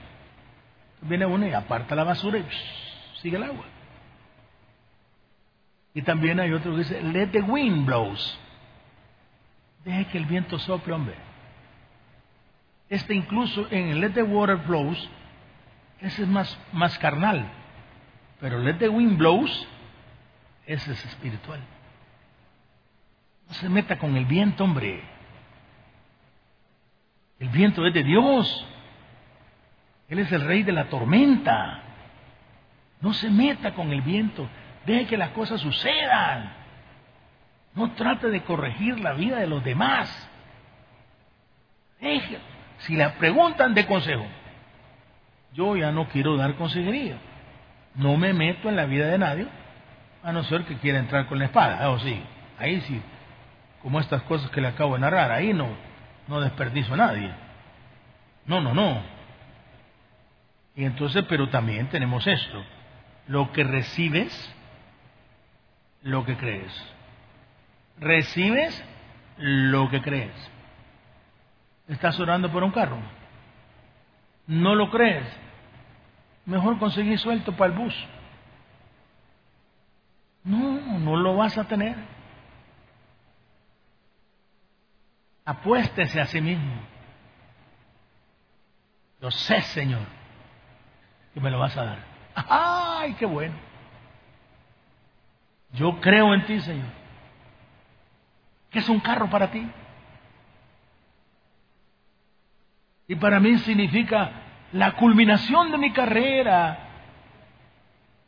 Viene 1.01 1.25
uno 1.25 1.45
y 1.45 1.51
aparta 1.51 1.93
la 1.93 2.05
basura 2.05 2.37
y 2.37 2.45
sigue 3.21 3.35
el 3.35 3.43
agua. 3.43 3.65
Y 5.93 6.01
también 6.01 6.39
hay 6.39 6.53
otro 6.53 6.71
que 6.71 6.77
dice, 6.77 7.03
let 7.03 7.27
the 7.31 7.41
wind 7.41 7.85
blows. 7.85 8.39
Deje 9.83 10.05
que 10.05 10.17
el 10.17 10.25
viento 10.25 10.57
sople, 10.57 10.93
hombre. 10.93 11.15
Este 12.87 13.13
incluso 13.13 13.67
en 13.71 13.99
let 13.99 14.11
the 14.11 14.23
water 14.23 14.57
flows, 14.59 15.09
ese 15.99 16.21
es 16.21 16.29
más, 16.29 16.57
más 16.71 16.97
carnal. 16.97 17.57
Pero 18.41 18.57
let 18.57 18.79
the 18.79 18.89
wind 18.89 19.17
blows, 19.17 19.67
ese 20.65 20.91
es 20.91 21.05
espiritual. 21.05 21.59
No 23.47 23.53
se 23.53 23.69
meta 23.69 23.99
con 23.99 24.17
el 24.17 24.25
viento, 24.25 24.63
hombre. 24.63 25.03
El 27.39 27.49
viento 27.49 27.85
es 27.85 27.93
de 27.93 28.03
Dios. 28.03 28.67
Él 30.09 30.19
es 30.19 30.31
el 30.31 30.41
rey 30.41 30.63
de 30.63 30.71
la 30.71 30.89
tormenta. 30.89 31.83
No 32.99 33.13
se 33.13 33.29
meta 33.29 33.73
con 33.75 33.91
el 33.91 34.01
viento. 34.01 34.49
Deje 34.85 35.05
que 35.05 35.17
las 35.17 35.29
cosas 35.29 35.61
sucedan. 35.61 36.51
No 37.75 37.91
trate 37.91 38.29
de 38.29 38.41
corregir 38.43 38.99
la 38.99 39.13
vida 39.13 39.37
de 39.37 39.47
los 39.47 39.63
demás. 39.63 40.29
Deje. 41.99 42.39
Si 42.79 42.95
le 42.95 43.07
preguntan 43.11 43.75
de 43.75 43.85
consejo, 43.85 44.25
yo 45.53 45.75
ya 45.75 45.91
no 45.91 46.07
quiero 46.09 46.37
dar 46.37 46.55
consejería. 46.55 47.17
No 47.95 48.17
me 48.17 48.33
meto 48.33 48.69
en 48.69 48.75
la 48.75 48.85
vida 48.85 49.07
de 49.07 49.17
nadie, 49.17 49.47
a 50.23 50.31
no 50.31 50.43
ser 50.43 50.63
que 50.65 50.77
quiera 50.77 50.99
entrar 50.99 51.27
con 51.27 51.39
la 51.39 51.45
espada. 51.45 51.89
O 51.89 51.99
sí, 51.99 52.21
ahí 52.57 52.81
sí, 52.81 53.01
como 53.81 53.99
estas 53.99 54.21
cosas 54.23 54.49
que 54.51 54.61
le 54.61 54.67
acabo 54.67 54.95
de 54.95 55.01
narrar, 55.01 55.31
ahí 55.31 55.53
no, 55.53 55.69
no 56.27 56.41
desperdicio 56.41 56.93
a 56.93 56.97
nadie. 56.97 57.31
No, 58.45 58.61
no, 58.61 58.73
no. 58.73 59.01
Y 60.75 60.85
entonces, 60.85 61.25
pero 61.27 61.49
también 61.49 61.87
tenemos 61.87 62.25
esto. 62.25 62.63
Lo 63.27 63.51
que 63.51 63.63
recibes, 63.63 64.55
lo 66.01 66.25
que 66.25 66.37
crees. 66.37 66.71
Recibes 67.99 68.83
lo 69.37 69.89
que 69.89 70.01
crees. 70.01 70.51
Estás 71.87 72.19
orando 72.19 72.51
por 72.51 72.63
un 72.63 72.71
carro. 72.71 72.97
No 74.47 74.75
lo 74.75 74.89
crees. 74.89 75.25
Mejor 76.45 76.79
conseguir 76.79 77.19
suelto 77.19 77.51
para 77.53 77.71
el 77.71 77.79
bus. 77.79 78.07
No, 80.43 80.99
no 80.99 81.15
lo 81.15 81.35
vas 81.35 81.57
a 81.57 81.65
tener. 81.65 81.95
Apuéstese 85.45 86.19
a 86.19 86.25
sí 86.25 86.41
mismo. 86.41 86.73
Yo 89.21 89.29
sé, 89.29 89.61
Señor, 89.61 90.01
que 91.33 91.39
me 91.39 91.51
lo 91.51 91.59
vas 91.59 91.77
a 91.77 91.85
dar. 91.85 91.99
¡Ay, 92.33 93.13
qué 93.15 93.25
bueno! 93.25 93.55
Yo 95.73 96.01
creo 96.01 96.33
en 96.33 96.45
ti, 96.45 96.59
Señor. 96.59 96.89
¿Qué 98.71 98.79
es 98.79 98.89
un 98.89 98.99
carro 98.99 99.29
para 99.29 99.51
ti? 99.51 99.69
Y 103.07 103.15
para 103.15 103.39
mí 103.39 103.57
significa 103.59 104.31
la 104.73 104.93
culminación 104.93 105.71
de 105.71 105.77
mi 105.77 105.91
carrera. 105.91 106.87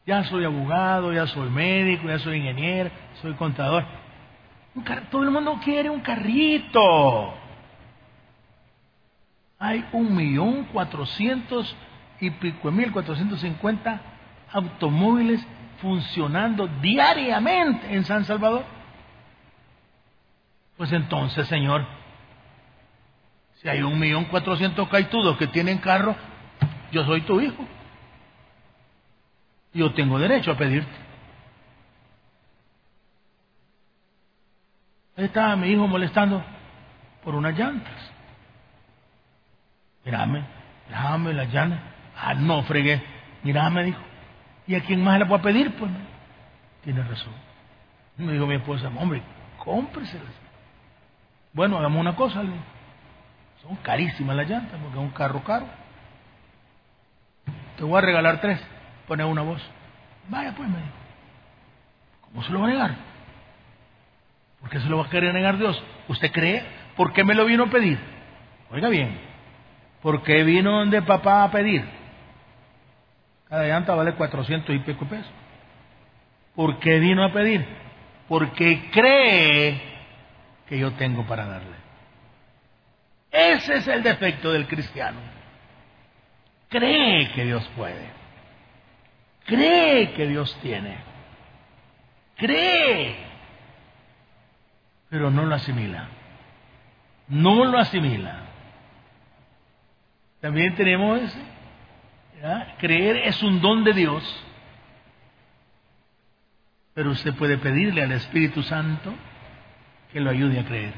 Ya 0.06 0.24
soy 0.26 0.44
abogado, 0.44 1.14
ya 1.14 1.28
soy 1.28 1.50
médico, 1.50 2.08
ya 2.08 2.20
soy 2.20 2.38
ingeniero, 2.38 2.92
soy 3.22 3.34
contador. 3.36 3.86
todo 5.10 5.24
el 5.24 5.32
mundo 5.32 5.60
quiere 5.64 5.90
un 5.90 6.02
carrito. 6.02 7.34
Hay 9.60 9.86
un 9.94 10.14
millón 10.14 10.66
cuatrocientos 10.66 11.74
y 12.20 12.30
pico 12.32 12.70
mil 12.70 12.92
cuatrocientos 12.92 13.40
cincuenta 13.40 14.02
automóviles 14.52 15.46
funcionando 15.82 16.68
diariamente 16.82 17.94
en 17.94 18.04
San 18.04 18.26
Salvador. 18.26 18.66
Pues 20.76 20.92
entonces, 20.92 21.48
Señor, 21.48 21.86
si 23.56 23.70
hay 23.70 23.82
un 23.84 23.98
millón 23.98 24.26
cuatrocientos 24.26 24.90
caitudos 24.90 25.38
que 25.38 25.48
tienen 25.48 25.78
carro, 25.78 26.16
yo 26.94 27.04
soy 27.04 27.22
tu 27.22 27.42
hijo. 27.42 27.66
Yo 29.74 29.92
tengo 29.94 30.20
derecho 30.20 30.52
a 30.52 30.58
pedirte. 30.58 30.92
Ahí 35.18 35.26
estaba 35.26 35.56
mi 35.56 35.68
hijo 35.70 35.88
molestando 35.88 36.44
por 37.24 37.36
unas 37.36 37.58
llantas. 37.58 38.12
Mírame, 40.06 40.44
mírame 40.88 41.34
las 41.34 41.52
llantas. 41.52 41.80
Ah, 42.16 42.36
no, 42.36 42.62
fregué. 42.64 43.02
Mírame, 43.42 43.84
dijo. 43.86 44.02
¿Y 44.68 44.76
a 44.76 44.84
quién 44.84 45.04
más 45.04 45.18
le 45.20 45.26
puedo 45.26 45.42
pedir? 45.42 45.76
Pues 45.76 45.92
tiene 46.84 47.04
razón. 47.04 47.34
Me 48.18 48.34
dijo 48.34 48.46
mi 48.46 48.56
esposa, 48.56 48.92
hombre, 49.00 49.24
cómpreselas. 49.58 50.34
Bueno, 51.52 51.78
hagamos 51.78 52.00
una 52.00 52.16
cosa. 52.16 52.44
Son 53.62 53.76
carísimas 53.78 54.36
las 54.36 54.48
llantas 54.48 54.80
porque 54.80 54.98
es 54.98 55.04
un 55.04 55.12
carro 55.12 55.44
caro. 55.44 55.83
Te 57.84 57.90
voy 57.90 57.98
a 57.98 58.02
regalar 58.02 58.40
tres. 58.40 58.62
Pone 59.10 59.26
una 59.26 59.42
voz. 59.42 59.62
Vaya 60.30 60.54
pues, 60.56 60.70
me 60.70 60.78
dijo. 60.78 60.94
¿Cómo 62.22 62.42
se 62.42 62.54
lo 62.54 62.62
va 62.62 62.68
a 62.68 62.70
negar? 62.70 62.96
¿Por 64.62 64.70
qué 64.70 64.80
se 64.80 64.88
lo 64.88 65.00
va 65.00 65.06
a 65.06 65.10
querer 65.10 65.34
negar 65.34 65.58
Dios? 65.58 65.84
¿Usted 66.08 66.32
cree? 66.32 66.64
¿Por 66.96 67.12
qué 67.12 67.26
me 67.26 67.36
lo 67.36 67.44
vino 67.44 67.66
a 67.66 67.70
pedir? 67.70 68.00
Oiga 68.72 68.88
bien. 68.88 69.20
¿Por 70.02 70.24
qué 70.24 70.46
vino 70.46 70.72
donde 70.80 71.02
papá 71.02 71.44
a 71.44 71.52
pedir? 71.52 71.84
Cada 73.50 73.68
llanta 73.68 73.96
vale 73.96 74.14
400 74.14 74.74
y 74.74 74.80
pico 74.80 75.06
pesos. 75.06 75.34
¿Por 76.56 76.80
qué 76.80 77.00
vino 77.00 77.26
a 77.26 77.34
pedir? 77.34 77.68
Porque 78.30 78.90
cree 78.94 79.82
que 80.70 80.80
yo 80.80 80.94
tengo 80.94 81.28
para 81.28 81.46
darle. 81.48 81.76
Ese 83.30 83.76
es 83.76 83.88
el 83.90 84.04
defecto 84.04 84.54
del 84.54 84.70
cristiano. 84.70 85.43
Cree 86.74 87.32
que 87.32 87.46
Dios 87.46 87.64
puede 87.78 88.24
cree 89.46 90.14
que 90.14 90.28
Dios 90.28 90.58
tiene. 90.62 90.98
Cree. 92.38 93.16
Pero 95.10 95.30
no 95.30 95.46
lo 95.46 95.56
asimila. 95.56 96.08
No 97.28 97.66
lo 97.66 97.78
asimila. 97.78 98.44
También 100.42 100.76
tenemos. 100.76 101.22
Creer 102.80 103.18
es 103.18 103.42
un 103.42 103.62
don 103.62 103.84
de 103.84 103.94
Dios. 103.94 104.44
Pero 106.94 107.12
usted 107.12 107.34
puede 107.36 107.58
pedirle 107.58 108.04
al 108.04 108.12
Espíritu 108.12 108.62
Santo 108.64 109.14
que 110.12 110.20
lo 110.20 110.30
ayude 110.30 110.60
a 110.60 110.66
creer. 110.66 110.94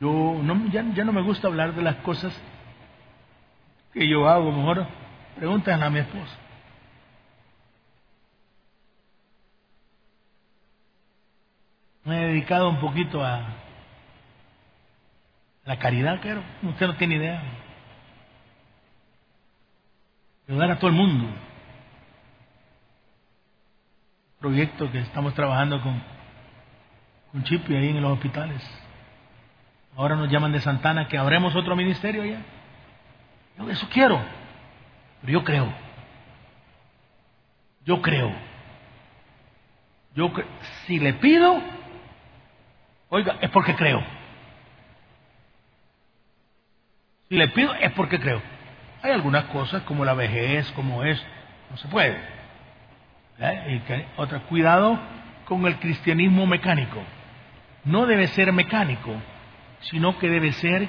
Yo 0.00 0.40
no, 0.42 0.66
ya, 0.70 0.84
ya 0.94 1.04
no 1.04 1.12
me 1.12 1.22
gusta 1.22 1.46
hablar 1.46 1.74
de 1.74 1.82
las 1.82 1.96
cosas 1.96 2.38
que 3.92 4.08
yo 4.08 4.28
hago, 4.28 4.52
mejor 4.52 4.86
Pregúntale 5.36 5.82
a 5.82 5.90
mi 5.90 6.00
esposa. 6.00 6.36
Me 12.04 12.22
he 12.22 12.26
dedicado 12.26 12.68
un 12.68 12.78
poquito 12.78 13.24
a 13.24 13.46
la 15.64 15.78
caridad, 15.78 16.18
pero 16.22 16.42
usted 16.62 16.86
no 16.88 16.96
tiene 16.96 17.14
idea. 17.14 17.42
Ayudar 20.46 20.72
a 20.72 20.78
todo 20.78 20.90
el 20.90 20.96
mundo. 20.96 21.32
Proyecto 24.40 24.90
que 24.90 24.98
estamos 24.98 25.32
trabajando 25.34 25.80
con, 25.80 26.02
con 27.32 27.44
Chipi 27.44 27.74
ahí 27.76 27.88
en 27.88 28.02
los 28.02 28.12
hospitales. 28.12 28.62
Ahora 29.96 30.16
nos 30.16 30.30
llaman 30.30 30.52
de 30.52 30.60
Santana 30.60 31.08
que 31.08 31.16
abremos 31.16 31.54
otro 31.54 31.76
ministerio 31.76 32.22
allá. 32.22 32.42
Eso 33.68 33.88
quiero. 33.90 34.20
Pero 35.20 35.32
yo 35.32 35.44
creo. 35.44 35.72
Yo 37.84 38.00
creo. 38.00 38.32
Yo 40.14 40.32
si 40.86 40.98
le 40.98 41.14
pido, 41.14 41.60
oiga, 43.08 43.36
es 43.40 43.50
porque 43.50 43.74
creo. 43.74 44.02
Si 47.28 47.36
le 47.36 47.48
pido, 47.48 47.74
es 47.74 47.92
porque 47.92 48.18
creo. 48.18 48.42
Hay 49.02 49.12
algunas 49.12 49.44
cosas 49.44 49.82
como 49.82 50.04
la 50.04 50.14
vejez, 50.14 50.70
como 50.72 51.04
es, 51.04 51.24
no 51.70 51.76
se 51.76 51.88
puede. 51.88 52.18
¿Eh? 53.38 54.06
Otra, 54.16 54.40
cuidado 54.40 54.98
con 55.46 55.64
el 55.66 55.76
cristianismo 55.78 56.46
mecánico. 56.46 57.02
No 57.84 58.06
debe 58.06 58.26
ser 58.28 58.52
mecánico, 58.52 59.14
sino 59.80 60.18
que 60.18 60.28
debe 60.28 60.52
ser 60.52 60.88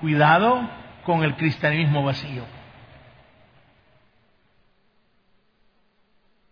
cuidado 0.00 0.68
con 1.04 1.22
el 1.22 1.36
cristianismo 1.36 2.04
vacío. 2.04 2.44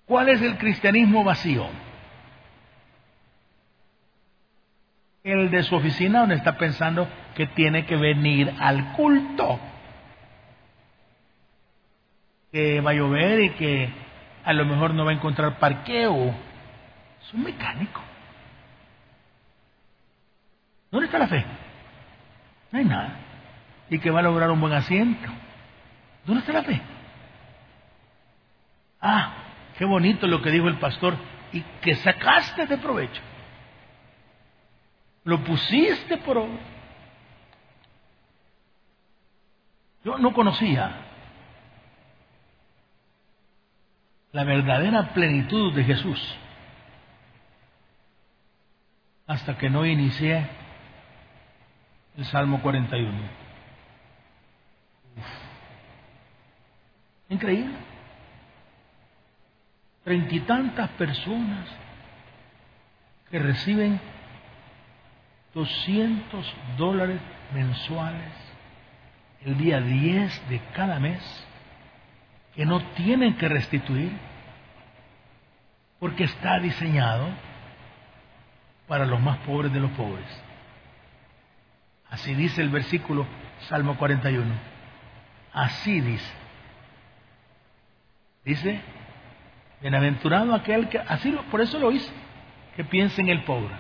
¿Cuál 0.07 0.29
es 0.29 0.43
el 0.43 0.59
cristianismo 0.59 1.23
vacío? 1.23 1.69
El 5.23 5.51
de 5.51 5.63
su 5.63 5.77
oficina 5.77 6.21
donde 6.21 6.35
está 6.35 6.59
pensando 6.59 7.09
que 7.37 7.47
tiene 7.47 7.87
que 7.87 7.97
venir 7.97 8.53
al 8.59 8.93
culto. 8.95 9.61
Que 12.51 12.81
va 12.81 12.91
a 12.91 12.95
llover 12.95 13.41
y 13.41 13.51
que 13.51 13.93
a 14.45 14.53
lo 14.53 14.65
mejor 14.65 14.95
no 14.95 15.05
va 15.05 15.13
a 15.13 15.15
encontrar 15.15 15.61
parqueo. 15.61 16.35
Es 17.23 17.35
un 17.35 17.45
mecánico. 17.45 18.01
¿Dónde 20.91 21.07
está 21.07 21.19
la 21.19 21.29
fe? 21.29 21.45
No 22.73 22.79
hay 22.81 22.85
nada. 22.85 23.30
Y 23.91 23.99
que 23.99 24.11
va 24.11 24.21
a 24.21 24.23
lograr 24.23 24.51
un 24.51 24.61
buen 24.61 24.73
asiento. 24.73 25.29
¿Dónde 26.25 26.41
está 26.41 26.53
la 26.53 26.63
fe? 26.63 26.81
Ah, 29.01 29.41
Qué 29.81 29.87
bonito 29.87 30.27
lo 30.27 30.43
que 30.43 30.51
dijo 30.51 30.69
el 30.69 30.79
pastor. 30.79 31.17
Y 31.55 31.63
que 31.81 31.95
sacaste 31.95 32.67
de 32.67 32.77
provecho. 32.77 33.23
Lo 35.25 35.43
pusiste 35.43 36.19
por 36.19 36.37
obra. 36.37 36.61
Yo 40.05 40.19
no 40.19 40.35
conocía 40.35 41.07
la 44.33 44.45
verdadera 44.45 45.15
plenitud 45.15 45.75
de 45.75 45.83
Jesús 45.83 46.37
hasta 49.27 49.57
que 49.57 49.71
no 49.71 49.87
inicié 49.87 50.47
el 52.19 52.27
Salmo 52.27 52.61
41. 52.61 53.19
Increíble 57.31 57.91
treinta 60.05 60.35
y 60.35 60.41
tantas 60.41 60.89
personas 60.91 61.67
que 63.31 63.39
reciben 63.39 64.01
200 65.55 66.55
dólares 66.77 67.21
mensuales 67.55 68.33
el 69.45 69.57
día 69.59 69.81
10 69.81 70.49
de 70.49 70.61
cada 70.75 70.99
mes 70.99 71.47
que 72.55 72.67
no 72.67 72.81
tienen 72.95 73.37
que 73.37 73.49
restituir 73.49 74.11
porque 75.99 76.25
está 76.25 76.59
diseñado 76.59 77.29
para 78.89 79.07
los 79.07 79.21
más 79.21 79.39
pobres 79.39 79.73
de 79.73 79.81
los 79.81 79.91
pobres. 79.93 80.27
Así 82.11 82.35
dice 82.35 82.63
el 82.63 82.71
versículo 82.71 83.27
Salmo 83.69 83.97
41. 83.97 84.53
Así 85.53 86.01
dice. 86.01 86.33
Dice, 88.45 88.81
bienaventurado 89.81 90.55
aquel 90.55 90.89
que, 90.89 90.99
así 90.99 91.31
por 91.51 91.61
eso 91.61 91.79
lo 91.79 91.93
hice, 91.93 92.13
que 92.77 92.85
piense 92.85 93.21
en 93.21 93.29
el 93.29 93.45
pobre. 93.45 93.75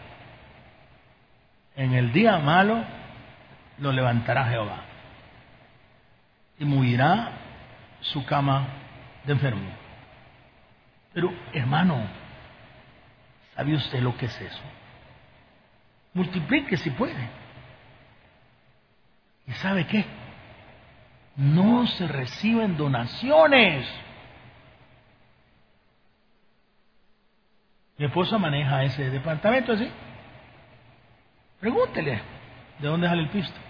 En 1.77 1.95
el 1.95 2.13
día 2.13 2.39
malo 2.39 2.85
lo 3.79 3.93
levantará 3.93 4.47
Jehová 4.47 4.83
y 6.59 6.65
morirá 6.65 7.33
su 8.01 8.25
cama 8.27 8.69
de 9.25 9.33
enfermo. 9.33 9.71
Pero 11.13 11.33
hermano, 11.53 12.03
¿sabe 13.55 13.75
usted 13.75 14.01
lo 14.01 14.17
que 14.17 14.27
es 14.27 14.41
eso? 14.41 14.63
Multiplique 16.13 16.77
si 16.77 16.91
puede. 16.91 17.29
¿Y 19.47 19.53
sabe 19.53 19.87
qué? 19.87 20.05
No 21.37 21.87
se 21.87 22.07
reciben 22.07 22.77
donaciones. 22.77 23.89
Mi 28.01 28.07
esposa 28.07 28.39
maneja 28.39 28.83
ese 28.83 29.11
departamento 29.11 29.73
así. 29.73 29.87
Pregúntele 31.61 32.19
de 32.79 32.89
dónde 32.89 33.07
sale 33.07 33.21
el 33.21 33.29
pisto. 33.29 33.61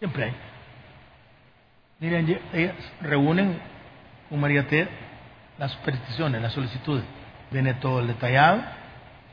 Siempre 0.00 0.24
hay. 0.24 0.34
Miren, 2.00 2.40
ellas 2.52 2.74
reúnen 3.02 3.56
con 4.28 4.40
María 4.40 4.66
T 4.66 4.88
las 5.58 5.76
peticiones, 5.76 6.42
las 6.42 6.52
solicitudes. 6.52 7.04
Viene 7.52 7.74
todo 7.74 8.00
el 8.00 8.08
detallado, 8.08 8.64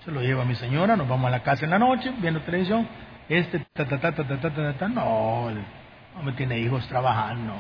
se 0.06 0.12
lo 0.12 0.22
lleva 0.22 0.46
mi 0.46 0.54
señora, 0.54 0.96
nos 0.96 1.08
vamos 1.08 1.26
a 1.30 1.32
la 1.32 1.42
casa 1.42 1.66
en 1.66 1.72
la 1.72 1.80
noche, 1.80 2.14
viendo 2.20 2.40
televisión. 2.42 2.88
Este, 3.28 3.66
ta, 3.74 3.88
ta, 3.88 4.00
ta, 4.00 4.14
ta, 4.14 4.28
ta, 4.28 4.54
ta, 4.54 4.74
ta, 4.74 4.88
no, 4.88 5.50
no 5.50 6.22
me 6.22 6.34
tiene 6.34 6.60
hijos 6.60 6.88
trabajando. 6.88 7.56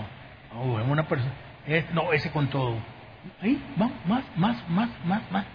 No, 0.53 0.79
es 0.79 0.87
una 0.87 1.07
persona. 1.07 1.33
No, 1.93 2.11
ese 2.13 2.31
con 2.31 2.47
todo. 2.47 2.75
Ahí, 3.41 3.61
vamos, 3.77 3.97
más, 4.05 4.23
más, 4.37 4.69
más, 4.69 4.89
más, 5.05 5.31
más. 5.31 5.45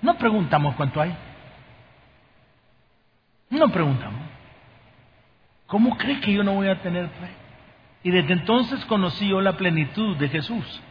No 0.00 0.16
preguntamos 0.18 0.74
cuánto 0.74 1.00
hay. 1.00 1.16
No 3.50 3.68
preguntamos. 3.68 4.22
¿Cómo 5.66 5.96
cree 5.96 6.20
que 6.20 6.32
yo 6.32 6.42
no 6.42 6.54
voy 6.54 6.68
a 6.68 6.82
tener 6.82 7.08
fe? 7.08 7.30
Y 8.02 8.10
desde 8.10 8.32
entonces 8.32 8.84
conocí 8.86 9.28
yo 9.28 9.40
la 9.40 9.56
plenitud 9.56 10.16
de 10.16 10.28
Jesús. 10.28 10.82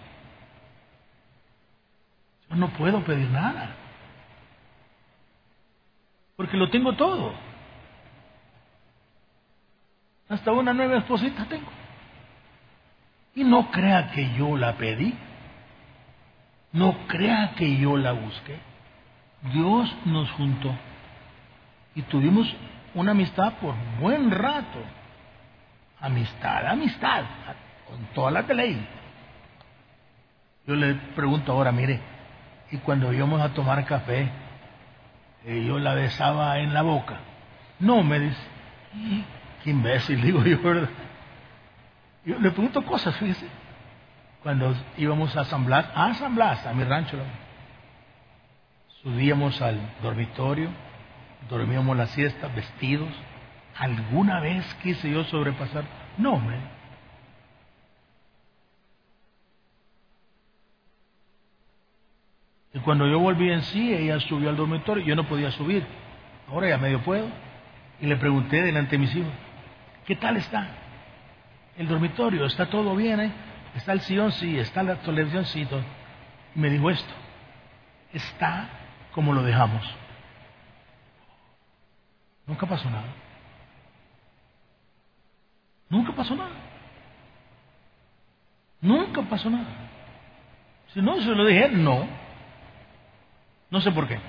Yo 2.50 2.56
no 2.56 2.70
puedo 2.70 3.04
pedir 3.04 3.30
nada. 3.30 3.76
Porque 6.36 6.58
lo 6.58 6.70
tengo 6.70 6.96
todo. 6.96 7.34
Hasta 10.30 10.52
una 10.52 10.74
nueva 10.74 10.98
esposita 10.98 11.46
tengo. 11.46 11.81
Y 13.36 13.44
no 13.44 13.72
crea 13.72 14.12
que 14.12 14.34
yo 14.34 14.58
la 14.58 14.74
pedí. 14.74 15.14
No 16.74 17.08
crea 17.08 17.54
que 17.56 17.78
yo 17.78 17.98
la 17.98 18.12
busqué. 18.14 18.58
Dios 19.54 19.94
nos 20.06 20.30
juntó. 20.32 20.74
Y 21.96 22.02
tuvimos 22.04 22.54
una 22.94 23.12
amistad 23.12 23.54
por 23.54 23.76
buen 24.00 24.32
rato. 24.32 24.80
Amistad, 26.00 26.68
amistad, 26.68 27.24
con 27.88 28.06
toda 28.14 28.32
la 28.32 28.42
ley. 28.42 28.88
Yo 30.66 30.76
le 30.76 30.96
pregunto 31.16 31.52
ahora, 31.52 31.72
mire, 31.72 32.00
y 32.72 32.78
cuando 32.78 33.12
íbamos 33.14 33.42
a 33.42 33.54
tomar 33.54 33.84
café, 33.86 34.30
eh, 35.46 35.66
yo 35.68 35.80
la 35.80 35.94
besaba 35.94 36.60
en 36.60 36.74
la 36.74 36.82
boca. 36.82 37.18
No, 37.80 38.04
me 38.04 38.20
dice, 38.20 38.42
qué 39.64 39.72
imbécil, 39.72 40.22
digo 40.24 40.44
yo, 40.44 40.62
¿verdad? 40.62 40.90
Yo 42.26 42.40
le 42.40 42.52
pregunto 42.52 42.84
cosas, 42.86 43.16
fíjese. 43.18 43.48
Cuando 44.44 44.76
íbamos 44.98 45.36
a 45.36 45.42
asamblar, 45.42 45.92
a 45.96 46.08
asamblar, 46.08 46.68
a 46.68 46.74
mi 46.74 46.84
rancho, 46.84 47.18
subíamos 49.04 49.62
al 49.62 49.80
dormitorio, 50.02 50.70
dormíamos 51.50 51.96
la 51.98 52.08
siesta 52.08 52.48
vestidos. 52.48 53.10
¿Alguna 53.78 54.40
vez 54.40 54.66
quise 54.76 55.10
yo 55.12 55.24
sobrepasar? 55.26 55.84
No, 56.18 56.40
me. 56.40 56.82
Y 62.74 62.80
cuando 62.80 63.06
yo 63.08 63.20
volví 63.20 63.52
en 63.52 63.64
sí, 63.64 63.94
ella 63.94 64.20
subió 64.22 64.50
al 64.50 64.56
dormitorio, 64.56 65.04
yo 65.04 65.16
no 65.16 65.28
podía 65.28 65.52
subir. 65.52 65.86
Ahora 66.50 66.70
ya 66.70 66.78
medio 66.78 67.02
puedo. 67.02 67.28
Y 68.00 68.08
le 68.08 68.16
pregunté 68.16 68.62
delante 68.62 68.92
de 68.92 68.98
mis 68.98 69.16
hijos, 69.16 69.32
¿qué 70.06 70.16
tal 70.16 70.38
está? 70.38 70.68
El 71.78 71.88
dormitorio, 71.88 72.46
¿está 72.46 72.66
todo 72.68 72.96
bien? 72.96 73.20
Eh? 73.20 73.32
¿Está 73.76 73.94
el 73.94 74.02
sillón? 74.02 74.32
Sí. 74.32 74.58
¿Está 74.58 74.84
la 74.84 74.96
televisión? 74.96 75.46
Sí. 75.46 75.68
Y 76.56 76.60
me 76.60 76.70
dijo 76.70 76.90
esto, 76.90 77.14
está 78.14 78.70
como 79.14 79.34
lo 79.34 79.44
dejamos. 79.44 79.84
Nunca 82.46 82.66
pasó 82.66 82.90
nada. 82.90 83.14
Nunca 85.90 86.14
pasó 86.14 86.36
nada. 86.36 86.52
Nunca 88.82 89.22
pasó 89.24 89.50
nada. 89.50 89.90
Si 90.94 91.02
no 91.02 91.20
se 91.22 91.30
lo 91.30 91.46
dije, 91.46 91.70
no. 91.70 92.08
No 93.70 93.80
sé 93.80 93.92
por 93.92 94.08
qué. 94.08 94.20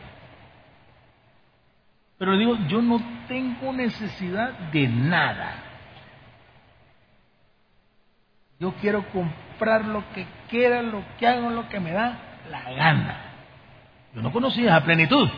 Pero 2.19 2.33
le 2.33 2.39
digo, 2.39 2.57
yo 2.69 2.81
no 2.81 3.01
tengo 3.27 3.73
necesidad 3.73 4.51
de 4.71 4.87
nada. 4.87 5.72
Yo 8.63 8.73
quiero 8.81 9.05
comprar 9.09 9.85
lo 9.87 10.05
que 10.15 10.25
quiera, 10.49 10.83
lo 10.83 11.03
que 11.19 11.27
hago, 11.27 11.51
lo 11.51 11.69
que 11.69 11.81
me 11.81 11.91
da 11.91 12.17
la 12.49 12.73
gana. 12.73 13.21
Yo 14.15 14.23
no 14.23 14.31
conocía 14.31 14.67
esa 14.67 14.85
plenitud 14.85 15.29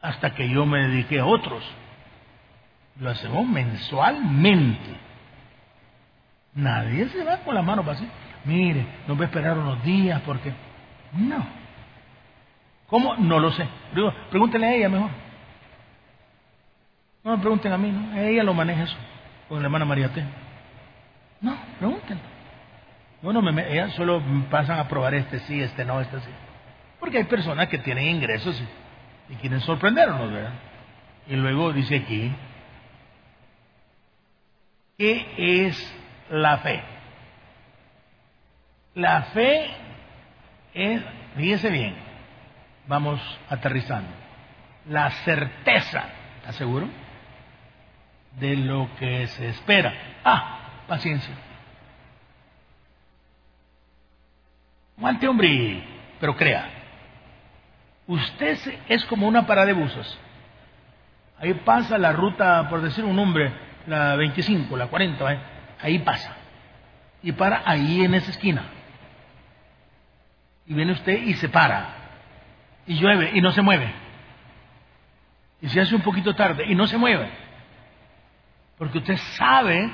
hasta 0.00 0.34
que 0.34 0.48
yo 0.48 0.66
me 0.66 0.80
dediqué 0.88 1.20
a 1.20 1.26
otros. 1.26 1.62
Lo 2.98 3.08
hacemos 3.08 3.46
mensualmente. 3.46 4.98
Nadie 6.54 7.08
se 7.10 7.22
va 7.22 7.36
con 7.36 7.54
la 7.54 7.62
mano 7.62 7.84
vacía. 7.84 8.08
Mire, 8.44 8.84
no 9.06 9.14
voy 9.14 9.22
a 9.22 9.26
esperar 9.26 9.56
unos 9.56 9.80
días 9.84 10.20
porque... 10.26 10.52
No. 11.12 11.46
¿Cómo? 12.88 13.14
No 13.14 13.38
lo 13.38 13.52
sé. 13.52 13.68
pregúntenle 14.28 14.66
a 14.66 14.74
ella 14.74 14.88
mejor. 14.88 15.10
No 17.22 17.36
me 17.36 17.38
pregunten 17.38 17.72
a 17.72 17.78
mí, 17.78 17.92
¿no? 17.92 18.18
Ella 18.18 18.42
lo 18.42 18.54
maneja 18.54 18.82
eso, 18.82 18.96
con 19.48 19.60
la 19.60 19.66
hermana 19.66 19.84
María 19.84 20.08
T. 20.08 20.43
No, 21.44 21.56
pregúntenle. 21.78 22.22
Bueno, 23.22 23.40
me, 23.40 23.72
ella 23.72 23.90
solo 23.90 24.22
pasan 24.50 24.78
a 24.78 24.88
probar 24.88 25.14
este 25.14 25.38
sí, 25.40 25.60
este 25.60 25.84
no, 25.84 26.00
este 26.00 26.20
sí. 26.20 26.30
Porque 27.00 27.18
hay 27.18 27.24
personas 27.24 27.68
que 27.68 27.78
tienen 27.78 28.06
ingresos 28.06 28.60
y 28.60 28.84
y 29.28 29.34
quieren 29.36 29.60
sorprendernos, 29.60 30.30
¿verdad? 30.30 30.52
Y 31.26 31.36
luego 31.36 31.72
dice 31.72 31.96
aquí, 31.96 32.32
¿qué 34.98 35.66
es 35.66 35.96
la 36.30 36.58
fe? 36.58 36.82
La 38.94 39.22
fe 39.22 39.70
es, 40.74 41.02
fíjese 41.36 41.70
bien, 41.70 41.94
vamos 42.86 43.20
aterrizando, 43.48 44.10
la 44.88 45.10
certeza, 45.10 46.04
¿está 46.38 46.52
seguro? 46.52 46.88
De 48.38 48.56
lo 48.56 48.88
que 48.98 49.26
se 49.28 49.48
espera. 49.48 49.92
Ah, 50.24 50.63
paciencia. 50.86 51.34
Aguante, 54.96 55.28
hombre, 55.28 55.84
pero 56.20 56.36
crea. 56.36 56.68
Usted 58.06 58.58
es 58.88 59.04
como 59.06 59.26
una 59.26 59.46
parada 59.46 59.66
de 59.66 59.72
buses. 59.72 60.18
Ahí 61.38 61.52
pasa 61.54 61.98
la 61.98 62.12
ruta, 62.12 62.68
por 62.68 62.80
decir 62.80 63.04
un 63.04 63.16
nombre, 63.16 63.52
la 63.86 64.16
25, 64.16 64.76
la 64.76 64.86
40, 64.86 65.32
¿eh? 65.32 65.38
ahí 65.80 65.98
pasa. 65.98 66.34
Y 67.22 67.32
para 67.32 67.62
ahí 67.64 68.04
en 68.04 68.14
esa 68.14 68.30
esquina. 68.30 68.64
Y 70.66 70.74
viene 70.74 70.92
usted 70.92 71.20
y 71.22 71.34
se 71.34 71.48
para. 71.48 71.88
Y 72.86 72.94
llueve 72.98 73.32
y 73.34 73.40
no 73.40 73.50
se 73.52 73.62
mueve. 73.62 73.92
Y 75.60 75.68
se 75.68 75.80
hace 75.80 75.94
un 75.94 76.02
poquito 76.02 76.34
tarde 76.34 76.64
y 76.66 76.74
no 76.74 76.86
se 76.86 76.98
mueve. 76.98 77.28
Porque 78.78 78.98
usted 78.98 79.16
sabe, 79.36 79.90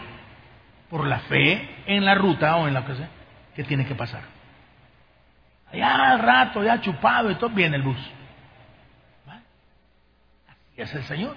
por 0.91 1.07
la 1.07 1.21
fe 1.21 1.69
en 1.87 2.05
la 2.05 2.15
ruta 2.17 2.57
o 2.57 2.67
en 2.67 2.75
la 2.75 2.85
que 2.85 2.97
sea, 2.97 3.09
que 3.55 3.65
tiene 3.65 3.87
que 3.87 3.95
pasar. 3.95 4.23
Allá 5.73 6.13
al 6.13 6.19
rato, 6.19 6.65
ya 6.65 6.81
chupado 6.81 7.31
y 7.31 7.37
todo, 7.37 7.51
viene 7.51 7.77
el 7.77 7.83
bus. 7.83 8.11
Así 10.49 10.83
es 10.83 10.95
el 10.95 11.05
Señor. 11.05 11.37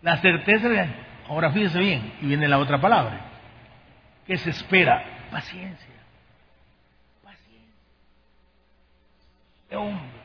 La 0.00 0.18
certeza 0.18 0.68
de... 0.68 0.88
Ahora 1.28 1.50
fíjese 1.50 1.80
bien, 1.80 2.14
y 2.20 2.26
viene 2.26 2.48
la 2.48 2.58
otra 2.58 2.80
palabra. 2.80 3.20
que 4.26 4.36
se 4.38 4.50
espera? 4.50 5.04
Paciencia. 5.30 5.94
Paciencia. 7.22 7.74
hombre. 9.78 10.22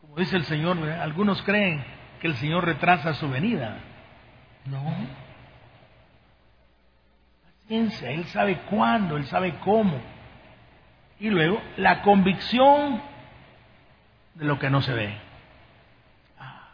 Como 0.00 0.16
dice 0.16 0.36
el 0.36 0.44
Señor, 0.44 0.78
algunos 0.88 1.42
creen 1.42 1.84
que 2.20 2.28
el 2.28 2.36
Señor 2.36 2.64
retrasa 2.64 3.14
su 3.14 3.28
venida. 3.28 3.78
No. 4.66 5.23
Paciencia, 7.64 8.10
Él 8.10 8.24
sabe 8.26 8.58
cuándo, 8.70 9.16
Él 9.16 9.24
sabe 9.26 9.54
cómo. 9.64 10.00
Y 11.18 11.30
luego 11.30 11.60
la 11.76 12.02
convicción 12.02 13.00
de 14.34 14.44
lo 14.44 14.58
que 14.58 14.70
no 14.70 14.82
se 14.82 14.92
ve. 14.92 15.16
Ah. 16.38 16.68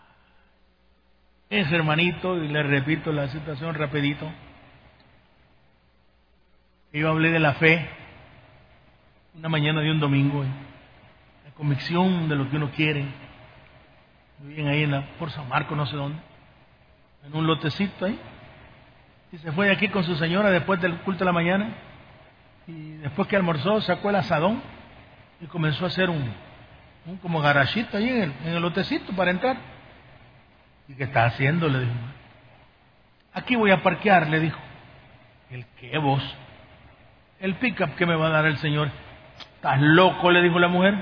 Ese 1.49 1.75
hermanito, 1.75 2.37
y 2.43 2.49
le 2.49 2.63
repito 2.63 3.13
la 3.13 3.29
situación 3.29 3.75
rapidito, 3.75 4.31
yo 6.93 7.09
hablé 7.09 7.31
de 7.31 7.39
la 7.39 7.55
fe 7.55 7.89
una 9.35 9.49
mañana 9.49 9.81
de 9.81 9.93
un 9.93 10.01
domingo, 10.01 10.43
la 10.43 11.51
convicción 11.55 12.29
de 12.29 12.35
lo 12.35 12.51
que 12.51 12.57
uno 12.57 12.71
quiere. 12.73 13.07
Viven 14.41 14.67
ahí 14.67 14.83
en 14.83 14.91
la, 14.91 15.07
por 15.19 15.31
San 15.31 15.49
Marco, 15.49 15.77
no 15.77 15.87
sé 15.87 15.97
dónde, 15.97 16.19
en 17.25 17.35
un 17.35 17.47
lotecito 17.47 18.07
ahí. 18.07 18.19
Y 19.33 19.39
se 19.39 19.53
fue 19.53 19.71
aquí 19.71 19.89
con 19.89 20.05
su 20.05 20.17
señora 20.17 20.51
después 20.51 20.81
del 20.81 20.97
culto 20.99 21.21
de 21.21 21.25
la 21.27 21.33
mañana. 21.33 21.69
Y 22.67 22.93
después 22.99 23.29
que 23.29 23.37
almorzó, 23.37 23.81
sacó 23.81 24.11
el 24.11 24.17
asadón 24.17 24.61
y 25.41 25.47
comenzó 25.47 25.85
a 25.85 25.89
hacer 25.89 26.11
un, 26.11 26.33
un 27.07 27.17
como 27.19 27.41
garachito 27.41 27.97
el, 27.97 28.07
en 28.07 28.37
el 28.45 28.61
lotecito 28.61 29.13
para 29.15 29.31
entrar. 29.31 29.57
¿Y 30.89 30.95
qué 30.95 31.05
está 31.05 31.25
haciendo? 31.25 31.69
Le 31.69 31.81
dijo. 31.81 31.93
Aquí 33.33 33.55
voy 33.57 33.71
a 33.71 33.83
parquear, 33.83 34.29
le 34.29 34.41
dijo. 34.41 34.59
¿El 35.51 35.65
qué 35.79 35.97
vos? 35.99 36.23
El 37.39 37.55
pickup 37.55 37.95
que 37.95 38.07
me 38.07 38.17
va 38.17 38.27
a 38.27 38.31
dar 38.31 38.47
el 38.47 38.59
Señor. 38.59 38.91
¿Estás 39.55 39.81
loco? 39.81 40.31
le 40.31 40.43
dijo 40.43 40.59
la 40.59 40.69
mujer. 40.69 40.95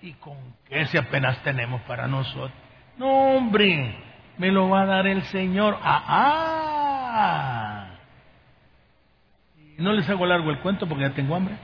¿Y 0.00 0.12
con 0.14 0.36
qué 0.68 0.86
si 0.86 0.96
apenas 0.96 1.42
tenemos 1.42 1.80
para 1.82 2.06
nosotros? 2.06 2.52
No, 2.96 3.36
hombre, 3.36 3.96
me 4.38 4.52
lo 4.52 4.68
va 4.68 4.82
a 4.82 4.86
dar 4.86 5.06
el 5.06 5.22
Señor. 5.24 5.78
Ah, 5.82 6.04
ah. 6.06 6.57
No 9.78 9.92
les 9.92 10.08
hago 10.08 10.26
largo 10.26 10.50
el 10.50 10.58
cuento 10.58 10.88
porque 10.88 11.04
ya 11.04 11.10
tengo 11.10 11.34
hambre. 11.34 11.54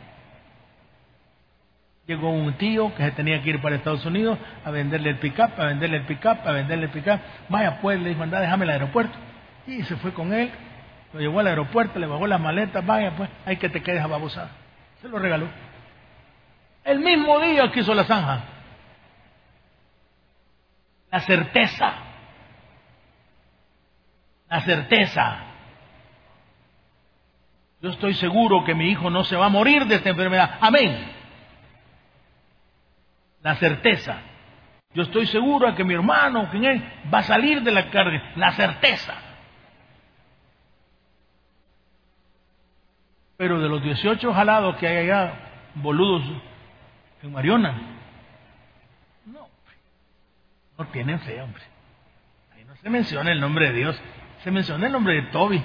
Llegó 2.07 2.31
un 2.31 2.53
tío 2.55 2.95
que 2.95 3.03
se 3.03 3.11
tenía 3.13 3.43
que 3.43 3.51
ir 3.51 3.63
para 3.63 3.77
Estados 3.77 4.05
Unidos 4.05 4.39
a 4.65 4.71
venderle 4.71 5.11
el 5.11 5.19
pick-up, 5.19 5.53
a 5.59 5.65
venderle 5.65 5.97
el 5.99 6.05
pick-up, 6.05 6.39
a 6.47 6.53
venderle 6.53 6.85
el 6.87 6.91
pick-up. 6.91 7.19
Vaya 7.49 7.81
pues, 7.81 7.99
le 8.01 8.11
dijo, 8.11 8.23
anda, 8.23 8.41
déjame 8.41 8.65
el 8.65 8.71
aeropuerto. 8.71 9.17
Y 9.67 9.83
se 9.85 9.97
fue 9.97 10.13
con 10.13 10.33
él, 10.35 10.51
lo 11.15 11.21
llevó 11.21 11.41
al 11.41 11.47
aeropuerto, 11.47 11.99
le 11.99 12.07
bajó 12.07 12.27
las 12.27 12.41
maletas, 12.41 12.85
vaya 12.85 13.17
pues, 13.17 13.31
hay 13.47 13.57
que 13.57 13.71
te 13.71 13.83
quedes 13.83 14.03
a 14.03 14.07
babosar. 14.07 14.49
Se 15.01 15.09
lo 15.09 15.19
regaló. 15.19 15.49
El 16.85 17.01
mismo 17.01 17.41
día 17.41 17.71
que 17.73 17.81
hizo 17.81 17.95
la 17.95 18.05
zanja. 18.05 18.41
La 21.11 21.21
certeza. 21.21 22.04
La 24.49 24.61
certeza. 24.61 25.39
Yo 27.81 27.91
estoy 27.91 28.15
seguro 28.15 28.65
que 28.65 28.75
mi 28.75 28.91
hijo 28.91 29.11
no 29.11 29.25
se 29.25 29.37
va 29.37 29.47
a 29.47 29.51
morir 29.51 29.85
de 29.87 29.97
esta 29.97 30.11
enfermedad. 30.11 30.59
Amén. 30.61 31.13
La 33.43 33.57
certeza. 33.57 34.19
Yo 34.95 35.03
estoy 35.03 35.27
seguro 35.27 35.69
de 35.69 35.75
que 35.75 35.85
mi 35.85 35.93
hermano, 35.93 36.49
quien 36.51 36.65
es, 36.65 36.83
va 37.13 37.19
a 37.19 37.23
salir 37.25 37.63
de 37.63 37.73
la 37.73 37.91
carga. 37.91 38.33
La 38.37 38.53
certeza. 38.53 39.15
Pero 43.37 43.61
de 43.61 43.69
los 43.69 43.83
18 43.83 44.33
jalados 44.33 44.77
que 44.77 44.87
hay 44.87 45.11
allá, 45.11 45.35
boludos 45.75 46.23
en 47.23 47.33
Mariona, 47.33 47.77
no, 49.27 49.49
no 50.79 50.87
tienen 50.87 51.19
fe, 51.21 51.43
hombre. 51.43 51.63
Ahí 52.55 52.65
no 52.65 52.77
se 52.77 52.89
menciona 52.89 53.33
el 53.33 53.41
nombre 53.41 53.73
de 53.73 53.79
Dios, 53.79 54.01
se 54.45 54.51
menciona 54.51 54.87
el 54.87 54.93
nombre 54.93 55.15
de 55.15 55.23
Toby. 55.31 55.65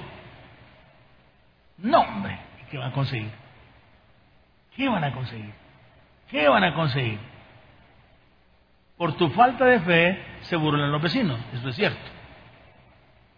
No, 1.78 2.00
hombre, 2.00 2.38
¿qué 2.70 2.78
van 2.78 2.90
a 2.90 2.94
conseguir? 2.94 3.30
¿Qué 4.74 4.88
van 4.88 5.04
a 5.04 5.12
conseguir? 5.12 5.52
¿Qué 6.30 6.48
van 6.48 6.64
a 6.64 6.74
conseguir? 6.74 7.18
Por 8.96 9.16
tu 9.18 9.28
falta 9.30 9.66
de 9.66 9.80
fe 9.80 10.24
se 10.42 10.56
burlan 10.56 10.90
los 10.90 11.02
vecinos, 11.02 11.38
eso 11.52 11.68
es 11.68 11.76
cierto. 11.76 12.10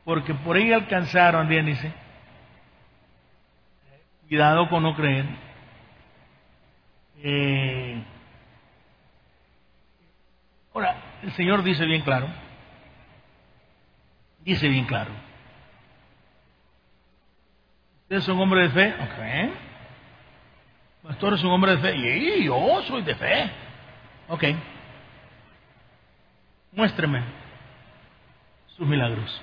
Porque 0.04 0.32
por 0.32 0.56
ahí 0.56 0.72
alcanzaron, 0.72 1.48
bien 1.48 1.66
dice, 1.66 1.92
Cuidado 4.28 4.68
con 4.68 4.84
no 4.84 4.94
creer. 4.94 5.26
Eh, 7.18 8.02
ahora, 10.72 10.96
el 11.22 11.32
Señor 11.32 11.62
dice 11.62 11.84
bien 11.84 12.02
claro, 12.02 12.28
dice 14.40 14.68
bien 14.68 14.86
claro, 14.86 15.10
¿ustedes 18.12 18.24
son 18.24 18.38
hombres 18.40 18.74
de 18.74 18.92
fe? 18.92 18.94
Ok. 19.02 19.48
Pastor 21.04 21.32
es 21.32 21.42
un 21.44 21.50
hombre 21.50 21.76
de 21.76 21.78
fe. 21.78 21.96
Y 21.96 22.44
yo 22.44 22.82
soy 22.86 23.00
de 23.00 23.14
fe. 23.14 23.50
Ok. 24.28 24.44
Muéstreme 26.72 27.24
sus 28.76 28.86
milagros. 28.86 29.40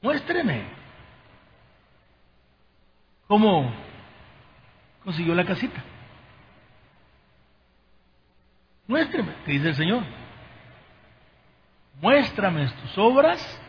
Muéstreme. 0.00 0.64
¿Cómo 3.28 3.72
consiguió 5.04 5.32
la 5.36 5.44
casita? 5.44 5.80
Muéstrame, 8.88 9.32
¿qué 9.46 9.52
dice 9.52 9.68
el 9.68 9.76
Señor? 9.76 10.02
Muéstrame 12.00 12.66
tus 12.68 12.98
obras 12.98 13.61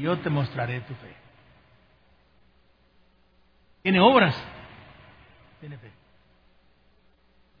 yo 0.00 0.18
te 0.18 0.30
mostraré 0.30 0.80
tu 0.80 0.94
fe. 0.94 1.14
¿Tiene 3.82 4.00
obras? 4.00 4.36
Tiene 5.60 5.78
fe. 5.78 5.90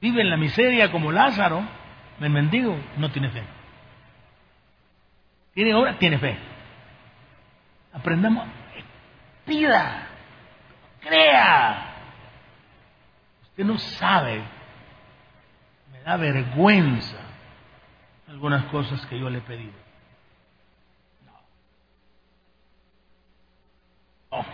Vive 0.00 0.22
en 0.22 0.30
la 0.30 0.36
miseria 0.36 0.92
como 0.92 1.10
Lázaro, 1.10 1.62
el 2.20 2.30
mendigo, 2.30 2.78
no 2.96 3.10
tiene 3.10 3.30
fe. 3.30 3.42
¿Tiene 5.54 5.74
obras? 5.74 5.98
Tiene 5.98 6.18
fe. 6.18 6.38
Aprendamos, 7.92 8.46
pida, 9.44 10.06
crea. 11.00 11.94
Usted 13.42 13.64
no 13.64 13.78
sabe, 13.78 14.42
me 15.90 16.00
da 16.02 16.16
vergüenza 16.16 17.16
algunas 18.28 18.66
cosas 18.66 19.04
que 19.06 19.18
yo 19.18 19.28
le 19.30 19.38
he 19.38 19.42
pedido. 19.42 19.72
No. 24.30 24.44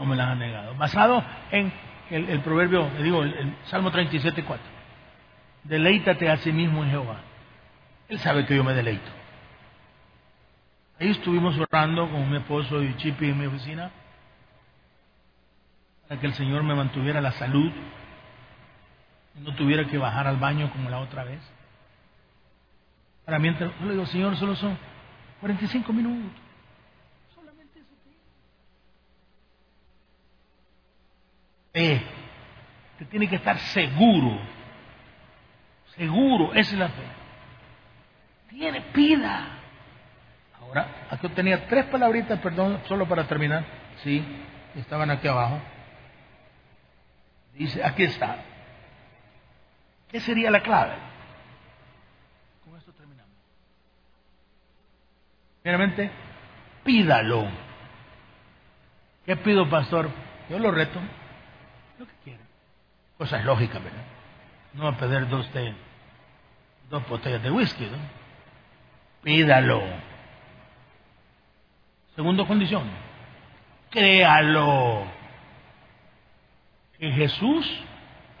No. 0.00 0.06
me 0.06 0.16
las 0.16 0.28
ha 0.28 0.34
negado. 0.34 0.74
Basado 0.74 1.22
en 1.50 1.72
el, 2.10 2.40
proverbio, 2.40 2.90
le 2.96 3.02
digo, 3.04 3.22
el, 3.22 3.32
el 3.34 3.54
Salmo 3.64 3.90
37, 3.90 4.42
4. 4.42 4.64
Deleítate 5.64 6.28
a 6.28 6.38
sí 6.38 6.52
mismo 6.52 6.82
en 6.82 6.90
Jehová. 6.90 7.20
Él 8.08 8.18
sabe 8.18 8.44
que 8.46 8.56
yo 8.56 8.64
me 8.64 8.74
deleito. 8.74 9.10
Ahí 10.98 11.10
estuvimos 11.10 11.56
orando 11.58 12.10
con 12.10 12.28
mi 12.28 12.36
esposo 12.36 12.82
y 12.82 12.94
Chipi 12.96 13.30
en 13.30 13.38
mi 13.38 13.46
oficina 13.46 13.90
para 16.10 16.20
que 16.20 16.26
el 16.26 16.34
Señor 16.34 16.64
me 16.64 16.74
mantuviera 16.74 17.20
la 17.20 17.30
salud 17.30 17.70
y 19.36 19.40
no 19.40 19.54
tuviera 19.54 19.86
que 19.86 19.96
bajar 19.96 20.26
al 20.26 20.38
baño 20.38 20.68
como 20.72 20.90
la 20.90 20.98
otra 20.98 21.22
vez. 21.22 21.40
Para 23.24 23.38
mientras, 23.38 23.70
yo 23.78 23.86
le 23.86 23.92
digo, 23.92 24.06
Señor, 24.06 24.36
solo 24.36 24.56
son 24.56 24.76
45 25.40 25.92
minutos. 25.92 26.32
Solamente 27.32 27.78
eso. 27.78 27.94
Eh, 31.72 32.02
te 32.98 33.04
tiene 33.06 33.28
que 33.28 33.36
estar 33.36 33.58
seguro. 33.58 34.38
Seguro, 35.96 36.52
esa 36.54 36.72
es 36.72 36.78
la 36.78 36.88
fe. 36.88 37.02
Tiene, 38.48 38.80
pida. 38.92 39.58
Ahora, 40.60 41.06
aquí 41.10 41.28
tenía 41.28 41.66
tres 41.66 41.86
palabritas, 41.86 42.38
perdón, 42.40 42.80
solo 42.86 43.06
para 43.06 43.26
terminar. 43.26 43.64
Sí, 44.02 44.24
estaban 44.76 45.10
aquí 45.10 45.28
abajo. 45.28 45.60
Dice, 47.54 47.82
aquí 47.84 48.04
está. 48.04 48.38
¿Qué 50.10 50.20
sería 50.20 50.50
la 50.50 50.62
clave? 50.62 50.94
Con 52.64 52.76
esto 52.76 52.92
terminamos. 52.92 53.34
Primeramente, 55.62 56.10
pídalo. 56.84 57.46
¿Qué 59.24 59.36
pido, 59.36 59.68
pastor? 59.68 60.10
Yo 60.48 60.58
lo 60.58 60.70
reto. 60.70 61.00
Lo 62.00 62.06
que 62.06 62.14
quiera. 62.24 62.40
Cosa 63.18 63.40
es 63.40 63.44
lógica, 63.44 63.78
¿verdad? 63.78 64.02
No 64.72 64.84
va 64.84 64.90
a 64.92 64.96
pedir 64.96 65.28
dos, 65.28 65.46
dos 66.88 67.08
botellas 67.10 67.42
de 67.42 67.50
whisky, 67.50 67.84
¿no? 67.84 67.98
Pídalo. 69.22 69.82
Segunda 72.16 72.46
condición. 72.46 72.90
Créalo. 73.90 75.04
Que 76.98 77.12
Jesús 77.12 77.70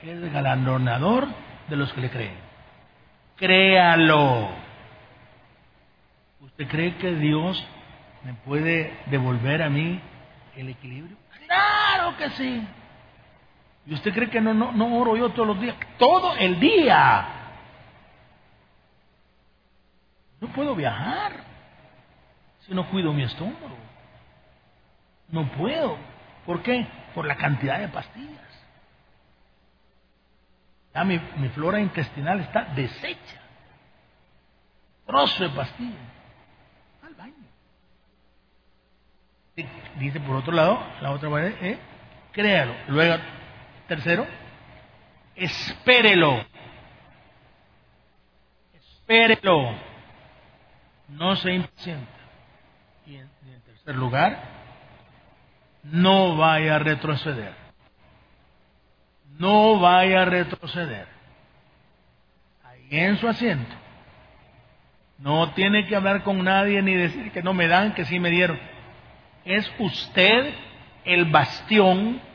es 0.00 0.08
el 0.08 0.30
galardonador 0.30 1.28
de 1.68 1.76
los 1.76 1.92
que 1.92 2.00
le 2.00 2.08
creen. 2.08 2.38
Créalo. 3.36 4.52
¿Usted 6.40 6.66
cree 6.66 6.96
que 6.96 7.14
Dios 7.16 7.62
me 8.24 8.32
puede 8.32 8.98
devolver 9.10 9.62
a 9.62 9.68
mí 9.68 10.00
el 10.56 10.70
equilibrio? 10.70 11.18
Claro 11.46 12.16
que 12.16 12.30
sí. 12.30 12.66
¿Y 13.90 13.94
usted 13.94 14.14
cree 14.14 14.30
que 14.30 14.40
no, 14.40 14.54
no, 14.54 14.70
no 14.70 14.96
oro 14.98 15.16
yo 15.16 15.30
todos 15.30 15.48
los 15.48 15.60
días? 15.60 15.74
Todo 15.98 16.36
el 16.36 16.60
día. 16.60 17.26
No 20.40 20.46
puedo 20.52 20.76
viajar 20.76 21.32
si 22.60 22.72
no 22.72 22.88
cuido 22.88 23.12
mi 23.12 23.24
estómago. 23.24 23.76
No 25.30 25.50
puedo. 25.54 25.98
¿Por 26.46 26.62
qué? 26.62 26.86
Por 27.16 27.26
la 27.26 27.34
cantidad 27.34 27.80
de 27.80 27.88
pastillas. 27.88 28.64
Ya 30.94 31.02
mi, 31.02 31.18
mi 31.38 31.48
flora 31.48 31.80
intestinal 31.80 32.38
está 32.38 32.66
deshecha. 32.66 33.40
Trozo 35.04 35.42
de 35.42 35.50
pastillas. 35.50 35.98
Al 37.02 37.14
baño. 37.16 37.34
Dice 39.98 40.20
por 40.20 40.36
otro 40.36 40.52
lado, 40.52 40.80
la 41.00 41.10
otra 41.10 41.28
manera 41.28 41.56
es, 41.60 41.76
créalo. 42.30 42.72
Luego, 42.86 43.20
tercero, 43.90 44.24
espérelo. 45.34 46.46
Espérelo. 48.72 49.74
No 51.08 51.34
se 51.34 51.52
impaciente. 51.52 52.06
Y 53.04 53.16
en, 53.16 53.28
y 53.48 53.52
en 53.52 53.60
tercer 53.62 53.96
lugar, 53.96 54.38
no 55.82 56.36
vaya 56.36 56.76
a 56.76 56.78
retroceder. 56.78 57.52
No 59.40 59.80
vaya 59.80 60.22
a 60.22 60.24
retroceder. 60.24 61.08
Ahí 62.62 62.86
en 62.90 63.16
su 63.16 63.26
asiento. 63.26 63.74
No 65.18 65.52
tiene 65.54 65.88
que 65.88 65.96
hablar 65.96 66.22
con 66.22 66.44
nadie 66.44 66.80
ni 66.80 66.94
decir 66.94 67.32
que 67.32 67.42
no 67.42 67.54
me 67.54 67.66
dan, 67.66 67.94
que 67.94 68.04
sí 68.04 68.20
me 68.20 68.30
dieron. 68.30 68.56
Es 69.44 69.68
usted 69.80 70.54
el 71.04 71.24
bastión, 71.24 72.29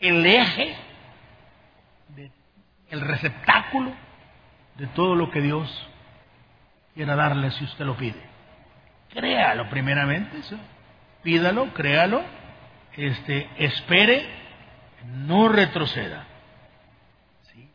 el 0.00 0.26
eje, 0.26 0.76
de, 2.08 2.30
el 2.90 3.00
receptáculo 3.00 3.92
de 4.76 4.86
todo 4.88 5.14
lo 5.14 5.30
que 5.30 5.40
Dios 5.40 5.88
quiera 6.94 7.16
darle 7.16 7.50
si 7.52 7.64
usted 7.64 7.84
lo 7.84 7.96
pide. 7.96 8.20
Créalo 9.10 9.68
primeramente, 9.68 10.42
¿sí? 10.42 10.56
pídalo, 11.22 11.72
créalo, 11.72 12.22
este, 12.96 13.48
espere, 13.58 14.26
no 15.04 15.48
retroceda. 15.48 16.26
¿Sí? 17.52 17.68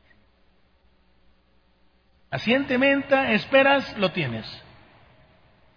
Pacientemente 2.30 3.34
esperas, 3.34 3.98
lo 3.98 4.12
tienes. 4.12 4.46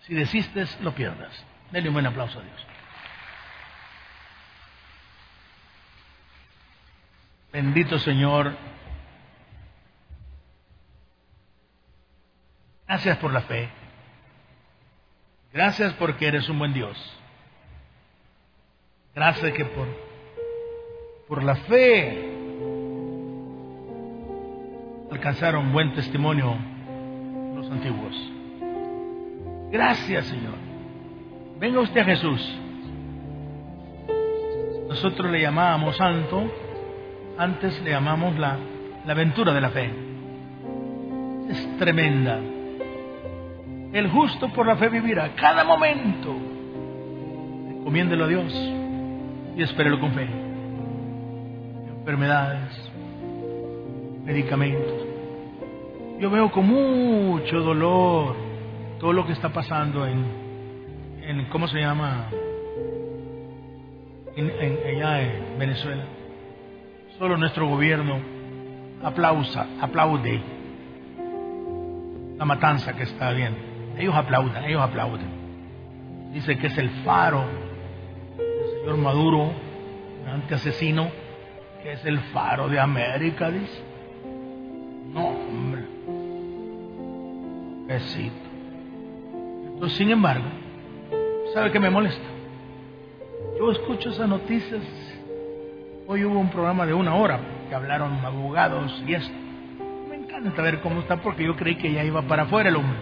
Si 0.00 0.14
desistes, 0.14 0.78
lo 0.80 0.94
pierdas. 0.94 1.32
Denle 1.70 1.88
un 1.88 1.94
buen 1.94 2.06
aplauso 2.06 2.38
a 2.38 2.42
Dios. 2.42 2.66
Bendito 7.54 8.00
Señor. 8.00 8.52
Gracias 12.88 13.16
por 13.18 13.32
la 13.32 13.42
fe. 13.42 13.68
Gracias 15.52 15.92
porque 15.92 16.26
eres 16.26 16.48
un 16.48 16.58
buen 16.58 16.72
Dios. 16.72 16.98
Gracias 19.14 19.52
que 19.52 19.64
por, 19.66 19.86
por 21.28 21.44
la 21.44 21.54
fe 21.54 22.34
alcanzaron 25.12 25.72
buen 25.72 25.94
testimonio 25.94 26.58
los 27.54 27.70
antiguos. 27.70 28.16
Gracias, 29.70 30.26
Señor. 30.26 30.54
Venga 31.60 31.78
usted 31.78 32.00
a 32.00 32.04
Jesús. 32.04 32.58
Nosotros 34.88 35.30
le 35.30 35.40
llamábamos 35.40 35.96
santo, 35.96 36.50
antes 37.38 37.80
le 37.82 37.90
llamamos 37.90 38.38
la, 38.38 38.56
la 39.04 39.12
aventura 39.12 39.52
de 39.52 39.60
la 39.60 39.70
fe. 39.70 39.90
Es 41.50 41.78
tremenda. 41.78 42.38
El 43.92 44.08
justo 44.10 44.48
por 44.52 44.66
la 44.66 44.76
fe 44.76 44.88
vivirá 44.88 45.34
cada 45.34 45.64
momento. 45.64 46.34
Encomiéndelo 47.70 48.24
a 48.24 48.28
Dios 48.28 48.52
y 49.56 49.62
espérelo 49.62 50.00
con 50.00 50.12
fe. 50.12 50.28
Enfermedades, 52.00 52.90
medicamentos. 54.24 55.06
Yo 56.18 56.30
veo 56.30 56.50
con 56.50 56.66
mucho 56.66 57.60
dolor 57.60 58.36
todo 58.98 59.12
lo 59.12 59.26
que 59.26 59.32
está 59.32 59.50
pasando 59.50 60.06
en, 60.06 60.24
en 61.22 61.44
¿cómo 61.46 61.68
se 61.68 61.78
llama? 61.78 62.28
En, 64.36 64.50
allá 64.50 65.22
en 65.22 65.58
Venezuela. 65.58 66.04
Solo 67.18 67.36
nuestro 67.36 67.68
gobierno 67.68 68.20
aplausa, 69.02 69.66
aplaude 69.80 70.42
la 72.36 72.44
matanza 72.44 72.94
que 72.94 73.04
está 73.04 73.28
habiendo. 73.28 73.58
Ellos 73.96 74.14
aplauden, 74.14 74.64
ellos 74.64 74.82
aplauden. 74.82 76.32
Dice 76.32 76.58
que 76.58 76.66
es 76.66 76.78
el 76.78 76.90
faro 77.04 77.44
señor 78.84 78.98
Maduro, 78.98 79.50
antiasesino, 80.30 81.10
que 81.82 81.92
es 81.92 82.04
el 82.04 82.18
faro 82.34 82.68
de 82.68 82.78
América, 82.78 83.50
dice. 83.50 83.82
No, 85.10 85.28
hombre. 85.28 85.84
Besito. 87.86 88.34
Entonces, 89.72 89.96
sin 89.96 90.10
embargo, 90.10 90.44
¿sabe 91.54 91.72
qué 91.72 91.80
me 91.80 91.88
molesta? 91.88 92.26
Yo 93.58 93.70
escucho 93.70 94.10
esas 94.10 94.28
noticias. 94.28 94.82
Hoy 96.06 96.22
hubo 96.24 96.38
un 96.38 96.50
programa 96.50 96.84
de 96.84 96.92
una 96.92 97.14
hora 97.14 97.40
que 97.68 97.74
hablaron 97.74 98.22
abogados 98.24 99.02
y 99.06 99.14
esto. 99.14 99.34
Me 100.10 100.16
encanta 100.16 100.60
ver 100.60 100.80
cómo 100.80 101.00
está 101.00 101.16
porque 101.16 101.44
yo 101.44 101.56
creí 101.56 101.76
que 101.76 101.90
ya 101.90 102.04
iba 102.04 102.20
para 102.22 102.42
afuera 102.42 102.68
el 102.68 102.76
hombre. 102.76 102.98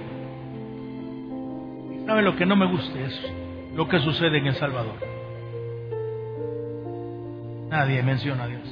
¿Y 1.97 2.07
sabe 2.07 2.23
lo 2.23 2.37
que 2.37 2.47
no 2.47 2.55
me 2.55 2.67
gusta? 2.67 3.01
Es 3.01 3.33
lo 3.75 3.89
que 3.89 3.99
sucede 3.99 4.39
en 4.39 4.47
El 4.47 4.55
Salvador. 4.55 4.95
Nadie 7.71 8.03
menciona 8.05 8.45
a 8.45 8.47
Dios. 8.47 8.69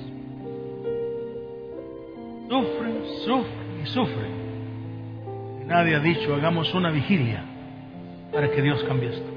Sufren, 2.48 3.04
sufren 3.24 3.80
y 3.82 3.86
sufren. 3.86 5.66
Nadie 5.66 5.96
ha 5.96 6.00
dicho, 6.00 6.34
hagamos 6.34 6.72
una 6.72 6.90
vigilia 6.90 7.44
para 8.32 8.48
que 8.48 8.62
Dios 8.62 8.82
cambie 8.84 9.08
esto. 9.08 9.30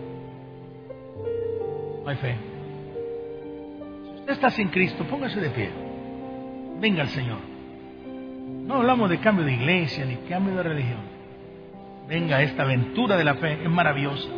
Hay 2.05 2.15
fe. 2.17 2.52
Si 4.23 4.31
usted 4.31 4.33
está 4.33 4.49
sin 4.51 4.69
Cristo, 4.69 5.03
póngase 5.03 5.41
de 5.41 5.49
pie. 5.49 5.69
Venga 6.79 7.01
al 7.01 7.09
Señor. 7.09 7.39
No 8.65 8.75
hablamos 8.75 9.09
de 9.09 9.19
cambio 9.19 9.43
de 9.43 9.51
iglesia 9.51 10.05
ni 10.05 10.15
cambio 10.29 10.55
de 10.55 10.63
religión. 10.63 11.01
Venga, 12.07 12.41
esta 12.41 12.63
aventura 12.63 13.17
de 13.17 13.23
la 13.25 13.35
fe 13.35 13.63
es 13.63 13.69
maravillosa. 13.69 14.29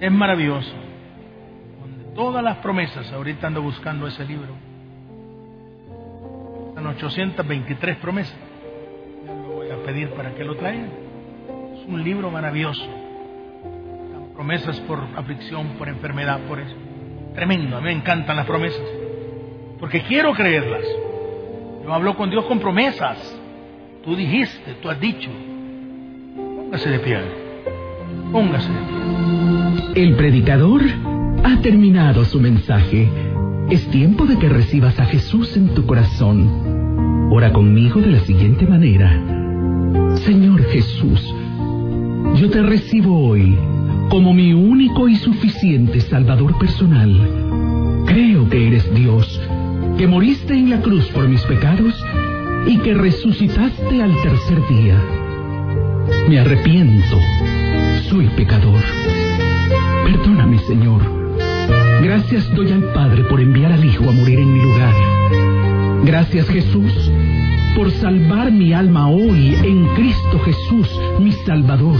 Es 0.00 0.10
maravillosa 0.10 0.74
todas 2.14 2.42
las 2.42 2.58
promesas. 2.58 3.12
Ahorita 3.12 3.46
ando 3.46 3.62
buscando 3.62 4.06
ese 4.06 4.24
libro. 4.24 4.54
Están 6.70 6.86
823 6.86 7.96
promesas. 7.98 8.36
Ya 9.24 9.32
lo 9.34 9.54
voy 9.54 9.70
a 9.70 9.76
pedir 9.84 10.10
para 10.10 10.34
que 10.34 10.44
lo 10.44 10.56
traigan. 10.56 10.90
Es 11.76 11.86
un 11.86 12.02
libro 12.02 12.30
maravilloso. 12.30 12.88
Promesas 14.34 14.80
por 14.80 14.98
aflicción, 15.16 15.74
por 15.78 15.88
enfermedad, 15.88 16.40
por 16.48 16.58
eso. 16.58 16.74
Tremendo. 17.34 17.76
A 17.76 17.80
mí 17.80 17.86
me 17.86 17.92
encantan 17.92 18.36
las 18.36 18.46
promesas. 18.46 18.82
Porque 19.78 20.02
quiero 20.02 20.32
creerlas. 20.32 20.84
Yo 21.84 21.92
hablo 21.92 22.16
con 22.16 22.30
Dios 22.30 22.44
con 22.44 22.60
promesas. 22.60 23.18
Tú 24.04 24.14
dijiste, 24.16 24.74
tú 24.80 24.88
has 24.88 25.00
dicho. 25.00 25.30
Póngase 26.36 26.90
de 26.90 26.98
pie. 26.98 27.18
Póngase 28.30 28.70
de 28.72 28.78
pie. 28.78 30.02
El 30.02 30.16
predicador 30.16 30.82
ha 31.44 31.60
terminado 31.60 32.24
su 32.24 32.40
mensaje. 32.40 33.08
Es 33.70 33.88
tiempo 33.90 34.26
de 34.26 34.38
que 34.38 34.48
recibas 34.48 34.98
a 35.00 35.06
Jesús 35.06 35.56
en 35.56 35.74
tu 35.74 35.86
corazón. 35.86 37.28
Ora 37.30 37.52
conmigo 37.52 38.00
de 38.00 38.08
la 38.08 38.20
siguiente 38.20 38.66
manera. 38.66 39.10
Señor 40.16 40.62
Jesús, 40.64 41.34
yo 42.34 42.50
te 42.50 42.62
recibo 42.62 43.28
hoy 43.28 43.58
como 44.08 44.32
mi 44.32 44.52
único 44.52 45.08
y 45.08 45.16
suficiente 45.16 46.00
Salvador 46.00 46.58
personal. 46.58 48.04
Creo 48.06 48.48
que 48.48 48.68
eres 48.68 48.94
Dios, 48.94 49.40
que 49.98 50.06
moriste 50.06 50.54
en 50.54 50.70
la 50.70 50.80
cruz 50.80 51.06
por 51.08 51.28
mis 51.28 51.42
pecados 51.42 51.94
y 52.66 52.78
que 52.78 52.94
resucitaste 52.94 54.02
al 54.02 54.14
tercer 54.22 54.66
día. 54.68 55.02
Me 56.28 56.38
arrepiento, 56.38 57.18
soy 58.08 58.26
pecador. 58.36 58.82
Perdóname, 60.04 60.58
Señor. 60.60 61.00
Gracias 62.02 62.52
doy 62.54 62.72
al 62.72 62.92
Padre 62.92 63.24
por 63.24 63.40
enviar 63.40 63.72
al 63.72 63.84
Hijo 63.84 64.08
a 64.08 64.12
morir 64.12 64.40
en 64.40 64.52
mi 64.52 64.60
lugar. 64.60 64.94
Gracias, 66.04 66.48
Jesús, 66.48 67.12
por 67.76 67.90
salvar 67.92 68.50
mi 68.50 68.72
alma 68.72 69.08
hoy 69.08 69.54
en 69.54 69.86
Cristo 69.94 70.38
Jesús, 70.44 70.88
mi 71.20 71.32
Salvador. 71.32 71.98